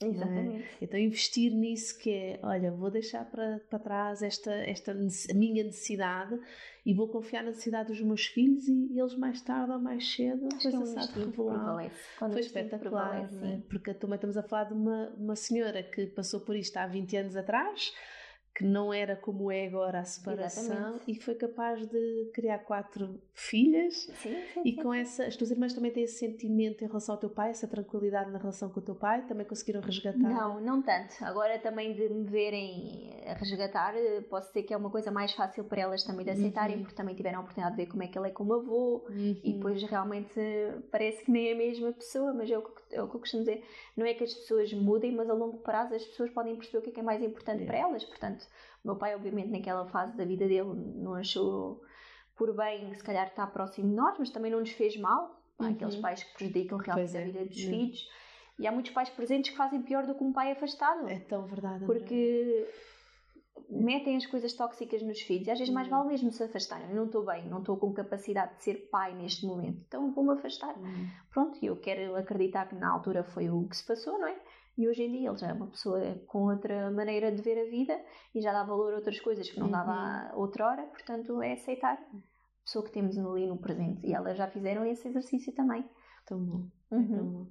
Exatamente. 0.02 0.64
Então 0.80 0.98
investir 0.98 1.52
nisso 1.52 1.98
que 1.98 2.10
é, 2.10 2.40
olha, 2.42 2.70
vou 2.70 2.90
deixar 2.90 3.24
para, 3.24 3.60
para 3.70 3.78
trás 3.78 4.22
esta, 4.22 4.52
esta 4.52 4.94
minha 5.34 5.64
necessidade 5.64 6.38
e 6.84 6.92
vou 6.92 7.08
confiar 7.08 7.42
na 7.42 7.50
necessidade 7.50 7.88
dos 7.88 8.00
meus 8.00 8.26
filhos 8.26 8.66
e 8.68 8.98
eles 8.98 9.14
mais 9.16 9.40
tarde 9.40 9.72
ou 9.72 9.78
mais 9.78 10.14
cedo 10.14 10.48
Acho 10.52 10.58
que 10.58 10.68
é 10.68 10.70
depois 10.70 10.90
um 10.90 10.94
revelar. 11.24 11.90
Foi 12.18 12.40
espetacular, 12.40 13.28
prevalece, 13.28 13.44
é? 13.44 13.62
porque 13.68 13.94
também 13.94 14.16
estamos 14.16 14.36
a 14.36 14.42
falar 14.42 14.64
de 14.64 14.74
uma, 14.74 15.08
uma 15.16 15.36
senhora 15.36 15.82
que 15.82 16.06
passou 16.06 16.40
por 16.40 16.56
isto 16.56 16.76
há 16.76 16.86
20 16.86 17.16
anos 17.16 17.36
atrás, 17.36 17.92
que 18.54 18.64
não 18.64 18.92
era 18.94 19.16
como 19.16 19.50
é 19.50 19.66
agora 19.66 19.98
a 19.98 20.04
separação 20.04 20.62
Exatamente. 20.64 21.10
e 21.10 21.20
foi 21.20 21.34
capaz 21.34 21.84
de 21.88 22.30
criar 22.32 22.58
quatro 22.60 23.20
filhas 23.32 23.94
Sim, 24.22 24.36
sim, 24.54 24.62
e 24.64 24.72
com 24.76 24.94
essa, 24.94 25.24
as 25.26 25.36
tuas 25.36 25.50
irmãs 25.50 25.74
também 25.74 25.90
têm 25.90 26.04
esse 26.04 26.18
sentimento 26.18 26.84
em 26.84 26.86
relação 26.86 27.16
ao 27.16 27.20
teu 27.20 27.28
pai, 27.30 27.50
essa 27.50 27.66
tranquilidade 27.66 28.30
na 28.30 28.38
relação 28.38 28.68
com 28.70 28.78
o 28.78 28.82
teu 28.82 28.94
pai, 28.94 29.22
também 29.26 29.44
conseguiram 29.44 29.80
resgatar. 29.80 30.18
Não, 30.18 30.60
não 30.60 30.80
tanto. 30.80 31.14
Agora 31.24 31.58
também 31.58 31.94
de 31.94 32.08
me 32.08 32.24
verem 32.24 33.10
a 33.26 33.34
resgatar, 33.34 33.96
eh, 33.96 34.20
posso 34.30 34.48
dizer 34.48 34.62
que 34.62 34.72
é 34.72 34.76
uma 34.76 34.90
coisa 34.90 35.10
mais 35.10 35.32
fácil 35.32 35.64
para 35.64 35.80
elas 35.80 36.04
também 36.04 36.24
de 36.24 36.30
aceitarem, 36.30 36.76
Uhum. 36.76 36.82
porque 36.82 36.94
também 36.94 37.14
tiveram 37.16 37.38
a 37.38 37.42
oportunidade 37.42 37.76
de 37.76 37.82
ver 37.84 37.90
como 37.90 38.02
é 38.04 38.06
que 38.06 38.16
ele 38.16 38.28
é 38.28 38.30
como 38.30 38.54
avô, 38.54 39.04
Uhum. 39.08 39.36
E 39.42 39.52
depois 39.52 39.82
realmente 39.82 40.38
parece 40.92 41.24
que 41.24 41.30
nem 41.32 41.48
é 41.48 41.52
a 41.54 41.56
mesma 41.56 41.92
pessoa, 41.92 42.32
mas 42.32 42.48
é 42.48 42.56
o 42.56 42.62
que 42.62 42.84
é 42.94 43.02
o 43.02 43.08
que 43.08 43.16
eu 43.16 43.20
costumo 43.20 43.42
dizer, 43.42 43.64
não 43.96 44.06
é 44.06 44.14
que 44.14 44.22
as 44.22 44.32
pessoas 44.32 44.72
mudem, 44.72 45.10
mas 45.10 45.28
a 45.28 45.32
longo 45.32 45.58
prazo 45.58 45.94
as 45.94 46.04
pessoas 46.04 46.30
podem 46.30 46.54
perceber 46.54 46.78
o 46.78 46.82
que 46.82 46.90
é, 46.90 46.92
que 46.92 47.00
é 47.00 47.02
mais 47.02 47.20
importante 47.20 47.64
é. 47.64 47.66
para 47.66 47.76
elas. 47.78 48.04
Portanto, 48.04 48.43
o 48.84 48.88
meu 48.88 48.96
pai, 48.96 49.14
obviamente, 49.14 49.50
naquela 49.50 49.86
fase 49.86 50.16
da 50.16 50.24
vida 50.24 50.46
dele, 50.46 50.74
não 50.96 51.14
achou 51.14 51.82
por 52.36 52.54
bem, 52.54 52.92
se 52.94 53.02
calhar, 53.02 53.26
estar 53.26 53.46
próximo 53.48 53.88
de 53.88 53.94
nós, 53.94 54.16
mas 54.18 54.30
também 54.30 54.50
não 54.50 54.60
nos 54.60 54.70
fez 54.72 54.96
mal. 54.96 55.40
Há 55.58 55.64
uhum. 55.64 55.70
aqueles 55.70 55.96
pais 55.96 56.22
que 56.22 56.34
prejudicam 56.34 56.78
realmente 56.78 57.16
é. 57.16 57.22
a 57.22 57.24
vida 57.24 57.44
dos 57.44 57.64
uhum. 57.64 57.70
filhos. 57.70 58.08
E 58.58 58.66
há 58.66 58.72
muitos 58.72 58.92
pais 58.92 59.08
presentes 59.10 59.50
que 59.50 59.56
fazem 59.56 59.82
pior 59.82 60.06
do 60.06 60.14
que 60.14 60.22
um 60.22 60.32
pai 60.32 60.52
afastado. 60.52 61.08
É 61.08 61.18
tão 61.20 61.44
verdade. 61.46 61.84
Porque 61.84 62.68
metem 63.68 64.16
as 64.16 64.26
coisas 64.26 64.52
tóxicas 64.52 65.02
nos 65.02 65.20
filhos 65.20 65.46
e 65.46 65.50
às 65.50 65.58
vezes 65.58 65.72
mais 65.72 65.88
uhum. 65.88 65.98
vale 65.98 66.08
mesmo 66.08 66.30
se 66.30 66.42
afastarem. 66.42 66.88
Eu 66.90 66.96
não 66.96 67.06
estou 67.06 67.24
bem, 67.24 67.46
não 67.48 67.60
estou 67.60 67.76
com 67.76 67.92
capacidade 67.92 68.56
de 68.56 68.64
ser 68.64 68.88
pai 68.90 69.14
neste 69.14 69.46
momento, 69.46 69.82
então 69.86 70.12
vou-me 70.12 70.32
afastar. 70.32 70.76
Uhum. 70.76 71.08
Pronto, 71.30 71.58
e 71.62 71.66
eu 71.66 71.76
quero 71.76 72.16
acreditar 72.16 72.68
que 72.68 72.74
na 72.74 72.90
altura 72.90 73.22
foi 73.22 73.50
o 73.50 73.66
que 73.68 73.76
se 73.76 73.84
passou, 73.84 74.18
não 74.18 74.28
é? 74.28 74.36
E 74.76 74.88
hoje 74.88 75.02
em 75.04 75.12
dia 75.12 75.28
ele 75.28 75.38
já 75.38 75.48
é 75.48 75.52
uma 75.52 75.68
pessoa 75.68 76.00
com 76.26 76.50
outra 76.50 76.90
maneira 76.90 77.30
de 77.30 77.40
ver 77.42 77.58
a 77.58 77.70
vida 77.70 78.00
e 78.34 78.40
já 78.40 78.52
dá 78.52 78.64
valor 78.64 78.92
a 78.92 78.96
outras 78.96 79.20
coisas 79.20 79.48
que 79.48 79.60
não 79.60 79.70
dava 79.70 80.32
uhum. 80.32 80.40
outra 80.40 80.66
hora, 80.66 80.82
portanto 80.84 81.40
é 81.40 81.52
aceitar 81.52 81.94
a 81.94 82.64
pessoa 82.64 82.84
que 82.84 82.92
temos 82.92 83.16
ali 83.16 83.46
no 83.46 83.56
presente. 83.56 84.04
E 84.04 84.12
elas 84.12 84.36
já 84.36 84.48
fizeram 84.48 84.84
esse 84.84 85.06
exercício 85.06 85.52
também. 85.52 85.88
Tão 86.26 86.38
bom. 86.42 86.68
Uhum. 86.90 87.16
Tão 87.16 87.26
bom. 87.26 87.46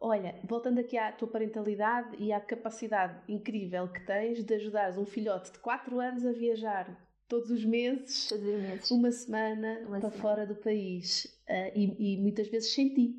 Olha, 0.00 0.40
voltando 0.48 0.80
aqui 0.80 0.96
à 0.96 1.12
tua 1.12 1.28
parentalidade 1.28 2.16
e 2.18 2.32
à 2.32 2.40
capacidade 2.40 3.20
incrível 3.28 3.86
que 3.86 4.00
tens 4.06 4.42
de 4.42 4.54
ajudares 4.54 4.96
um 4.96 5.04
filhote 5.04 5.52
de 5.52 5.58
4 5.58 6.00
anos 6.00 6.24
a 6.24 6.32
viajar 6.32 6.98
todos 7.28 7.50
os 7.50 7.64
meses, 7.64 8.26
todos 8.26 8.44
os 8.44 8.60
meses. 8.60 8.90
uma 8.90 9.12
semana 9.12 9.78
uma 9.86 10.00
para 10.00 10.10
semana. 10.10 10.22
fora 10.22 10.46
do 10.46 10.56
país 10.56 11.26
uh, 11.48 11.78
e, 11.78 12.14
e, 12.14 12.18
muitas 12.18 12.48
vezes 12.48 12.74
sem 12.74 12.92
ti. 12.92 13.14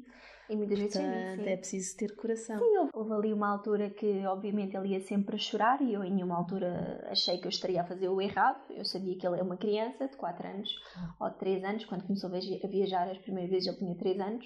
E 0.52 0.56
muitas 0.58 0.78
vezes 0.78 0.94
sim. 0.96 1.50
é 1.50 1.56
preciso 1.56 1.96
ter 1.96 2.14
coração. 2.14 2.60
Sim, 2.60 2.78
houve, 2.78 2.92
houve 2.94 3.14
ali 3.14 3.34
uma 3.34 3.48
altura 3.48 3.90
que 3.90 4.26
obviamente 4.26 4.76
ele 4.76 4.90
ia 4.90 5.00
sempre 5.00 5.38
a 5.38 5.40
chorar 5.40 5.82
e 5.82 5.94
eu 5.94 6.04
em 6.04 6.14
nenhuma 6.14 6.36
altura 6.36 7.08
achei 7.10 7.38
que 7.38 7.48
eu 7.48 7.50
estaria 7.50 7.82
a 7.82 7.86
fazer 7.86 8.10
o 8.10 8.22
errado. 8.22 8.62
Eu 8.70 8.84
sabia 8.84 9.18
que 9.18 9.26
ele 9.26 9.40
é 9.40 9.44
uma 9.44 9.56
criança 9.56 10.10
de 10.10 10.18
4 10.18 10.46
anos 10.46 10.76
ou 11.18 11.30
de 11.30 11.38
3 11.38 11.64
anos, 11.64 11.86
quando 11.86 12.04
começou 12.04 12.30
a 12.30 12.68
viajar 12.68 13.10
as 13.10 13.18
primeiras 13.20 13.50
vezes 13.50 13.68
ele 13.70 13.78
tinha 13.78 13.96
3 13.96 14.20
anos 14.20 14.46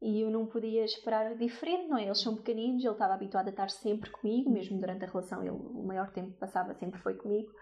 e 0.00 0.22
eu 0.22 0.30
não 0.30 0.46
podia 0.46 0.86
esperar 0.86 1.36
diferente, 1.36 1.86
não 1.86 1.98
é? 1.98 2.06
Eles 2.06 2.20
são 2.20 2.34
pequeninos, 2.34 2.82
ele 2.82 2.92
estava 2.92 3.12
habituado 3.12 3.48
a 3.48 3.50
estar 3.50 3.68
sempre 3.68 4.08
comigo, 4.08 4.50
mesmo 4.50 4.78
durante 4.78 5.04
a 5.04 5.08
relação, 5.08 5.42
ele, 5.42 5.50
o 5.50 5.82
maior 5.86 6.10
tempo 6.12 6.32
que 6.32 6.38
passava 6.38 6.72
sempre 6.72 6.98
foi 7.00 7.12
comigo. 7.12 7.52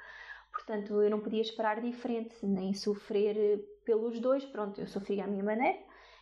Portanto, 0.53 1.03
eu 1.03 1.11
não 1.11 1.19
podia 1.19 1.43
esperar 1.43 1.81
diferente, 1.81 2.37
nem 2.45 2.73
sofrer 2.73 3.65
pelos 3.85 4.21
dois. 4.21 4.45
Pronto, 4.45 4.81
eu 4.81 4.87
sofria 4.87 5.25
à 5.25 5.27
minha 5.27 5.43
maneira 5.43 5.77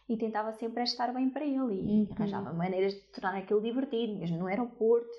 e 0.09 0.17
tentava 0.17 0.53
sempre 0.53 0.83
estar 0.83 1.13
bem 1.13 1.31
para 1.31 1.45
ele 1.45 1.75
e 1.75 2.03
uhum. 2.03 2.09
arranjava 2.17 2.53
maneiras 2.53 2.95
de 2.95 3.01
tornar 3.13 3.37
aquilo 3.37 3.61
divertido, 3.61 4.19
mesmo 4.19 4.39
no 4.39 4.47
aeroporto 4.47 5.13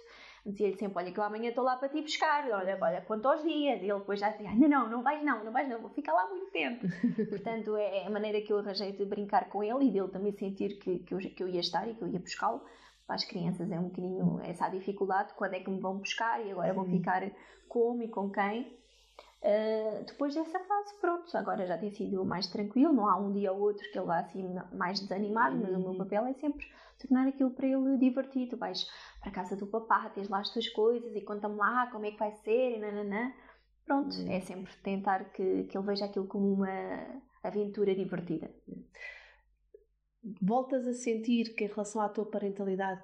dizia-lhe 0.46 0.78
sempre: 0.78 0.98
Olha, 0.98 1.12
que 1.12 1.20
eu 1.20 1.24
amanhã 1.24 1.50
estou 1.50 1.64
lá 1.64 1.78
para 1.78 1.90
te 1.90 2.02
buscar, 2.02 2.50
olha, 2.50 2.78
olha, 2.82 3.02
quanto 3.02 3.28
aos 3.28 3.42
dias. 3.44 3.82
E 3.82 3.86
ele 3.86 4.00
depois 4.00 4.20
já 4.20 4.30
dizia: 4.30 4.54
Não, 4.54 4.68
não, 4.68 4.90
não 4.90 5.04
vais 5.04 5.24
não, 5.24 5.44
não 5.44 5.52
vais 5.52 5.70
não, 5.70 5.80
vou 5.80 5.90
ficar 5.90 6.14
lá 6.14 6.28
muito 6.28 6.52
tempo. 6.52 6.86
Portanto, 7.30 7.76
é, 7.78 8.00
é 8.00 8.08
a 8.08 8.10
maneira 8.10 8.42
que 8.42 8.52
eu 8.52 8.60
arranjei 8.60 8.92
de 8.92 9.06
brincar 9.06 9.50
com 9.50 9.64
ele 9.64 9.86
e 9.86 9.92
dele 9.92 10.10
também 10.10 10.32
sentir 10.34 10.78
que, 10.80 11.00
que, 11.00 11.14
eu, 11.14 11.18
que 11.20 11.44
eu 11.44 11.48
ia 11.48 11.62
estar 11.62 11.88
e 11.88 11.96
que 11.96 12.02
eu 12.02 12.08
ia 12.08 12.20
buscá-lo. 12.20 12.62
Para 13.06 13.16
as 13.16 13.26
crianças 13.26 13.70
é 13.70 13.78
um 13.78 13.90
bocadinho 13.90 14.40
essa 14.44 14.70
dificuldade: 14.70 15.34
quando 15.36 15.54
é 15.54 15.60
que 15.60 15.70
me 15.70 15.80
vão 15.80 15.98
buscar 15.98 16.46
e 16.46 16.52
agora 16.52 16.74
vou 16.74 16.86
ficar 16.86 17.24
como 17.68 18.04
e 18.04 18.08
com 18.08 18.30
quem. 18.30 18.83
Uh, 19.44 20.06
depois 20.06 20.34
dessa 20.34 20.58
fase, 20.58 20.94
pronto, 21.02 21.38
agora 21.38 21.66
já 21.66 21.78
tem 21.78 21.92
sido 21.92 22.24
mais 22.24 22.48
tranquilo, 22.48 22.94
não 22.94 23.10
há 23.10 23.18
um 23.18 23.34
dia 23.34 23.52
ou 23.52 23.60
outro 23.60 23.84
que 23.92 24.00
ele 24.00 24.08
vá 24.08 24.20
assim 24.20 24.42
mais 24.72 25.02
desanimado, 25.02 25.58
mas 25.58 25.70
o 25.70 25.80
meu 25.80 25.90
uhum. 25.90 25.98
papel 25.98 26.26
é 26.28 26.34
sempre 26.36 26.66
tornar 26.98 27.28
aquilo 27.28 27.52
para 27.52 27.68
ele 27.68 27.98
divertido. 27.98 28.56
Vais 28.56 28.88
para 29.20 29.30
a 29.30 29.34
casa 29.34 29.58
do 29.58 29.68
papá, 29.68 30.10
tens 30.12 30.30
lá 30.30 30.40
as 30.40 30.50
tuas 30.50 30.70
coisas 30.70 31.14
e 31.14 31.20
conta-me 31.20 31.58
lá 31.58 31.88
como 31.92 32.06
é 32.06 32.12
que 32.12 32.20
vai 32.20 32.32
ser 32.32 32.78
e 32.78 32.80
nananã. 32.80 33.34
Pronto, 33.86 34.16
hum. 34.16 34.32
é 34.32 34.40
sempre 34.40 34.74
tentar 34.78 35.26
que, 35.34 35.64
que 35.66 35.78
ele 35.78 35.86
veja 35.86 36.06
aquilo 36.06 36.26
como 36.26 36.54
uma 36.54 37.22
aventura 37.44 37.94
divertida. 37.94 38.50
Voltas 40.42 40.88
a 40.88 40.94
sentir 40.94 41.54
que 41.54 41.66
em 41.66 41.68
relação 41.68 42.02
à 42.02 42.08
tua 42.08 42.26
parentalidade 42.26 43.04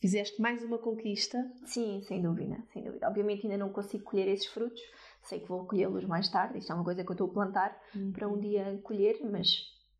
fizeste 0.00 0.42
mais 0.42 0.62
uma 0.64 0.78
conquista? 0.78 1.38
Sim, 1.64 2.02
sem 2.02 2.20
dúvida, 2.20 2.56
sem 2.72 2.82
dúvida. 2.82 3.06
Obviamente 3.08 3.46
ainda 3.46 3.58
não 3.58 3.72
consigo 3.72 4.04
colher 4.04 4.26
esses 4.26 4.46
frutos, 4.46 4.80
sei 5.28 5.40
que 5.40 5.48
vou 5.48 5.66
colhê-los 5.66 6.04
mais 6.04 6.28
tarde, 6.28 6.58
isto 6.58 6.72
é 6.72 6.74
uma 6.74 6.84
coisa 6.84 7.04
que 7.04 7.10
eu 7.10 7.14
estou 7.14 7.28
a 7.28 7.32
plantar 7.32 7.76
uhum. 7.94 8.12
para 8.12 8.28
um 8.28 8.38
dia 8.38 8.80
colher, 8.82 9.18
mas 9.30 9.48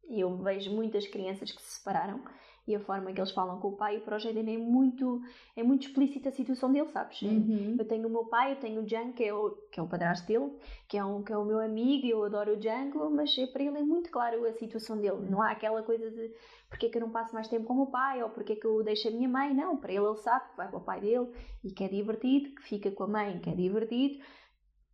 eu 0.09 0.37
vejo 0.39 0.75
muitas 0.75 1.07
crianças 1.07 1.53
que 1.53 1.61
se 1.61 1.77
separaram 1.77 2.21
e 2.67 2.75
a 2.75 2.81
forma 2.81 3.11
que 3.13 3.19
eles 3.19 3.31
falam 3.31 3.59
com 3.59 3.69
o 3.69 3.77
pai, 3.77 3.97
e 3.97 4.01
para 4.01 4.17
o 4.17 4.19
Jaden 4.19 4.55
é 4.55 4.59
muito, 4.59 5.23
é 5.57 5.63
muito 5.63 5.87
explícita 5.87 6.29
a 6.29 6.33
situação 6.33 6.71
dele, 6.71 6.89
sabes? 6.89 7.23
Uhum. 7.23 7.77
Eu 7.79 7.89
tenho 7.89 8.07
o 8.07 8.11
meu 8.11 8.27
pai, 8.27 8.53
eu 8.53 8.57
tenho 8.57 8.83
o 8.83 8.85
Django, 8.85 9.15
que 9.15 9.25
é 9.25 9.33
o, 9.33 9.51
que 9.73 9.81
é 9.81 9.83
o 9.83 9.89
padrasto 9.89 10.27
dele, 10.27 10.53
que 10.87 10.99
é, 10.99 11.03
um, 11.03 11.23
que 11.23 11.33
é 11.33 11.39
o 11.39 11.47
meu 11.47 11.61
amigo, 11.61 12.07
e 12.07 12.11
eu 12.11 12.23
adoro 12.23 12.53
o 12.53 12.57
Django, 12.59 13.09
mas 13.09 13.35
é, 13.39 13.47
para 13.47 13.63
ele 13.63 13.79
é 13.79 13.83
muito 13.83 14.11
claro 14.11 14.45
a 14.47 14.53
situação 14.53 14.99
dele. 14.99 15.31
Não 15.31 15.41
há 15.41 15.53
aquela 15.53 15.83
coisa 15.83 16.11
de 16.11 16.31
porque 16.69 16.87
é 16.87 16.89
que 16.91 16.99
eu 16.99 17.01
não 17.01 17.11
passo 17.11 17.33
mais 17.33 17.49
tempo 17.49 17.65
com 17.65 17.73
o 17.73 17.77
meu 17.77 17.87
pai, 17.87 18.23
ou 18.23 18.29
porque 18.29 18.53
é 18.53 18.57
que 18.57 18.67
eu 18.67 18.85
deixo 18.85 19.09
a 19.09 19.11
minha 19.11 19.29
mãe. 19.29 19.55
Não, 19.55 19.79
para 19.79 19.91
ele 19.91 20.05
ele 20.05 20.17
sabe 20.17 20.51
que 20.51 20.57
vai 20.59 20.69
para 20.69 20.79
o 20.79 20.85
pai 20.85 21.01
dele 21.01 21.27
e 21.65 21.71
que 21.71 21.85
é 21.85 21.89
divertido, 21.89 22.55
que 22.55 22.63
fica 22.63 22.91
com 22.91 23.05
a 23.05 23.09
mãe, 23.09 23.41
que 23.41 23.49
é 23.49 23.55
divertido, 23.55 24.23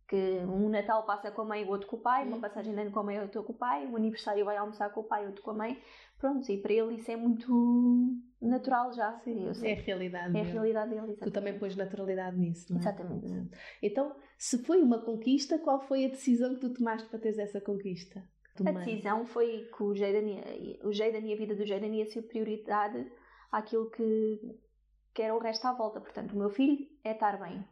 que 0.07 0.15
um 0.15 0.69
Natal 0.69 1.03
passa 1.03 1.31
com 1.31 1.41
a 1.41 1.45
mãe, 1.45 1.63
o 1.63 1.69
outro 1.69 1.87
com 1.87 1.95
o 1.95 1.99
pai, 1.99 2.23
uma 2.25 2.35
uhum. 2.35 2.41
passagem 2.41 2.73
de 2.73 2.79
ano 2.79 2.91
com 2.91 2.99
a 2.99 3.03
mãe, 3.03 3.19
outro 3.19 3.43
com 3.43 3.53
o 3.53 3.55
pai, 3.55 3.87
um 3.87 3.95
aniversário 3.95 4.45
vai 4.45 4.55
almoçar 4.57 4.91
com 4.91 5.01
o 5.01 5.03
pai, 5.03 5.25
outro 5.25 5.41
com 5.41 5.51
a 5.51 5.53
mãe. 5.55 5.81
Pronto, 6.19 6.49
e 6.51 6.57
para 6.61 6.73
ele 6.73 6.95
isso 6.95 7.09
é 7.11 7.15
muito 7.15 8.15
natural 8.41 8.93
já. 8.93 9.19
Sim, 9.19 9.47
é 9.63 9.73
a 9.73 9.81
realidade 9.81 10.37
É 10.37 10.41
a 10.41 10.43
realidade 10.43 10.89
dele. 10.89 11.01
Exatamente. 11.01 11.23
Tu 11.23 11.31
também 11.31 11.59
pões 11.59 11.75
naturalidade 11.75 12.37
nisso, 12.37 12.71
não 12.71 12.79
é? 12.79 12.81
Exatamente. 12.81 13.57
Então, 13.81 14.15
se 14.37 14.59
foi 14.63 14.81
uma 14.81 14.99
conquista, 14.99 15.57
qual 15.57 15.81
foi 15.81 16.05
a 16.05 16.09
decisão 16.09 16.53
que 16.53 16.61
tu 16.61 16.73
tomaste 16.73 17.09
para 17.09 17.19
teres 17.19 17.39
essa 17.39 17.59
conquista? 17.59 18.23
A 18.65 18.71
decisão 18.71 19.25
foi 19.25 19.69
que 19.75 19.83
o 19.83 19.93
Jaden, 19.93 20.79
o 20.83 20.93
Jaden 20.93 21.29
e 21.29 21.33
a 21.33 21.35
vida 21.35 21.55
do 21.55 21.65
Jaden 21.65 21.93
ia 21.93 22.05
ser 22.05 22.21
prioridade 22.21 23.05
àquilo 23.51 23.89
que, 23.89 24.39
que 25.13 25.21
era 25.21 25.35
o 25.35 25.39
resto 25.39 25.65
à 25.65 25.73
volta. 25.73 25.99
Portanto, 25.99 26.33
o 26.33 26.37
meu 26.37 26.49
filho 26.49 26.87
é 27.03 27.11
estar 27.11 27.37
bem 27.37 27.65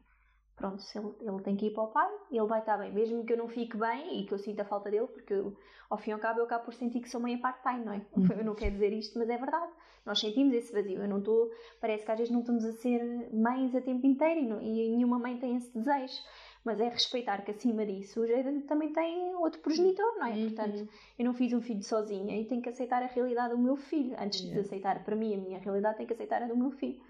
pronto, 0.56 0.82
se 0.82 0.98
ele, 0.98 1.12
ele 1.22 1.42
tem 1.42 1.56
que 1.56 1.68
ir 1.68 1.74
para 1.74 1.84
o 1.84 1.88
pai, 1.88 2.12
ele 2.32 2.46
vai 2.46 2.60
estar 2.60 2.78
bem, 2.78 2.92
mesmo 2.92 3.26
que 3.26 3.34
eu 3.34 3.38
não 3.38 3.48
fique 3.48 3.76
bem 3.78 4.22
e 4.22 4.26
que 4.26 4.34
eu 4.34 4.38
sinta 4.38 4.63
falta 4.63 4.89
dele, 4.89 5.08
porque 5.08 5.34
eu, 5.34 5.56
ao 5.89 5.98
fim 5.98 6.12
e 6.12 6.13
ao 6.13 6.20
cabo 6.20 6.39
eu 6.39 6.46
acabo 6.46 6.66
por 6.66 6.74
sentir 6.74 7.02
que 7.02 7.10
sou 7.10 7.20
mãe 7.20 7.38
part-time, 7.38 7.86
não 7.86 7.94
é? 7.94 8.02
Uhum. 8.16 8.28
Eu 8.38 8.46
não 8.46 8.56
quero 8.56 8.72
dizer 8.72 8.94
isto, 8.94 9.18
mas 9.18 9.30
é 9.30 9.38
verdade. 9.38 9.72
Nós 10.06 10.20
sentimos 10.20 10.54
esse 10.54 10.72
vazio. 10.72 11.02
Eu 11.02 11.08
não 11.08 11.20
estou, 11.20 11.50
parece 11.80 12.06
que 12.06 12.12
às 12.12 12.18
vezes 12.18 12.32
não 12.32 12.42
estamos 12.42 12.66
a 12.66 12.74
ser 12.74 13.30
mães 13.34 13.74
a 13.74 13.82
tempo 13.82 14.06
inteiro 14.06 14.39
e, 14.39 14.48
não, 14.48 14.62
e 14.62 14.89
nenhuma 14.89 15.18
mãe 15.18 15.38
tem 15.38 15.56
esse 15.56 15.72
desejo. 15.74 16.22
Mas 16.63 16.80
é 16.80 16.88
respeitar 16.88 17.44
que 17.44 17.52
acima 17.52 17.86
disso 17.86 18.22
o 18.22 18.28
Jaden 18.28 18.62
também 18.62 18.94
tem 18.94 19.36
outro 19.36 19.60
progenitor, 19.60 20.16
não 20.18 20.28
é? 20.28 20.32
Uhum. 20.32 20.44
Portanto, 20.46 20.88
eu 21.20 21.26
não 21.26 21.34
fiz 21.34 21.52
um 21.52 21.62
filho 21.62 21.84
sozinha 21.84 22.39
e 22.39 22.46
tenho 22.46 22.62
que 22.62 22.70
aceitar 22.70 23.04
a 23.04 23.08
realidade 23.08 23.54
do 23.54 23.60
meu 23.60 23.76
filho. 23.76 24.16
Antes 24.18 24.39
yeah. 24.39 24.62
de 24.62 24.66
aceitar 24.66 25.04
para 25.04 25.16
mim 25.16 25.34
a 25.34 25.38
minha 25.38 25.60
realidade, 25.60 25.98
tenho 25.98 26.08
que 26.08 26.13
aceitar 26.13 26.42
a 26.42 26.48
do 26.48 26.56
meu 26.56 26.72
filho. 26.72 27.02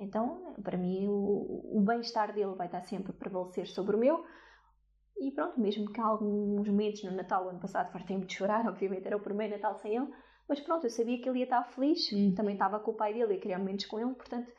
Então, 0.00 0.54
para 0.62 0.78
mim, 0.78 1.06
o, 1.06 1.76
o 1.76 1.80
bem-estar 1.82 2.32
dele 2.32 2.54
vai 2.54 2.66
estar 2.66 2.80
sempre 2.80 3.12
a 3.12 3.14
prevalecer 3.14 3.66
sobre 3.66 3.94
o 3.94 3.98
meu. 3.98 4.24
E 5.18 5.30
pronto, 5.30 5.60
mesmo 5.60 5.92
que 5.92 6.00
há 6.00 6.06
alguns 6.06 6.66
momentos 6.66 7.04
no 7.04 7.12
Natal, 7.12 7.48
ano 7.48 7.60
passado, 7.60 7.92
fartei-me 7.92 8.24
de 8.24 8.32
chorar, 8.32 8.66
obviamente 8.68 9.06
era 9.06 9.16
o 9.16 9.20
primeiro 9.20 9.54
Natal 9.54 9.76
sem 9.76 9.94
ele, 9.94 10.08
mas 10.48 10.58
pronto, 10.60 10.86
eu 10.86 10.90
sabia 10.90 11.20
que 11.20 11.28
ele 11.28 11.40
ia 11.40 11.44
estar 11.44 11.62
feliz, 11.64 12.10
uhum. 12.10 12.34
também 12.34 12.54
estava 12.54 12.80
com 12.80 12.92
o 12.92 12.94
pai 12.94 13.12
dele 13.12 13.34
e 13.34 13.38
queria 13.38 13.58
momentos 13.58 13.84
com 13.84 14.00
ele, 14.00 14.14
portanto, 14.14 14.50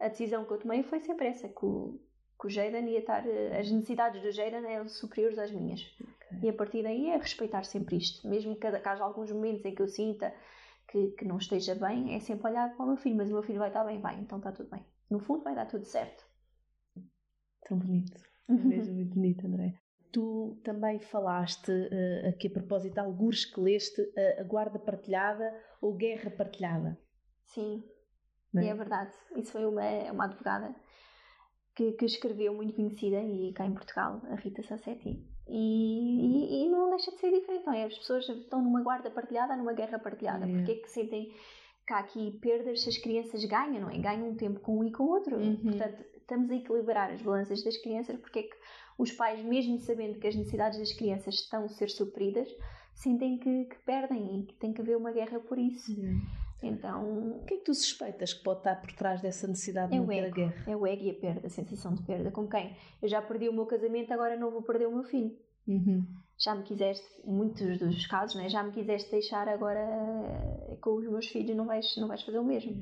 a 0.00 0.08
decisão 0.08 0.44
que 0.44 0.52
eu 0.52 0.58
tomei 0.58 0.82
foi 0.82 0.98
sempre 1.00 1.28
essa, 1.28 1.48
que 1.48 1.64
o, 1.64 2.00
que 2.40 2.46
o 2.46 2.50
Jaden 2.50 2.88
ia 2.88 2.98
estar, 2.98 3.24
as 3.58 3.70
necessidades 3.70 4.20
do 4.20 4.32
Jaden 4.32 4.66
eram 4.66 4.88
superiores 4.88 5.38
às 5.38 5.52
minhas. 5.52 5.80
Okay. 6.00 6.40
E 6.42 6.48
a 6.48 6.52
partir 6.52 6.82
daí 6.82 7.10
é 7.10 7.16
respeitar 7.16 7.64
sempre 7.64 7.96
isto, 7.96 8.28
mesmo 8.28 8.56
que, 8.56 8.70
que 8.70 8.88
haja 8.88 9.04
alguns 9.04 9.30
momentos 9.30 9.64
em 9.64 9.74
que 9.74 9.82
eu 9.82 9.88
sinta 9.88 10.34
que, 10.88 11.10
que 11.12 11.24
não 11.24 11.36
esteja 11.36 11.74
bem, 11.74 12.14
é 12.14 12.20
sempre 12.20 12.50
olhar 12.50 12.74
para 12.74 12.84
o 12.84 12.88
meu 12.88 12.96
filho, 12.96 13.16
mas 13.16 13.30
o 13.30 13.34
meu 13.34 13.42
filho 13.42 13.58
vai 13.58 13.68
estar 13.68 13.84
bem, 13.84 14.00
vai, 14.00 14.18
então 14.18 14.38
está 14.38 14.50
tudo 14.50 14.70
bem. 14.70 14.84
No 15.10 15.18
fundo 15.18 15.44
vai 15.44 15.54
dar 15.54 15.66
tudo 15.66 15.84
certo. 15.84 16.26
Tão 17.66 17.78
bonito. 17.78 18.20
É 18.48 18.52
mesmo 18.52 18.94
muito 18.94 19.14
bonito, 19.14 19.46
André. 19.46 19.78
Tu 20.10 20.58
também 20.64 20.98
falaste 20.98 21.70
uh, 21.70 22.28
aqui 22.28 22.48
a 22.48 22.50
propósito 22.50 22.94
de 22.94 23.00
alguns 23.00 23.44
que 23.44 23.60
leste 23.60 24.00
uh, 24.00 24.40
a 24.40 24.42
guarda 24.42 24.78
partilhada 24.78 25.54
ou 25.80 25.94
guerra 25.94 26.30
partilhada. 26.30 26.98
Sim, 27.44 27.84
é? 28.56 28.66
é? 28.66 28.74
verdade. 28.74 29.12
Isso 29.36 29.52
foi 29.52 29.66
uma, 29.66 29.82
uma 30.10 30.24
advogada 30.24 30.74
que, 31.74 31.92
que, 31.92 32.06
escreveu, 32.06 32.54
muito 32.54 32.74
conhecida, 32.74 33.22
e 33.22 33.52
cá 33.52 33.66
em 33.66 33.74
Portugal, 33.74 34.22
a 34.30 34.34
Rita 34.34 34.62
Sassetti. 34.62 35.22
E, 35.48 35.54
e, 35.56 36.64
e, 36.64 36.68
não 36.68 36.90
deixa 36.90 37.10
de 37.10 37.18
ser 37.18 37.30
diferente, 37.32 37.66
não 37.66 37.72
é? 37.72 37.84
As 37.84 37.96
pessoas 37.96 38.28
estão 38.28 38.62
numa 38.62 38.82
guarda 38.82 39.10
partilhada, 39.10 39.56
numa 39.56 39.72
guerra 39.72 39.98
partilhada. 39.98 40.46
É. 40.46 40.52
Porque 40.52 40.72
é 40.72 40.74
que 40.76 40.90
sentem 40.90 41.32
que 41.86 41.92
há 41.92 41.98
aqui 41.98 42.38
perdas 42.40 42.82
se 42.82 42.88
as 42.90 42.98
crianças 42.98 43.44
ganham, 43.44 43.80
não 43.80 43.90
é? 43.90 43.98
Ganham 43.98 44.28
um 44.28 44.36
tempo 44.36 44.60
com 44.60 44.78
um 44.78 44.84
e 44.84 44.92
com 44.92 45.04
o 45.04 45.10
outro. 45.10 45.36
Uhum. 45.36 45.56
Portanto, 45.56 46.04
estamos 46.16 46.50
a 46.50 46.54
equilibrar 46.54 47.10
as 47.10 47.22
balanças 47.22 47.64
das 47.64 47.78
crianças 47.78 48.20
porque 48.20 48.40
é 48.40 48.42
que 48.42 48.56
os 48.98 49.10
pais, 49.12 49.42
mesmo 49.42 49.78
sabendo 49.78 50.18
que 50.18 50.26
as 50.26 50.34
necessidades 50.34 50.78
das 50.78 50.92
crianças 50.92 51.36
estão 51.36 51.64
a 51.64 51.68
ser 51.68 51.88
supridas, 51.88 52.48
sentem 52.92 53.38
que, 53.38 53.64
que 53.64 53.78
perdem 53.86 54.40
e 54.40 54.46
que 54.46 54.54
tem 54.54 54.72
que 54.72 54.82
haver 54.82 54.96
uma 54.96 55.12
guerra 55.12 55.40
por 55.40 55.58
isso. 55.58 55.92
Uhum. 55.92 56.20
Então. 56.62 57.38
O 57.38 57.44
que 57.44 57.54
é 57.54 57.56
que 57.58 57.64
tu 57.64 57.74
suspeitas 57.74 58.32
que 58.32 58.42
pode 58.42 58.60
estar 58.60 58.76
por 58.80 58.92
trás 58.92 59.20
dessa 59.20 59.46
necessidade 59.46 59.90
de 59.92 59.96
é 59.96 60.00
manter 60.00 60.24
a 60.26 60.30
guerra? 60.30 60.64
É 60.66 60.76
o 60.76 60.86
ego 60.86 61.02
e 61.04 61.10
a 61.10 61.14
perda, 61.14 61.46
a 61.46 61.50
sensação 61.50 61.94
de 61.94 62.02
perda. 62.02 62.30
Com 62.30 62.48
quem? 62.48 62.76
Eu 63.00 63.08
já 63.08 63.22
perdi 63.22 63.48
o 63.48 63.52
meu 63.52 63.66
casamento, 63.66 64.12
agora 64.12 64.36
não 64.36 64.50
vou 64.50 64.62
perder 64.62 64.86
o 64.86 64.92
meu 64.92 65.04
filho. 65.04 65.36
Uhum. 65.66 66.04
Já 66.38 66.54
me 66.54 66.62
quiseste, 66.62 67.04
muitos 67.24 67.78
dos 67.78 68.06
casos, 68.06 68.36
né? 68.36 68.48
já 68.48 68.62
me 68.62 68.72
quiseste 68.72 69.10
deixar 69.10 69.48
agora 69.48 69.80
eh, 69.80 70.76
com 70.80 70.94
os 70.94 71.04
meus 71.08 71.26
filhos, 71.26 71.56
não 71.56 71.66
vais, 71.66 71.96
não 71.96 72.08
vais 72.08 72.22
fazer 72.22 72.38
o 72.38 72.44
mesmo. 72.44 72.74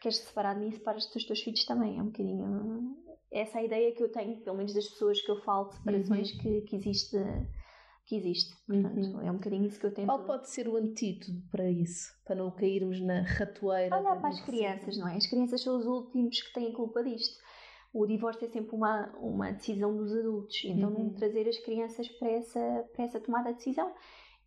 Queres 0.00 0.18
te 0.20 0.26
separar 0.26 0.54
de 0.54 0.60
mim, 0.60 0.70
separas-te 0.72 1.12
dos 1.12 1.24
teus 1.26 1.40
filhos 1.42 1.64
também. 1.66 1.98
É 1.98 2.02
um 2.02 2.06
bocadinho 2.06 2.96
essa 3.30 3.58
a 3.58 3.62
ideia 3.62 3.92
que 3.92 4.02
eu 4.02 4.10
tenho, 4.10 4.36
pelo 4.38 4.56
menos 4.56 4.72
das 4.72 4.88
pessoas 4.88 5.20
que 5.20 5.30
eu 5.30 5.36
falo 5.42 5.68
de 5.68 5.74
separações, 5.76 6.32
Uhum. 6.32 6.38
que, 6.38 6.60
que 6.62 6.76
existe. 6.76 7.16
Que 8.10 8.16
existe. 8.16 8.56
Portanto, 8.66 8.96
Uhum. 8.98 9.20
é 9.22 9.30
um 9.30 9.34
bocadinho 9.34 9.66
isso 9.66 9.78
que 9.78 9.86
eu 9.86 9.94
tento. 9.94 10.06
Qual 10.06 10.24
pode 10.24 10.48
ser 10.50 10.66
o 10.66 10.74
antídoto 10.76 11.30
para 11.48 11.70
isso? 11.70 12.12
Para 12.26 12.34
não 12.34 12.50
cairmos 12.50 13.00
na 13.00 13.20
ratoeira? 13.22 13.96
Olhar 13.96 14.14
da- 14.16 14.20
para 14.20 14.30
as 14.30 14.40
crianças, 14.40 14.98
não 14.98 15.06
é? 15.06 15.16
As 15.16 15.26
crianças 15.28 15.62
são 15.62 15.78
os 15.78 15.86
últimos 15.86 16.42
que 16.42 16.52
têm 16.52 16.72
culpa 16.72 17.04
disto. 17.04 17.38
O 17.94 18.04
divórcio 18.06 18.44
é 18.46 18.48
sempre 18.48 18.74
uma, 18.74 19.12
uma 19.20 19.52
decisão 19.52 19.96
dos 19.96 20.12
adultos, 20.12 20.60
então 20.64 20.90
não 20.90 21.02
Uhum. 21.02 21.12
trazer 21.14 21.48
as 21.48 21.58
crianças 21.60 22.08
para 22.08 22.28
essa, 22.30 22.84
para 22.92 23.04
essa 23.04 23.20
tomada 23.20 23.50
de 23.50 23.58
decisão 23.58 23.92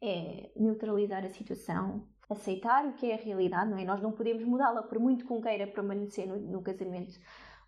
é 0.01 0.51
neutralizar 0.57 1.24
a 1.24 1.30
situação, 1.30 2.05
aceitar 2.30 2.86
o 2.86 2.93
que 2.93 3.09
é 3.11 3.14
a 3.14 3.18
realidade, 3.18 3.70
não 3.72 3.78
é? 3.78 3.86
Nós 3.86 4.01
não 4.01 4.11
podemos 4.11 4.43
mudá-la, 4.43 4.84
por 4.84 4.99
muito 4.99 5.26
que 5.26 5.32
um 5.32 5.39
queira 5.39 5.68
permanecer 5.68 6.28
no, 6.28 6.36
no 6.38 6.61
casamento. 6.61 7.18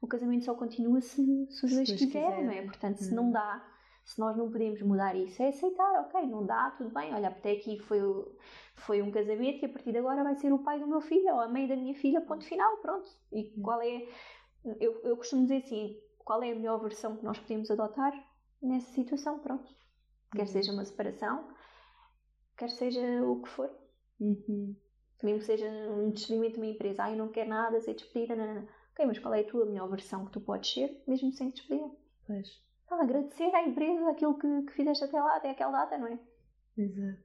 O 0.02 0.08
casamento 0.08 0.44
só 0.44 0.54
continua 0.56 1.00
se, 1.00 1.16
se 1.50 1.66
os 1.66 1.72
Se 1.72 1.76
dois 1.76 1.92
quiserem, 1.94 2.44
não 2.44 2.52
é? 2.52 2.62
Portanto, 2.64 2.98
se 2.98 3.10
Uhum. 3.12 3.16
não 3.16 3.32
dá, 3.32 3.66
se 4.06 4.20
nós 4.20 4.38
não 4.38 4.52
podemos 4.52 4.82
mudar 4.84 5.16
isso, 5.16 5.42
é 5.44 5.50
aceitar, 5.50 6.02
ok, 6.02 6.28
não 6.28 6.46
dá, 6.46 6.72
tudo 6.72 6.92
bem, 6.92 7.14
olha, 7.14 7.30
até 7.30 7.54
aqui 7.54 7.80
foi, 7.80 8.00
foi 8.76 9.02
um 9.02 9.12
casamento 9.12 9.64
e 9.64 9.66
a 9.66 9.70
partir 9.70 9.92
de 9.92 9.98
agora 10.00 10.24
vai 10.24 10.36
ser 10.36 10.54
o 10.54 10.64
pai 10.64 10.80
do 10.80 10.88
meu 10.88 11.02
filho 11.02 11.34
ou 11.34 11.42
a 11.42 11.50
mãe 11.50 11.68
da 11.68 11.76
minha 11.76 11.96
filha, 11.96 12.22
ponto 12.22 12.46
final, 12.46 12.78
pronto. 12.78 13.10
E 13.34 13.54
Uhum. 13.56 13.64
qual 13.64 13.82
é, 13.82 14.08
eu, 14.80 15.02
eu 15.04 15.18
costumo 15.18 15.44
dizer 15.44 15.58
assim, 15.58 16.02
qual 16.20 16.44
é 16.44 16.52
a 16.52 16.56
melhor 16.56 16.80
versão 16.82 17.18
que 17.18 17.24
nós 17.26 17.40
podemos 17.40 17.72
adotar 17.72 18.14
nessa 18.62 18.94
situação, 18.94 19.40
pronto. 19.40 19.76
Quer 20.36 20.48
Uhum. 20.48 20.48
seja 20.48 20.72
uma 20.74 20.86
separação, 20.86 21.54
quer 22.58 22.70
seja 22.70 23.24
o 23.24 23.42
que 23.42 23.50
for. 23.50 23.70
Uhum. 24.20 24.76
Mesmo 25.24 25.40
que 25.40 25.46
seja 25.46 25.68
um 25.92 26.12
despedimento 26.12 26.54
de 26.56 26.60
uma 26.62 26.68
empresa, 26.68 27.04
ah, 27.04 27.12
eu 27.12 27.18
não 27.18 27.32
quero 27.32 27.50
nada, 27.50 27.82
ser 27.82 27.96
despedida, 27.96 28.36
não, 28.36 28.46
não, 28.46 28.56
não. 28.56 28.68
Ok, 28.92 29.06
mas 29.06 29.20
qual 29.20 29.34
é 29.34 29.42
a 29.42 29.48
tua 29.48 29.66
melhor 29.66 29.90
versão 29.90 30.26
que 30.26 30.32
tu 30.32 30.42
podes 30.42 30.72
ser, 30.74 31.04
mesmo 31.08 31.32
sem 31.34 31.52
despedida? 31.52 31.92
Pois, 32.26 32.65
Ah, 32.90 33.02
agradecer 33.04 33.54
à 33.54 33.62
empresa 33.64 34.10
aquilo 34.10 34.38
que, 34.40 34.64
que 34.64 34.74
fizeste 34.74 35.04
até 35.06 35.22
lá, 35.22 35.36
até 35.38 35.52
aquela 35.52 35.72
data, 35.72 35.98
não 36.00 36.08
é? 36.08 36.20
exato. 36.78 37.24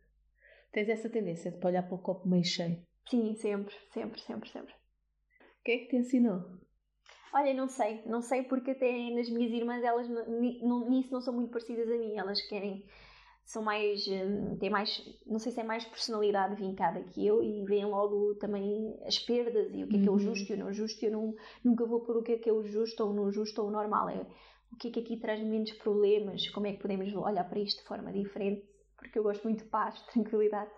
Tens 0.73 0.89
essa 0.89 1.11
tendência 1.11 1.53
de 1.53 1.67
olhar 1.67 1.83
para 1.85 1.95
o 1.97 2.03
copo 2.03 2.29
meio 2.29 2.45
cheio. 2.45 2.83
Sim, 3.11 3.35
sempre, 3.35 3.75
sempre, 3.93 4.21
sempre, 4.23 4.49
sempre. 4.49 4.75
Quem 5.65 5.75
é 5.77 5.79
que 5.85 5.89
te 5.91 5.97
ensinou? 5.97 6.61
Olha, 7.33 7.55
não 7.55 7.69
sei, 7.69 8.03
não 8.07 8.21
sei 8.23 8.43
porque 8.43 8.73
até 8.73 8.91
nas 9.11 9.29
minhas 9.31 9.53
irmãs 9.53 9.85
elas 9.85 10.09
nisso 10.89 11.13
não 11.13 11.21
são 11.21 11.33
muito 11.35 11.51
parecidas 11.53 11.89
a 11.89 11.97
mim, 11.97 12.17
elas 12.17 12.41
querem, 12.49 12.85
são 13.45 13.63
mais, 13.63 14.05
hum, 14.09 14.57
têm 14.59 14.69
mais, 14.71 15.01
não 15.27 15.39
sei 15.39 15.53
se 15.53 15.61
é 15.61 15.65
mais 15.65 15.85
personalidade 15.85 16.57
vincada 16.57 17.03
que 17.05 17.25
eu 17.25 17.41
e 17.43 17.65
veem 17.65 17.85
logo 17.85 18.35
também 18.37 18.99
as 19.07 19.19
perdas 19.19 19.73
e 19.73 19.85
o 19.85 19.89
que 19.89 19.97
é 19.97 20.01
que 20.01 20.09
é 20.09 20.11
o 20.11 20.15
Uhum. 20.15 20.19
justo 20.19 20.53
e 20.53 20.57
o 20.57 20.59
não 20.59 20.73
justo, 20.73 21.05
eu 21.05 21.13
não, 21.13 21.35
nunca 21.65 21.87
vou 21.87 22.01
por 22.01 22.17
o 22.17 22.23
que 22.23 22.33
é 22.33 22.39
que 22.39 22.51
é 22.51 22.53
o 22.53 22.65
justo 22.65 23.05
ou 23.05 23.11
o 23.11 23.15
não 23.15 23.31
justo 23.31 23.63
ou 23.63 23.69
o 23.69 23.71
normal, 23.71 24.09
é 24.09 24.27
o 24.73 24.77
que 24.77 24.89
é 24.89 24.91
que 24.91 25.01
aqui 25.01 25.17
traz 25.17 25.41
menos 25.41 25.73
problemas, 25.73 26.49
como 26.51 26.67
é 26.67 26.73
que 26.73 26.81
podemos 26.81 27.13
olhar 27.15 27.45
para 27.45 27.59
isto 27.59 27.83
de 27.83 27.89
forma 27.89 28.13
diferente, 28.13 28.67
porque 28.97 29.19
eu 29.19 29.23
gosto 29.23 29.45
muito 29.45 29.65
de 29.65 29.71
paz, 29.71 29.95
de 29.99 30.07
tranquilidade, 30.13 30.71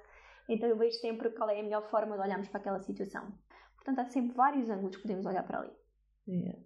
então 0.49 0.68
eu 0.68 0.76
vejo 0.76 0.97
sempre 0.99 1.30
qual 1.30 1.51
é 1.51 1.61
a 1.61 1.62
melhor 1.62 1.88
forma 1.90 2.16
de 2.16 2.22
olharmos 2.22 2.49
para 2.49 2.61
aquela 2.61 2.80
situação. 2.80 3.32
Portanto, 3.76 3.99
há 3.99 4.05
sempre 4.05 4.36
vários 4.36 4.70
ângulos 4.70 4.97
que 4.97 5.03
podemos 5.03 5.26
olhar 5.26 5.43
para 5.43 5.61
ali. 5.61 5.72
Yeah. 6.28 6.59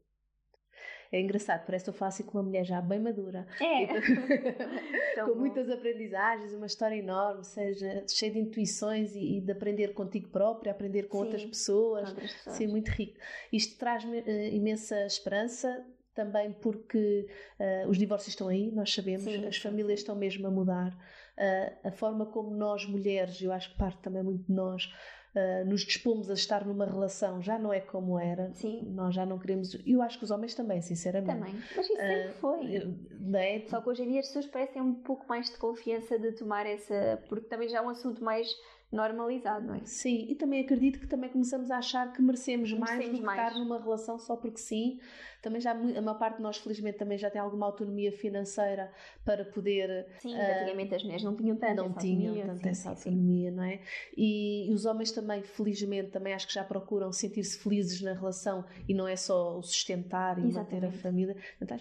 É 1.13 1.21
engraçado, 1.21 1.65
parece 1.65 1.85
que 1.85 1.91
eu 1.91 1.95
faço 1.95 2.23
assim 2.23 2.31
com 2.31 2.39
uma 2.39 2.45
mulher 2.45 2.65
já 2.65 2.81
bem 2.81 2.99
madura. 2.99 3.47
É. 3.61 3.87
Tão 5.15 5.29
com 5.29 5.39
muitas 5.39 5.71
aprendizagens, 5.71 6.53
uma 6.53 6.67
história 6.67 6.97
enorme, 6.97 7.45
seja 7.45 8.05
cheia 8.09 8.33
de 8.33 8.39
intuições 8.41 9.15
e, 9.15 9.39
e 9.39 9.41
de 9.41 9.53
aprender 9.53 9.95
contigo 9.95 10.29
própria, 10.29 10.73
aprender 10.73 11.05
com 11.05 11.19
Sim, 11.19 11.25
outras 11.25 11.45
pessoas. 11.45 12.09
Outras 12.11 12.33
pessoas. 12.33 12.57
Sim, 12.57 12.67
muito 12.67 12.89
rico. 12.89 13.19
Isto 13.53 13.79
traz-me 13.79 14.19
eh, 14.19 14.55
imensa 14.55 15.07
esperança, 15.07 15.87
também 16.17 16.51
porque 16.53 17.29
eh, 17.59 17.85
os 17.87 17.97
divórcios 17.97 18.31
estão 18.33 18.49
aí, 18.49 18.73
nós 18.73 18.93
sabemos, 18.93 19.23
Sim, 19.25 19.47
as 19.47 19.55
sim, 19.57 19.63
famílias 19.63 20.01
estão 20.01 20.17
mesmo 20.17 20.47
a 20.47 20.51
mudar. 20.51 20.97
Eh, 21.37 21.73
a 21.85 21.93
forma 21.93 22.27
como 22.27 22.51
nós, 22.57 22.85
mulheres, 22.87 23.41
eu 23.41 23.53
acho 23.53 23.71
que 23.71 23.79
parte 23.79 23.99
também 24.03 24.23
muito 24.23 24.45
de 24.47 24.53
nós, 24.53 24.91
eh, 25.35 25.65
nos 25.65 25.83
dispomos 25.83 26.31
a 26.31 26.35
estar 26.35 26.65
numa 26.67 26.87
relação 26.87 27.43
já 27.43 27.59
não 27.59 27.71
é 27.73 27.81
como 27.81 28.19
era. 28.19 28.51
Sim, 28.55 28.83
Nós 28.95 29.15
já 29.15 29.27
não 29.27 29.39
queremos. 29.39 29.75
E 29.75 29.93
eu 29.93 30.01
acho 30.03 30.19
que 30.19 30.25
os 30.25 30.31
homens 30.31 30.55
também, 30.55 30.81
sinceramente. 30.81 31.39
também. 31.39 31.55
Mas 31.77 31.87
isso 31.87 31.97
sempre 31.97 32.33
foi. 32.41 32.77
Eu- 32.79 32.95
não 33.21 33.39
é? 33.39 33.61
Só 33.69 33.81
que 33.83 33.89
hoje 33.91 34.03
em 34.03 34.09
dia 34.13 34.21
as 34.21 34.27
pessoas 34.29 34.47
parecem 34.47 34.81
um 34.81 34.95
pouco 34.95 35.27
mais 35.29 35.51
de 35.51 35.59
confiança 35.59 36.19
de 36.19 36.33
tomar 36.33 36.65
essa. 36.67 37.23
Porque 37.29 37.47
também 37.49 37.69
já 37.69 37.79
é 37.79 37.83
um 37.83 37.91
assunto 37.91 38.25
mais 38.25 38.49
normalizado, 38.91 39.67
não 39.67 39.75
é? 39.75 39.81
Sim, 39.85 40.27
e 40.29 40.35
também 40.35 40.61
acredito 40.61 41.01
que 41.01 41.07
também 41.07 41.29
começamos 41.29 41.71
a 41.71 41.79
achar 41.79 42.13
que 42.13 42.23
merecemos, 42.23 42.73
mais 42.73 42.93
do 42.93 42.97
Merecemos 42.97 43.19
que 43.21 43.27
mais. 43.27 43.41
estar 43.49 43.59
numa 43.59 43.81
relação 43.83 44.19
só 44.19 44.37
porque 44.37 44.59
sim. 44.59 44.99
Também 45.43 45.61
já 45.61 45.73
a 45.73 45.75
maior 45.75 46.19
parte 46.19 46.37
de 46.37 46.43
nós, 46.43 46.57
felizmente, 46.57 46.99
também 46.99 47.17
já 47.19 47.31
tem 47.31 47.41
alguma 47.41 47.67
autonomia 47.67 48.11
financeira 48.11 48.91
para 49.25 49.45
poder. 49.45 50.07
Sim, 50.21 50.35
Ah, 50.35 50.57
antigamente 50.57 50.95
as 50.95 51.03
mulheres 51.03 51.23
não 51.25 51.37
tinham 51.37 51.57
tanto 51.57 51.77
não 51.77 51.93
tinham 51.93 52.31
autonomia, 52.31 52.47
tanto 52.47 52.63
sim, 52.63 52.69
essa 52.69 52.83
sim. 52.83 52.89
autonomia, 53.11 53.51
não 53.51 53.63
é? 53.63 53.81
E, 54.17 54.69
e 54.71 54.73
os 54.73 54.85
homens 54.87 55.13
também, 55.13 55.43
felizmente, 55.43 56.11
também 56.11 56.33
acho 56.33 56.47
que 56.47 56.55
já 56.55 56.65
procuram 56.65 57.13
sentir-se 57.13 57.59
felizes 57.59 58.01
na 58.01 58.13
relação 58.13 58.65
e 58.89 58.95
não 58.95 59.07
é 59.07 59.15
só 59.17 59.59
o 59.59 59.63
sustentar 59.63 60.39
e 60.39 60.43
manter 60.43 60.85
a 60.85 60.89
Exatamente. 60.89 60.99
família. 60.99 61.37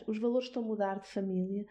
Os 0.05 0.19
valores 0.19 0.47
estão 0.47 0.63
a 0.63 0.65
mudar 0.65 0.99
de 0.99 1.07
família. 1.07 1.65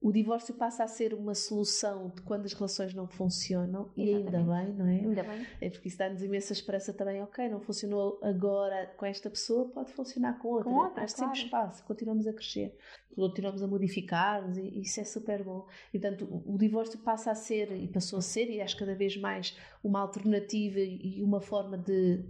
O 0.00 0.12
divórcio 0.12 0.54
passa 0.54 0.84
a 0.84 0.88
ser 0.88 1.14
uma 1.14 1.34
solução 1.34 2.10
de 2.14 2.20
quando 2.22 2.44
as 2.44 2.52
relações 2.52 2.92
não 2.94 3.08
funcionam 3.08 3.90
e 3.96 4.14
ainda 4.14 4.38
bem, 4.38 4.72
não 4.74 4.86
é? 4.86 5.00
Ainda 5.00 5.22
bem. 5.22 5.46
É 5.60 5.70
porque 5.70 5.88
isso 5.88 5.98
dá-nos 5.98 6.22
imensa 6.22 6.52
esperança 6.52 6.92
também. 6.92 7.22
Ok, 7.22 7.48
não 7.48 7.60
funcionou 7.60 8.20
agora 8.22 8.92
com 8.96 9.06
esta 9.06 9.30
pessoa, 9.30 9.68
pode 9.70 9.90
funcionar 9.92 10.38
com 10.38 10.48
outra. 10.48 10.64
Com 10.70 10.76
outra, 10.76 11.02
Há 11.04 11.08
sempre 11.08 11.24
claro. 11.24 11.38
espaço, 11.38 11.84
continuamos 11.84 12.26
a 12.26 12.32
crescer, 12.32 12.76
continuamos 13.14 13.62
a 13.62 13.66
modificar-nos 13.66 14.58
e 14.58 14.80
isso 14.80 15.00
é 15.00 15.04
super 15.04 15.42
bom. 15.42 15.66
E, 15.92 15.98
portanto, 15.98 16.42
o 16.46 16.56
divórcio 16.58 16.98
passa 17.00 17.30
a 17.30 17.34
ser, 17.34 17.72
e 17.72 17.88
passou 17.88 18.18
a 18.18 18.22
ser, 18.22 18.50
e 18.50 18.60
acho 18.60 18.76
cada 18.78 18.94
vez 18.94 19.16
mais, 19.16 19.56
uma 19.82 20.00
alternativa 20.00 20.78
e 20.78 21.22
uma 21.22 21.40
forma 21.40 21.76
de 21.78 22.22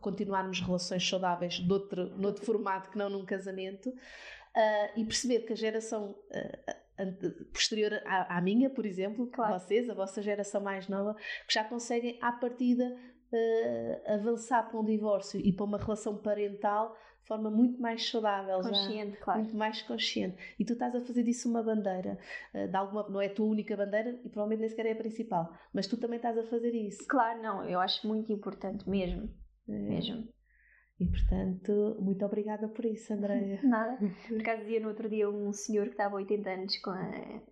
continuarmos 0.00 0.60
relações 0.60 1.08
saudáveis 1.08 1.54
de 1.54 1.72
outro, 1.72 2.16
noutro 2.18 2.44
formato 2.44 2.90
que 2.90 2.98
não 2.98 3.08
num 3.08 3.24
casamento. 3.24 3.92
Ah, 4.54 4.90
e 4.96 5.04
perceber 5.04 5.40
que 5.40 5.52
a 5.52 5.56
geração 5.56 6.16
ante- 6.32 6.85
posterior 7.52 8.00
à, 8.04 8.36
à 8.38 8.40
minha, 8.40 8.70
por 8.70 8.86
exemplo, 8.86 9.26
Claro. 9.28 9.58
vocês, 9.58 9.88
a 9.90 9.94
vossa 9.94 10.22
geração 10.22 10.60
mais 10.60 10.88
nova, 10.88 11.14
que 11.46 11.54
já 11.54 11.64
conseguem, 11.64 12.18
à 12.22 12.32
partida, 12.32 12.96
eh, 13.32 14.02
avançar 14.06 14.68
para 14.68 14.78
um 14.78 14.84
divórcio 14.84 15.40
e 15.40 15.52
para 15.52 15.64
uma 15.64 15.78
relação 15.78 16.16
parental 16.16 16.96
de 17.20 17.28
forma 17.28 17.50
muito 17.50 17.80
mais 17.82 18.08
saudável, 18.08 18.62
já, 18.62 18.68
Consciente, 18.68 19.16
claro. 19.18 19.40
muito 19.40 19.56
mais 19.56 19.82
consciente. 19.82 20.36
E 20.60 20.64
tu 20.64 20.74
estás 20.74 20.94
a 20.94 21.00
fazer 21.00 21.24
disso 21.24 21.48
uma 21.48 21.60
bandeira, 21.60 22.16
eh, 22.54 22.68
de 22.68 22.76
alguma, 22.76 23.08
não 23.08 23.20
é 23.20 23.26
a 23.26 23.34
tua 23.34 23.46
única 23.46 23.76
bandeira 23.76 24.10
e 24.24 24.28
provavelmente 24.28 24.60
nem 24.60 24.68
sequer 24.68 24.86
é 24.86 24.92
a 24.92 24.96
principal, 24.96 25.52
mas 25.74 25.88
tu 25.88 25.96
também 25.96 26.18
estás 26.18 26.38
a 26.38 26.44
fazer 26.44 26.72
isso. 26.72 27.04
Claro, 27.08 27.42
não, 27.42 27.64
eu 27.68 27.80
acho 27.80 28.06
muito 28.06 28.32
importante 28.32 28.88
mesmo. 28.88 29.28
Eh, 29.68 29.72
Mesmo. 29.72 30.28
E 30.98 31.06
portanto, 31.06 31.96
muito 32.00 32.24
obrigada 32.24 32.68
por 32.68 32.84
isso, 32.86 33.12
Andréia. 33.12 33.60
Nada. 33.64 33.98
Por 34.28 34.40
acaso 34.40 34.62
dizia 34.62 34.80
no 34.80 34.88
outro 34.88 35.08
dia 35.08 35.28
um 35.28 35.52
senhor 35.52 35.84
que 35.86 35.92
estava 35.92 36.14
há 36.14 36.16
80 36.16 36.50
anos 36.50 36.78
com 36.78 36.90
a... 36.90 37.10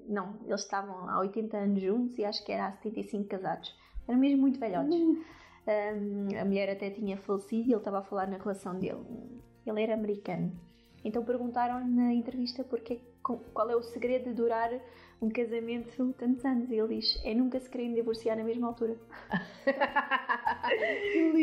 Não, 0.08 0.38
eles 0.46 0.62
estavam 0.62 1.08
há 1.10 1.20
80 1.20 1.56
anos 1.56 1.82
juntos 1.82 2.18
e 2.18 2.24
acho 2.24 2.42
que 2.44 2.52
era 2.52 2.68
há 2.68 2.72
75 2.72 3.28
casados. 3.28 3.76
Eram 4.08 4.18
mesmo 4.18 4.40
muito 4.40 4.58
velhotes. 4.58 4.96
Um, 4.96 6.38
a 6.40 6.44
mulher 6.44 6.70
até 6.70 6.90
tinha 6.90 7.16
falecido 7.18 7.68
e 7.68 7.72
ele 7.72 7.78
estava 7.78 7.98
a 7.98 8.02
falar 8.02 8.26
na 8.28 8.38
relação 8.38 8.78
dele. 8.78 9.04
Ele 9.66 9.82
era 9.82 9.94
americano. 9.94 10.52
Então 11.04 11.22
perguntaram 11.22 11.86
na 11.86 12.14
entrevista 12.14 12.64
porque, 12.64 13.00
qual 13.22 13.70
é 13.70 13.76
o 13.76 13.82
segredo 13.82 14.30
de 14.30 14.34
durar 14.34 14.70
um 15.24 15.30
casamento 15.30 16.12
tantos 16.18 16.44
anos. 16.44 16.70
E 16.70 16.74
ele 16.74 16.96
diz: 16.98 17.20
é 17.24 17.34
nunca 17.34 17.58
se 17.60 17.70
querem 17.70 17.94
divorciar 17.94 18.36
na 18.36 18.44
mesma 18.44 18.66
altura. 18.68 18.96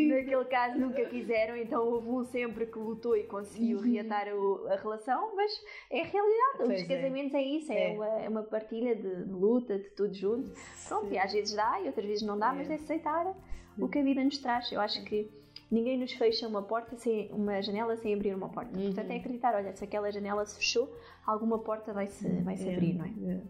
Naquele 0.08 0.44
caso 0.46 0.78
nunca 0.78 1.04
quiseram, 1.06 1.56
então 1.56 1.84
houve 1.86 2.08
um 2.08 2.24
sempre 2.24 2.66
que 2.66 2.78
lutou 2.78 3.16
e 3.16 3.24
conseguiu 3.24 3.78
Uhum. 3.78 3.84
reatar 3.92 4.28
o- 4.34 4.66
a 4.68 4.76
relação, 4.76 5.34
mas 5.34 5.52
é 5.90 6.00
a 6.00 6.04
realidade. 6.04 6.56
Pois 6.58 6.82
Os 6.82 6.90
é. 6.90 6.94
casamentos 6.96 7.34
é 7.34 7.42
isso, 7.42 7.72
é, 7.72 7.92
É. 7.92 7.96
Uma, 7.96 8.08
é 8.22 8.28
uma 8.28 8.42
partilha 8.42 8.94
de, 8.94 9.08
luta, 9.30 9.78
de 9.78 9.90
tudo 9.90 10.14
junto. 10.14 10.50
Pronto, 10.88 11.12
e 11.12 11.18
às 11.18 11.32
vezes 11.32 11.54
dá 11.54 11.80
e 11.80 11.86
outras 11.86 12.06
vezes 12.06 12.22
não 12.22 12.38
dá, 12.38 12.52
É. 12.52 12.56
mas 12.56 12.70
é 12.70 12.74
aceitar 12.74 13.34
o 13.78 13.88
que 13.88 13.98
a 13.98 14.02
vida 14.02 14.22
nos 14.22 14.38
traz. 14.38 14.70
Eu 14.72 14.80
acho 14.80 15.02
que 15.04 15.30
ninguém 15.72 15.98
nos 15.98 16.12
fecha 16.12 16.46
uma 16.46 16.62
porta 16.62 16.94
sem 16.96 17.28
uma 17.32 17.60
janela 17.62 17.96
sem 17.96 18.14
abrir 18.14 18.34
uma 18.34 18.48
porta. 18.50 18.76
Uhum. 18.76 18.86
Portanto, 18.86 19.10
é 19.10 19.16
acreditar, 19.16 19.54
olha, 19.54 19.74
se 19.74 19.82
aquela 19.82 20.10
janela 20.12 20.44
se 20.44 20.56
fechou, 20.56 20.94
alguma 21.26 21.58
porta 21.58 21.92
vai 21.92 22.06
se, 22.08 22.28
vai 22.42 22.56
-se 22.56 22.68
É, 22.68 22.74
abrir, 22.74 22.94
não 22.94 23.04
é? 23.06 23.34
é. 23.34 23.40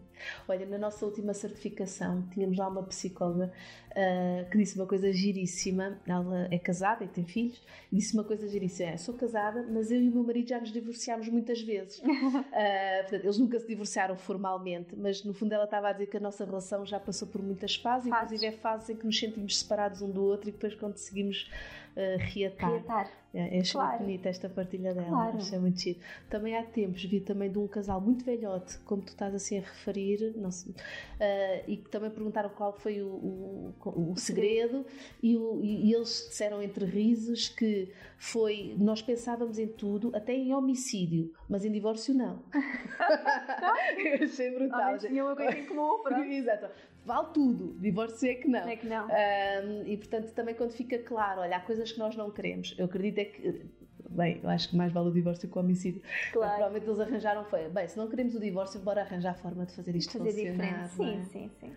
Olha, 0.47 0.65
na 0.65 0.77
nossa 0.77 1.05
última 1.05 1.33
certificação 1.33 2.23
tínhamos 2.31 2.57
lá 2.57 2.67
uma 2.69 2.83
psicóloga 2.83 3.51
ah, 3.95 4.45
que 4.49 4.57
disse 4.57 4.77
uma 4.77 4.85
coisa 4.87 5.11
giríssima. 5.11 5.99
Ela 6.07 6.47
é 6.49 6.57
casada 6.57 7.03
e 7.03 7.07
tem 7.07 7.25
filhos, 7.25 7.61
e 7.91 7.97
disse 7.97 8.13
uma 8.13 8.23
coisa 8.23 8.47
giríssima: 8.47 8.91
é, 8.91 8.97
sou 8.97 9.15
casada, 9.15 9.67
mas 9.69 9.91
eu 9.91 10.01
e 10.01 10.07
o 10.07 10.11
meu 10.11 10.23
marido 10.23 10.47
já 10.49 10.59
nos 10.59 10.71
divorciámos 10.71 11.27
muitas 11.29 11.61
vezes. 11.61 12.01
Ah, 12.55 12.99
portanto, 13.01 13.23
eles 13.25 13.37
nunca 13.39 13.59
se 13.59 13.67
divorciaram 13.67 14.15
formalmente, 14.15 14.95
mas 14.95 15.23
no 15.23 15.33
fundo 15.33 15.53
ela 15.53 15.63
estava 15.65 15.89
a 15.89 15.91
dizer 15.91 16.05
que 16.07 16.17
a 16.17 16.19
nossa 16.19 16.45
relação 16.45 16.85
já 16.85 16.99
passou 16.99 17.27
por 17.27 17.41
muitas 17.41 17.75
fases, 17.75 18.07
Fases. 18.09 18.25
inclusive 18.25 18.45
é 18.45 18.51
fases 18.57 18.89
em 18.89 18.95
que 18.95 19.05
nos 19.05 19.19
sentimos 19.19 19.59
separados 19.59 20.01
um 20.01 20.09
do 20.09 20.23
outro 20.23 20.49
e 20.49 20.51
depois 20.51 20.75
conseguimos 20.75 21.49
ah, 21.95 22.17
reatar. 22.17 22.71
Reatar. 22.71 23.11
É, 23.35 23.57
achei 23.59 23.71
Claro. 23.71 23.89
muito 23.93 24.01
bonita 24.03 24.29
esta 24.29 24.47
partilha 24.47 24.93
dela, 24.93 25.07
Claro. 25.07 25.37
achei 25.37 25.57
muito 25.57 25.79
giro. 25.79 25.99
Também 26.29 26.55
há 26.55 26.61
tempos 26.63 27.03
vi 27.03 27.19
também 27.19 27.51
de 27.51 27.57
um 27.57 27.67
casal 27.67 27.99
muito 27.99 28.23
velhote, 28.23 28.77
como 28.79 29.01
tu 29.01 29.07
estás 29.07 29.33
assim 29.33 29.57
a 29.57 29.61
referir, 29.61 30.33
não 30.37 30.51
sei, 30.51 30.71
ah, 31.19 31.63
e 31.67 31.77
que 31.77 31.89
também 31.89 32.11
perguntaram 32.11 32.49
qual 32.51 32.73
foi 32.77 33.01
o, 33.01 33.07
o, 33.07 34.11
o 34.11 34.15
segredo, 34.17 34.85
e, 35.21 35.35
o- 35.35 35.59
e- 35.63 35.89
e 35.89 35.93
eles 35.95 36.27
disseram 36.29 36.61
entre 36.61 36.85
risos 36.85 37.49
que 37.49 37.91
foi, 38.19 38.75
nós 38.77 39.01
pensávamos 39.01 39.57
em 39.57 39.67
tudo, 39.67 40.11
até 40.15 40.33
em 40.35 40.53
homicídio, 40.53 41.33
mas 41.49 41.65
em 41.65 41.71
divórcio 41.71 42.13
não. 42.13 42.43
Eu 43.97 44.23
achei 44.25 44.51
brutal. 44.51 44.79
Ao 44.79 44.85
menos 44.87 45.03
tinha 45.03 45.23
uma 45.25 45.35
coisa 45.35 45.57
em 45.57 45.65
comum, 45.65 46.03
pronto. 46.03 46.21
Exato. 46.29 46.67
Vale 47.05 47.27
tudo, 47.33 47.73
divórcio 47.79 48.29
é 48.29 48.35
que 48.35 48.47
não. 48.47 48.67
É 48.67 48.75
que 48.75 48.87
não. 48.87 49.07
Um, 49.07 49.87
e 49.87 49.97
portanto, 49.97 50.31
também 50.33 50.55
quando 50.55 50.71
fica 50.71 50.97
claro, 50.99 51.41
olha, 51.41 51.57
há 51.57 51.59
coisas 51.59 51.91
que 51.91 51.99
nós 51.99 52.15
não 52.15 52.31
queremos. 52.31 52.73
Eu 52.77 52.85
acredito 52.85 53.17
é 53.19 53.25
que, 53.25 53.65
bem, 54.09 54.39
eu 54.41 54.49
acho 54.49 54.69
que 54.69 54.75
mais 54.77 54.91
vale 54.93 55.09
o 55.09 55.11
divórcio 55.11 55.49
que 55.49 55.57
o 55.57 55.61
homicídio. 55.61 56.01
Claro. 56.31 56.53
Provavelmente 56.55 56.87
eles 56.87 56.99
arranjaram 56.99 57.43
foi, 57.45 57.67
bem, 57.69 57.87
se 57.87 57.97
não 57.97 58.07
queremos 58.09 58.35
o 58.35 58.39
divórcio, 58.39 58.79
bora 58.79 59.01
arranjar 59.01 59.35
forma 59.35 59.65
de 59.65 59.73
fazer 59.73 59.95
isto 59.95 60.17
Fazer 60.17 60.31
funcionar. 60.31 60.53
diferente. 60.53 60.97
não 60.97 61.05
Sim, 61.05 61.19
é? 61.19 61.23
sim, 61.25 61.51
sim. 61.59 61.73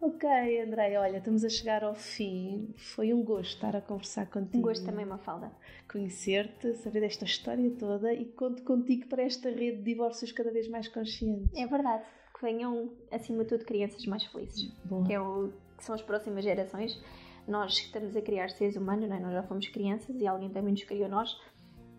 Ok, 0.00 0.28
André, 0.60 0.98
olha, 0.98 1.18
estamos 1.18 1.44
a 1.44 1.48
chegar 1.48 1.84
ao 1.84 1.94
fim. 1.94 2.74
Foi 2.76 3.12
um 3.14 3.22
gosto 3.22 3.54
estar 3.54 3.76
a 3.76 3.80
conversar 3.80 4.26
contigo. 4.26 4.58
Um 4.58 4.62
gosto 4.62 4.84
também, 4.84 5.04
Mafalda. 5.06 5.52
Conhecer-te, 5.90 6.74
saber 6.74 7.00
desta 7.00 7.24
história 7.24 7.70
toda 7.78 8.12
e 8.12 8.24
conto 8.24 8.64
contigo 8.64 9.06
para 9.06 9.22
esta 9.22 9.48
rede 9.48 9.76
de 9.76 9.82
divórcios 9.84 10.32
cada 10.32 10.50
vez 10.50 10.66
mais 10.66 10.88
conscientes. 10.88 11.56
É 11.56 11.66
verdade. 11.68 12.02
Que 12.42 12.46
venham, 12.46 12.90
acima 13.12 13.44
de 13.44 13.50
tudo, 13.50 13.64
crianças 13.64 14.04
mais 14.06 14.24
felizes. 14.24 14.68
Boa. 14.84 15.04
Que, 15.06 15.12
é 15.14 15.20
o, 15.20 15.52
que 15.78 15.84
são 15.84 15.94
as 15.94 16.02
próximas 16.02 16.42
gerações. 16.42 17.00
Nós 17.46 17.78
que 17.78 17.86
estamos 17.86 18.16
a 18.16 18.20
criar 18.20 18.50
seres 18.50 18.74
humanos, 18.76 19.08
não 19.08 19.16
é? 19.16 19.20
nós 19.20 19.32
já 19.32 19.42
fomos 19.44 19.68
crianças 19.68 20.20
e 20.20 20.26
alguém 20.26 20.50
também 20.50 20.72
nos 20.72 20.82
criou 20.82 21.08
nós. 21.08 21.36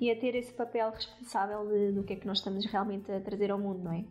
E 0.01 0.11
a 0.11 0.19
ter 0.19 0.35
esse 0.35 0.53
papel 0.53 0.91
responsável 0.91 1.65
de- 1.67 1.91
do 1.93 2.03
que 2.03 2.13
é 2.13 2.15
que 2.17 2.27
nós 2.27 2.39
estamos 2.39 2.65
realmente 2.65 3.09
a 3.11 3.21
trazer 3.21 3.51
ao 3.51 3.57
mundo, 3.59 3.83
não 3.83 3.93
é? 3.93 4.03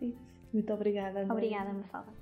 Isso. 0.00 0.18
Muito 0.52 0.72
obrigada. 0.72 1.20
André. 1.20 1.32
Obrigada, 1.32 1.72
Mafalda. 1.72 2.12